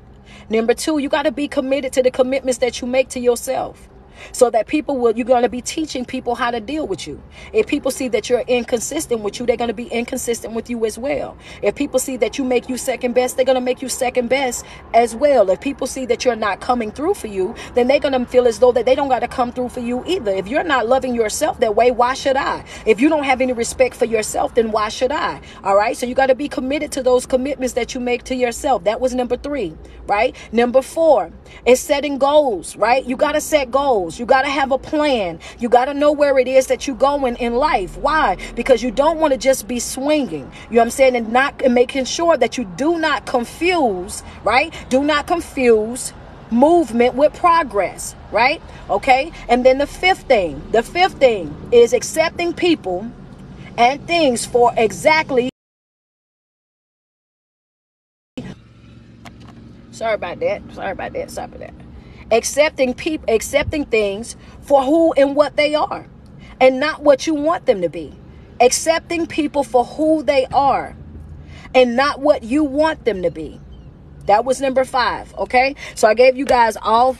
Number 0.49 0.73
two, 0.73 0.99
you 0.99 1.09
got 1.09 1.23
to 1.23 1.31
be 1.31 1.47
committed 1.47 1.93
to 1.93 2.03
the 2.03 2.11
commitments 2.11 2.59
that 2.59 2.79
you 2.81 2.87
make 2.87 3.09
to 3.09 3.19
yourself 3.19 3.89
so 4.31 4.49
that 4.49 4.67
people 4.67 4.97
will 4.97 5.15
you're 5.15 5.25
going 5.25 5.43
to 5.43 5.49
be 5.49 5.61
teaching 5.61 6.05
people 6.05 6.35
how 6.35 6.51
to 6.51 6.59
deal 6.59 6.87
with 6.87 7.07
you. 7.07 7.21
If 7.53 7.67
people 7.67 7.91
see 7.91 8.07
that 8.09 8.29
you're 8.29 8.41
inconsistent 8.41 9.21
with 9.21 9.39
you 9.39 9.45
they're 9.45 9.57
going 9.57 9.69
to 9.69 9.73
be 9.73 9.87
inconsistent 9.87 10.53
with 10.53 10.69
you 10.69 10.85
as 10.85 10.97
well. 10.97 11.37
If 11.61 11.75
people 11.75 11.99
see 11.99 12.17
that 12.17 12.37
you 12.37 12.43
make 12.43 12.69
you 12.69 12.77
second 12.77 13.13
best 13.13 13.35
they're 13.35 13.45
going 13.45 13.55
to 13.55 13.61
make 13.61 13.81
you 13.81 13.89
second 13.89 14.29
best 14.29 14.65
as 14.93 15.15
well. 15.15 15.49
If 15.49 15.61
people 15.61 15.87
see 15.87 16.05
that 16.05 16.25
you're 16.25 16.35
not 16.35 16.61
coming 16.61 16.91
through 16.91 17.15
for 17.15 17.27
you 17.27 17.55
then 17.75 17.87
they're 17.87 17.99
going 17.99 18.13
to 18.13 18.25
feel 18.25 18.47
as 18.47 18.59
though 18.59 18.71
that 18.71 18.85
they 18.85 18.95
don't 18.95 19.09
got 19.09 19.19
to 19.19 19.27
come 19.27 19.51
through 19.51 19.69
for 19.69 19.79
you 19.79 20.03
either. 20.05 20.31
If 20.31 20.47
you're 20.47 20.63
not 20.63 20.87
loving 20.87 21.15
yourself 21.15 21.59
that 21.59 21.75
way 21.75 21.91
why 21.91 22.13
should 22.13 22.35
i? 22.35 22.63
If 22.85 22.99
you 23.01 23.09
don't 23.09 23.23
have 23.23 23.41
any 23.41 23.53
respect 23.53 23.95
for 23.95 24.05
yourself 24.05 24.55
then 24.55 24.71
why 24.71 24.89
should 24.89 25.11
i? 25.11 25.41
All 25.63 25.75
right? 25.75 25.95
So 25.95 26.05
you 26.05 26.15
got 26.15 26.27
to 26.27 26.35
be 26.35 26.47
committed 26.47 26.91
to 26.93 27.03
those 27.03 27.25
commitments 27.25 27.73
that 27.73 27.93
you 27.93 27.99
make 27.99 28.23
to 28.23 28.35
yourself. 28.35 28.83
That 28.83 29.01
was 29.01 29.13
number 29.13 29.37
three 29.37 29.75
right? 30.07 30.35
Number 30.51 30.81
four 30.81 31.31
is 31.65 31.79
setting 31.79 32.17
goals 32.17 32.75
right? 32.75 33.05
You 33.05 33.15
got 33.15 33.33
to 33.33 33.41
set 33.41 33.71
goals 33.71 34.06
goals. 34.07 34.19
You 34.19 34.25
got 34.25 34.43
to 34.43 34.49
have 34.49 34.71
a 34.71 34.77
plan. 34.77 35.39
You 35.59 35.69
got 35.69 35.85
to 35.85 35.93
know 35.93 36.11
where 36.11 36.39
it 36.39 36.47
is 36.47 36.67
that 36.67 36.87
you're 36.87 36.95
going 36.95 37.35
in 37.37 37.55
life. 37.55 37.97
Why? 37.97 38.37
Because 38.55 38.81
you 38.81 38.91
don't 38.91 39.19
want 39.19 39.33
to 39.33 39.37
just 39.37 39.67
be 39.67 39.79
swinging. 39.79 40.51
You 40.69 40.75
know 40.75 40.81
what 40.81 40.83
I'm 40.83 40.89
saying? 40.91 41.15
And 41.15 41.31
not 41.31 41.61
and 41.61 41.73
making 41.73 42.05
sure 42.05 42.37
that 42.37 42.57
you 42.57 42.65
do 42.77 42.97
not 42.97 43.25
confuse, 43.25 44.23
right? 44.43 44.73
Do 44.89 45.03
not 45.03 45.27
confuse 45.27 46.13
movement 46.49 47.15
with 47.15 47.33
progress, 47.33 48.15
right? 48.31 48.61
Okay? 48.89 49.31
And 49.49 49.65
then 49.65 49.77
the 49.77 49.87
fifth 49.87 50.23
thing, 50.23 50.61
the 50.71 50.83
fifth 50.83 51.19
thing 51.19 51.53
is 51.71 51.93
accepting 51.93 52.53
people 52.53 53.11
and 53.77 54.05
things 54.07 54.45
for 54.45 54.73
exactly 54.77 55.49
Sorry 59.91 60.13
about 60.13 60.39
that. 60.41 60.61
Sorry 60.73 60.91
about 60.91 61.13
that. 61.13 61.31
Sorry 61.31 61.45
about 61.45 61.59
that 61.59 61.86
accepting 62.31 62.93
people 62.93 63.33
accepting 63.33 63.85
things 63.85 64.35
for 64.61 64.83
who 64.83 65.13
and 65.13 65.35
what 65.35 65.55
they 65.55 65.75
are 65.75 66.07
and 66.59 66.79
not 66.79 67.03
what 67.03 67.27
you 67.27 67.33
want 67.33 67.65
them 67.65 67.81
to 67.81 67.89
be. 67.89 68.13
Accepting 68.59 69.27
people 69.27 69.63
for 69.63 69.85
who 69.85 70.23
they 70.23 70.45
are 70.47 70.95
and 71.75 71.95
not 71.95 72.19
what 72.19 72.43
you 72.43 72.63
want 72.63 73.05
them 73.05 73.21
to 73.21 73.31
be. 73.31 73.59
That 74.25 74.43
was 74.43 74.59
number 74.59 74.83
five. 74.83 75.33
Okay. 75.35 75.75
So 75.95 76.07
I 76.07 76.13
gave 76.13 76.35
you 76.35 76.45
guys 76.45 76.77
all 76.81 77.15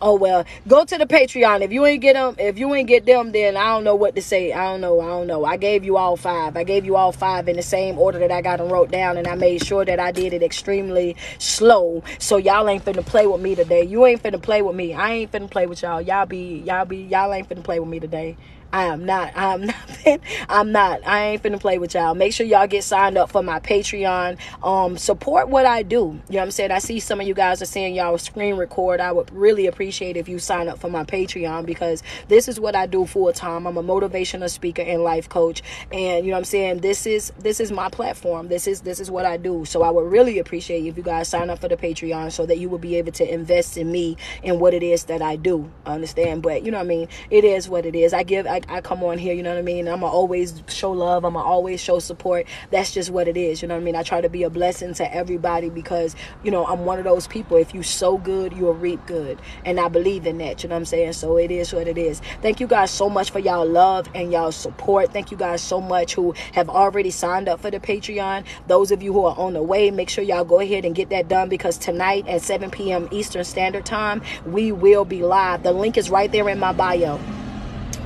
Oh 0.00 0.14
well, 0.14 0.44
go 0.68 0.84
to 0.84 0.98
the 0.98 1.06
Patreon. 1.06 1.62
If 1.62 1.72
you 1.72 1.86
ain't 1.86 2.02
get 2.02 2.12
them, 2.12 2.36
if 2.38 2.58
you 2.58 2.74
ain't 2.74 2.86
get 2.86 3.06
them, 3.06 3.32
then 3.32 3.56
I 3.56 3.68
don't 3.68 3.82
know 3.82 3.94
what 3.94 4.14
to 4.16 4.22
say. 4.22 4.52
I 4.52 4.64
don't 4.64 4.82
know. 4.82 5.00
I 5.00 5.06
don't 5.06 5.26
know. 5.26 5.46
I 5.46 5.56
gave 5.56 5.84
you 5.84 5.96
all 5.96 6.18
five. 6.18 6.54
I 6.54 6.64
gave 6.64 6.84
you 6.84 6.96
all 6.96 7.12
five 7.12 7.48
in 7.48 7.56
the 7.56 7.62
same 7.62 7.98
order 7.98 8.18
that 8.18 8.30
I 8.30 8.42
got 8.42 8.58
them 8.58 8.68
wrote 8.68 8.90
down, 8.90 9.16
and 9.16 9.26
I 9.26 9.36
made 9.36 9.64
sure 9.64 9.86
that 9.86 9.98
I 9.98 10.12
did 10.12 10.34
it 10.34 10.42
extremely 10.42 11.16
slow. 11.38 12.02
So 12.18 12.36
y'all 12.36 12.68
ain't 12.68 12.84
finna 12.84 13.06
play 13.06 13.26
with 13.26 13.40
me 13.40 13.54
today. 13.54 13.84
You 13.84 14.04
ain't 14.04 14.22
finna 14.22 14.40
play 14.40 14.60
with 14.60 14.76
me. 14.76 14.92
I 14.92 15.12
ain't 15.12 15.32
finna 15.32 15.50
play 15.50 15.66
with 15.66 15.80
y'all. 15.80 16.02
Y'all 16.02 16.26
be, 16.26 16.62
y'all 16.66 16.84
be, 16.84 16.98
y'all 16.98 17.32
ain't 17.32 17.48
finna 17.48 17.64
play 17.64 17.80
with 17.80 17.88
me 17.88 17.98
today. 17.98 18.36
I 18.72 18.84
am 18.84 19.04
not. 19.04 19.32
I'm 19.36 19.66
not. 20.06 20.20
I'm 20.48 20.72
not. 20.72 21.06
I 21.06 21.26
ain't 21.26 21.42
finna 21.42 21.60
play 21.60 21.78
with 21.78 21.94
y'all. 21.94 22.14
Make 22.14 22.32
sure 22.32 22.46
y'all 22.46 22.66
get 22.66 22.84
signed 22.84 23.16
up 23.16 23.30
for 23.30 23.42
my 23.42 23.60
Patreon. 23.60 24.38
Um, 24.62 24.98
support 24.98 25.48
what 25.48 25.66
I 25.66 25.82
do. 25.82 25.96
You 25.96 26.02
know 26.02 26.20
what 26.28 26.42
I'm 26.42 26.50
saying? 26.50 26.70
I 26.70 26.78
see 26.78 27.00
some 27.00 27.20
of 27.20 27.26
you 27.26 27.34
guys 27.34 27.62
are 27.62 27.66
saying 27.66 27.94
y'all 27.94 28.18
screen 28.18 28.56
record. 28.56 29.00
I 29.00 29.12
would 29.12 29.32
really 29.34 29.66
appreciate 29.66 30.16
if 30.16 30.28
you 30.28 30.38
sign 30.38 30.68
up 30.68 30.78
for 30.78 30.90
my 30.90 31.04
Patreon 31.04 31.66
because 31.66 32.02
this 32.28 32.48
is 32.48 32.60
what 32.60 32.74
I 32.74 32.86
do 32.86 33.06
full 33.06 33.32
time. 33.32 33.66
I'm 33.66 33.76
a 33.76 33.82
motivational 33.82 34.50
speaker 34.50 34.82
and 34.82 35.02
life 35.02 35.28
coach, 35.28 35.62
and 35.92 36.24
you 36.24 36.30
know 36.30 36.36
what 36.36 36.40
I'm 36.40 36.44
saying. 36.44 36.80
This 36.80 37.06
is 37.06 37.32
this 37.38 37.60
is 37.60 37.72
my 37.72 37.88
platform. 37.88 38.48
This 38.48 38.66
is 38.66 38.82
this 38.82 39.00
is 39.00 39.10
what 39.10 39.24
I 39.24 39.36
do. 39.36 39.64
So 39.64 39.82
I 39.82 39.90
would 39.90 40.10
really 40.10 40.38
appreciate 40.38 40.84
if 40.86 40.96
you 40.96 41.02
guys 41.02 41.28
sign 41.28 41.50
up 41.50 41.58
for 41.60 41.68
the 41.68 41.76
Patreon 41.76 42.32
so 42.32 42.46
that 42.46 42.58
you 42.58 42.68
will 42.68 42.78
be 42.78 42.96
able 42.96 43.12
to 43.12 43.32
invest 43.32 43.76
in 43.76 43.90
me 43.90 44.16
and 44.42 44.60
what 44.60 44.74
it 44.74 44.82
is 44.82 45.04
that 45.04 45.22
I 45.22 45.36
do. 45.36 45.70
Understand? 45.84 46.42
But 46.42 46.64
you 46.64 46.70
know 46.70 46.78
what 46.78 46.84
I 46.84 46.88
mean. 46.88 47.08
It 47.30 47.44
is 47.44 47.68
what 47.68 47.86
it 47.86 47.94
is. 47.94 48.12
I 48.12 48.22
give. 48.22 48.46
I, 48.46 48.55
I 48.68 48.80
come 48.80 49.02
on 49.02 49.18
here, 49.18 49.34
you 49.34 49.42
know 49.42 49.50
what 49.50 49.58
I 49.58 49.62
mean? 49.62 49.88
I'm 49.88 50.00
going 50.00 50.10
to 50.10 50.16
always 50.16 50.62
show 50.68 50.92
love. 50.92 51.24
I'm 51.24 51.34
going 51.34 51.44
to 51.44 51.48
always 51.48 51.80
show 51.80 51.98
support. 51.98 52.46
That's 52.70 52.92
just 52.92 53.10
what 53.10 53.28
it 53.28 53.36
is, 53.36 53.62
you 53.62 53.68
know 53.68 53.74
what 53.74 53.80
I 53.80 53.84
mean? 53.84 53.96
I 53.96 54.02
try 54.02 54.20
to 54.20 54.28
be 54.28 54.42
a 54.42 54.50
blessing 54.50 54.94
to 54.94 55.14
everybody 55.14 55.70
because, 55.70 56.16
you 56.42 56.50
know, 56.50 56.64
I'm 56.66 56.84
one 56.84 56.98
of 56.98 57.04
those 57.04 57.26
people. 57.26 57.56
If 57.56 57.74
you 57.74 57.82
sow 57.82 58.18
good, 58.18 58.52
you'll 58.52 58.74
reap 58.74 59.04
good. 59.06 59.40
And 59.64 59.78
I 59.80 59.88
believe 59.88 60.26
in 60.26 60.38
that, 60.38 60.62
you 60.62 60.68
know 60.68 60.74
what 60.74 60.80
I'm 60.80 60.84
saying? 60.86 61.14
So 61.14 61.36
it 61.36 61.50
is 61.50 61.72
what 61.72 61.88
it 61.88 61.98
is. 61.98 62.20
Thank 62.42 62.60
you 62.60 62.66
guys 62.66 62.90
so 62.90 63.08
much 63.08 63.30
for 63.30 63.38
y'all 63.38 63.66
love 63.66 64.08
and 64.14 64.32
y'all 64.32 64.52
support. 64.52 65.12
Thank 65.12 65.30
you 65.30 65.36
guys 65.36 65.62
so 65.62 65.80
much 65.80 66.14
who 66.14 66.34
have 66.52 66.68
already 66.68 67.10
signed 67.10 67.48
up 67.48 67.60
for 67.60 67.70
the 67.70 67.80
Patreon. 67.80 68.44
Those 68.66 68.90
of 68.90 69.02
you 69.02 69.12
who 69.12 69.24
are 69.24 69.36
on 69.36 69.54
the 69.54 69.62
way, 69.62 69.90
make 69.90 70.08
sure 70.08 70.24
y'all 70.24 70.44
go 70.44 70.60
ahead 70.60 70.84
and 70.84 70.94
get 70.94 71.10
that 71.10 71.28
done 71.28 71.48
because 71.48 71.78
tonight 71.78 72.26
at 72.28 72.42
7 72.42 72.70
p.m. 72.70 73.08
Eastern 73.10 73.44
Standard 73.44 73.86
Time, 73.86 74.22
we 74.46 74.72
will 74.72 75.04
be 75.04 75.22
live. 75.22 75.62
The 75.62 75.72
link 75.72 75.96
is 75.96 76.10
right 76.10 76.30
there 76.30 76.48
in 76.48 76.58
my 76.58 76.72
bio 76.72 77.20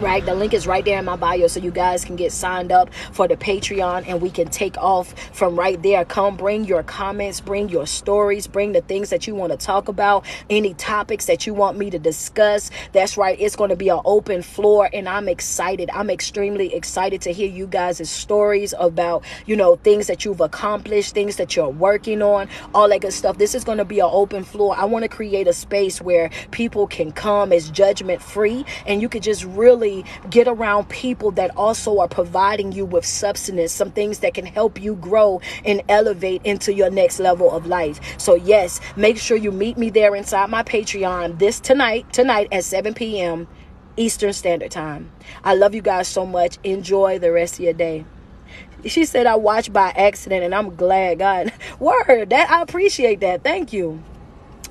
right? 0.00 0.24
The 0.24 0.34
link 0.34 0.54
is 0.54 0.66
right 0.66 0.84
there 0.84 0.98
in 0.98 1.04
my 1.04 1.16
bio 1.16 1.46
so 1.46 1.60
you 1.60 1.70
guys 1.70 2.04
can 2.04 2.16
get 2.16 2.32
signed 2.32 2.72
up 2.72 2.92
for 3.12 3.28
the 3.28 3.36
patreon 3.36 4.04
and 4.06 4.20
we 4.20 4.30
can 4.30 4.48
take 4.48 4.76
off 4.78 5.14
from 5.34 5.58
right 5.58 5.80
there. 5.82 6.04
Come 6.04 6.36
bring 6.36 6.64
your 6.64 6.82
comments 6.82 7.40
bring 7.40 7.68
your 7.68 7.86
stories 7.86 8.46
bring 8.46 8.72
the 8.72 8.80
things 8.80 9.10
that 9.10 9.26
you 9.26 9.34
want 9.34 9.52
to 9.52 9.58
talk 9.58 9.88
about 9.88 10.24
any 10.48 10.74
topics 10.74 11.26
that 11.26 11.46
you 11.46 11.54
want 11.54 11.76
me 11.76 11.90
to 11.90 11.98
discuss. 11.98 12.70
That's 12.92 13.16
right 13.16 13.38
it's 13.40 13.56
going 13.56 13.70
to 13.70 13.76
be 13.76 13.88
an 13.88 14.00
open 14.04 14.42
floor 14.42 14.88
and 14.92 15.08
i'm 15.08 15.28
excited. 15.28 15.90
I'm 15.92 16.10
extremely 16.10 16.74
excited 16.74 17.20
to 17.22 17.32
hear 17.32 17.48
you 17.48 17.66
guys' 17.66 18.08
stories 18.08 18.74
about 18.78 19.24
you 19.46 19.56
know 19.56 19.76
things 19.76 20.06
that 20.06 20.24
you've 20.24 20.40
accomplished 20.40 21.14
things 21.14 21.36
that 21.36 21.56
you're 21.56 21.68
working 21.68 22.22
on 22.22 22.48
all 22.74 22.88
that 22.88 23.00
good 23.00 23.12
stuff. 23.12 23.38
This 23.38 23.54
is 23.54 23.64
going 23.64 23.78
to 23.78 23.84
be 23.84 24.00
an 24.00 24.08
open 24.10 24.44
floor. 24.44 24.76
I 24.76 24.84
want 24.84 25.02
to 25.02 25.08
create 25.08 25.46
a 25.46 25.52
space 25.52 26.00
where 26.00 26.30
people 26.50 26.86
can 26.86 27.12
come. 27.12 27.52
As 27.52 27.70
judgment 27.70 28.22
free 28.22 28.64
and 28.86 29.00
you 29.00 29.08
could 29.08 29.22
just 29.22 29.44
really 29.44 29.89
really 29.90 30.04
get 30.30 30.48
around 30.48 30.88
people 30.88 31.30
that 31.32 31.56
also 31.56 31.98
are 31.98 32.08
providing 32.08 32.72
you 32.72 32.84
with 32.84 33.04
substance, 33.04 33.72
some 33.72 33.90
things 33.90 34.20
that 34.20 34.34
can 34.34 34.46
help 34.46 34.80
you 34.80 34.94
grow 34.96 35.40
and 35.64 35.82
elevate 35.88 36.42
into 36.44 36.72
your 36.72 36.90
next 36.90 37.20
level 37.20 37.50
of 37.50 37.66
life. 37.66 38.00
So, 38.18 38.34
yes, 38.34 38.80
make 38.96 39.18
sure 39.18 39.36
you 39.36 39.52
meet 39.52 39.76
me 39.76 39.90
there 39.90 40.14
inside 40.14 40.50
my 40.50 40.62
Patreon 40.62 41.38
this 41.38 41.60
tonight, 41.60 42.12
tonight 42.12 42.48
at 42.52 42.64
7 42.64 42.94
p.m. 42.94 43.48
Eastern 43.96 44.32
Standard 44.32 44.70
Time. 44.70 45.10
I 45.44 45.54
love 45.54 45.74
you 45.74 45.82
guys 45.82 46.08
so 46.08 46.24
much. 46.24 46.58
Enjoy 46.64 47.18
the 47.18 47.32
rest 47.32 47.54
of 47.54 47.60
your 47.60 47.72
day. 47.72 48.04
She 48.86 49.04
said 49.04 49.26
I 49.26 49.36
watched 49.36 49.72
by 49.74 49.90
accident 49.90 50.42
and 50.42 50.54
I'm 50.54 50.74
glad 50.74 51.18
God. 51.18 51.52
Word, 51.78 52.30
that 52.30 52.50
I 52.50 52.62
appreciate 52.62 53.20
that. 53.20 53.44
Thank 53.44 53.72
you. 53.72 54.02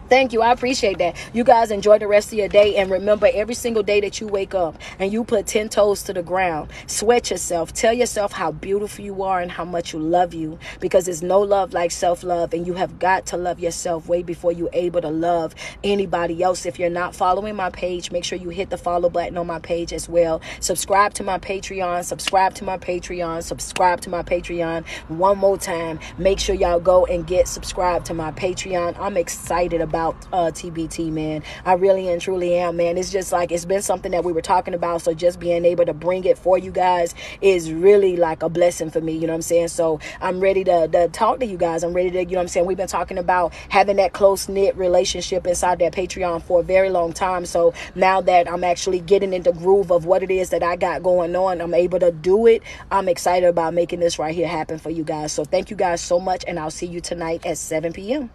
Thank 0.09 0.33
you. 0.33 0.41
I 0.41 0.51
appreciate 0.51 0.97
that. 0.97 1.15
You 1.33 1.43
guys 1.43 1.69
enjoy 1.69 1.99
the 1.99 2.07
rest 2.07 2.31
of 2.33 2.39
your 2.39 2.47
day. 2.47 2.77
And 2.77 2.89
remember, 2.89 3.29
every 3.31 3.53
single 3.53 3.83
day 3.83 4.01
that 4.01 4.19
you 4.19 4.25
wake 4.25 4.55
up 4.55 4.75
and 4.97 5.13
you 5.13 5.23
put 5.23 5.45
10 5.45 5.69
toes 5.69 6.01
to 6.03 6.13
the 6.13 6.23
ground, 6.23 6.71
sweat 6.87 7.29
yourself. 7.29 7.73
Tell 7.73 7.93
yourself 7.93 8.31
how 8.31 8.51
beautiful 8.51 9.05
you 9.05 9.21
are 9.21 9.39
and 9.39 9.51
how 9.51 9.65
much 9.65 9.93
you 9.93 9.99
love 9.99 10.33
you. 10.33 10.57
Because 10.79 11.05
there's 11.05 11.21
no 11.21 11.39
love 11.39 11.73
like 11.73 11.91
self 11.91 12.23
love. 12.23 12.53
And 12.53 12.65
you 12.65 12.73
have 12.73 12.97
got 12.97 13.27
to 13.27 13.37
love 13.37 13.59
yourself 13.59 14.07
way 14.07 14.23
before 14.23 14.51
you're 14.51 14.71
able 14.73 14.99
to 15.01 15.09
love 15.09 15.53
anybody 15.83 16.41
else. 16.41 16.65
If 16.65 16.79
you're 16.79 16.89
not 16.89 17.15
following 17.15 17.55
my 17.55 17.69
page, 17.69 18.11
make 18.11 18.23
sure 18.23 18.39
you 18.39 18.49
hit 18.49 18.71
the 18.71 18.79
follow 18.79 19.09
button 19.09 19.37
on 19.37 19.45
my 19.45 19.59
page 19.59 19.93
as 19.93 20.09
well. 20.09 20.41
Subscribe 20.59 21.13
to 21.15 21.23
my 21.23 21.37
Patreon. 21.37 22.03
Subscribe 22.03 22.55
to 22.55 22.63
my 22.63 22.79
Patreon. 22.79 23.43
Subscribe 23.43 24.01
to 24.01 24.09
my 24.09 24.23
Patreon. 24.23 24.87
One 25.07 25.37
more 25.37 25.59
time. 25.59 25.99
Make 26.17 26.39
sure 26.39 26.55
y'all 26.55 26.79
go 26.79 27.05
and 27.05 27.27
get 27.27 27.47
subscribed 27.47 28.07
to 28.07 28.15
my 28.15 28.31
Patreon. 28.31 28.99
I'm 28.99 29.15
excited 29.15 29.81
about 29.81 29.98
about 29.99 30.27
uh, 30.31 30.51
TBT, 30.51 31.11
man. 31.11 31.43
I 31.65 31.73
really 31.73 32.07
and 32.07 32.21
truly 32.21 32.55
am, 32.55 32.77
man. 32.77 32.97
It's 32.97 33.11
just 33.11 33.33
like 33.33 33.51
it's 33.51 33.65
been 33.65 33.81
something 33.81 34.13
that 34.13 34.23
we 34.23 34.31
were 34.31 34.41
talking 34.41 34.73
about. 34.73 35.01
So 35.01 35.13
just 35.13 35.39
being 35.39 35.65
able 35.65 35.85
to 35.85 35.93
bring 35.93 36.23
it 36.23 36.37
for 36.37 36.57
you 36.57 36.71
guys 36.71 37.13
is 37.41 37.73
really 37.73 38.15
like 38.15 38.41
a 38.41 38.49
blessing 38.49 38.89
for 38.91 39.01
me. 39.01 39.13
You 39.13 39.27
know 39.27 39.33
what 39.33 39.35
I'm 39.35 39.41
saying? 39.41 39.67
So 39.69 39.99
I'm 40.21 40.39
ready 40.39 40.63
to, 40.63 40.87
to 40.87 41.09
talk 41.09 41.41
to 41.41 41.45
you 41.45 41.57
guys. 41.57 41.83
I'm 41.83 41.93
ready 41.93 42.11
to, 42.11 42.19
you 42.19 42.25
know 42.27 42.37
what 42.37 42.43
I'm 42.43 42.47
saying? 42.47 42.65
We've 42.65 42.77
been 42.77 42.87
talking 42.87 43.17
about 43.17 43.53
having 43.67 43.97
that 43.97 44.13
close 44.13 44.47
knit 44.47 44.77
relationship 44.77 45.45
inside 45.45 45.79
that 45.79 45.93
Patreon 45.93 46.43
for 46.43 46.61
a 46.61 46.63
very 46.63 46.89
long 46.89 47.11
time. 47.11 47.45
So 47.45 47.73
now 47.93 48.21
that 48.21 48.49
I'm 48.49 48.63
actually 48.63 49.01
getting 49.01 49.33
into 49.33 49.51
the 49.51 49.57
groove 49.57 49.91
of 49.91 50.05
what 50.05 50.21
it 50.21 50.29
is 50.29 50.51
that 50.51 50.61
I 50.61 50.75
got 50.75 51.01
going 51.01 51.35
on, 51.35 51.59
I'm 51.59 51.73
able 51.73 51.99
to 51.99 52.11
do 52.11 52.45
it. 52.45 52.61
I'm 52.91 53.09
excited 53.09 53.47
about 53.47 53.73
making 53.73 53.99
this 53.99 54.19
right 54.19 54.35
here 54.35 54.47
happen 54.47 54.77
for 54.77 54.91
you 54.91 55.03
guys. 55.03 55.31
So 55.33 55.43
thank 55.43 55.69
you 55.69 55.75
guys 55.75 56.01
so 56.01 56.19
much. 56.19 56.45
And 56.47 56.59
I'll 56.59 56.71
see 56.71 56.85
you 56.85 57.01
tonight 57.01 57.45
at 57.45 57.57
7 57.57 57.93
p.m. 57.93 58.29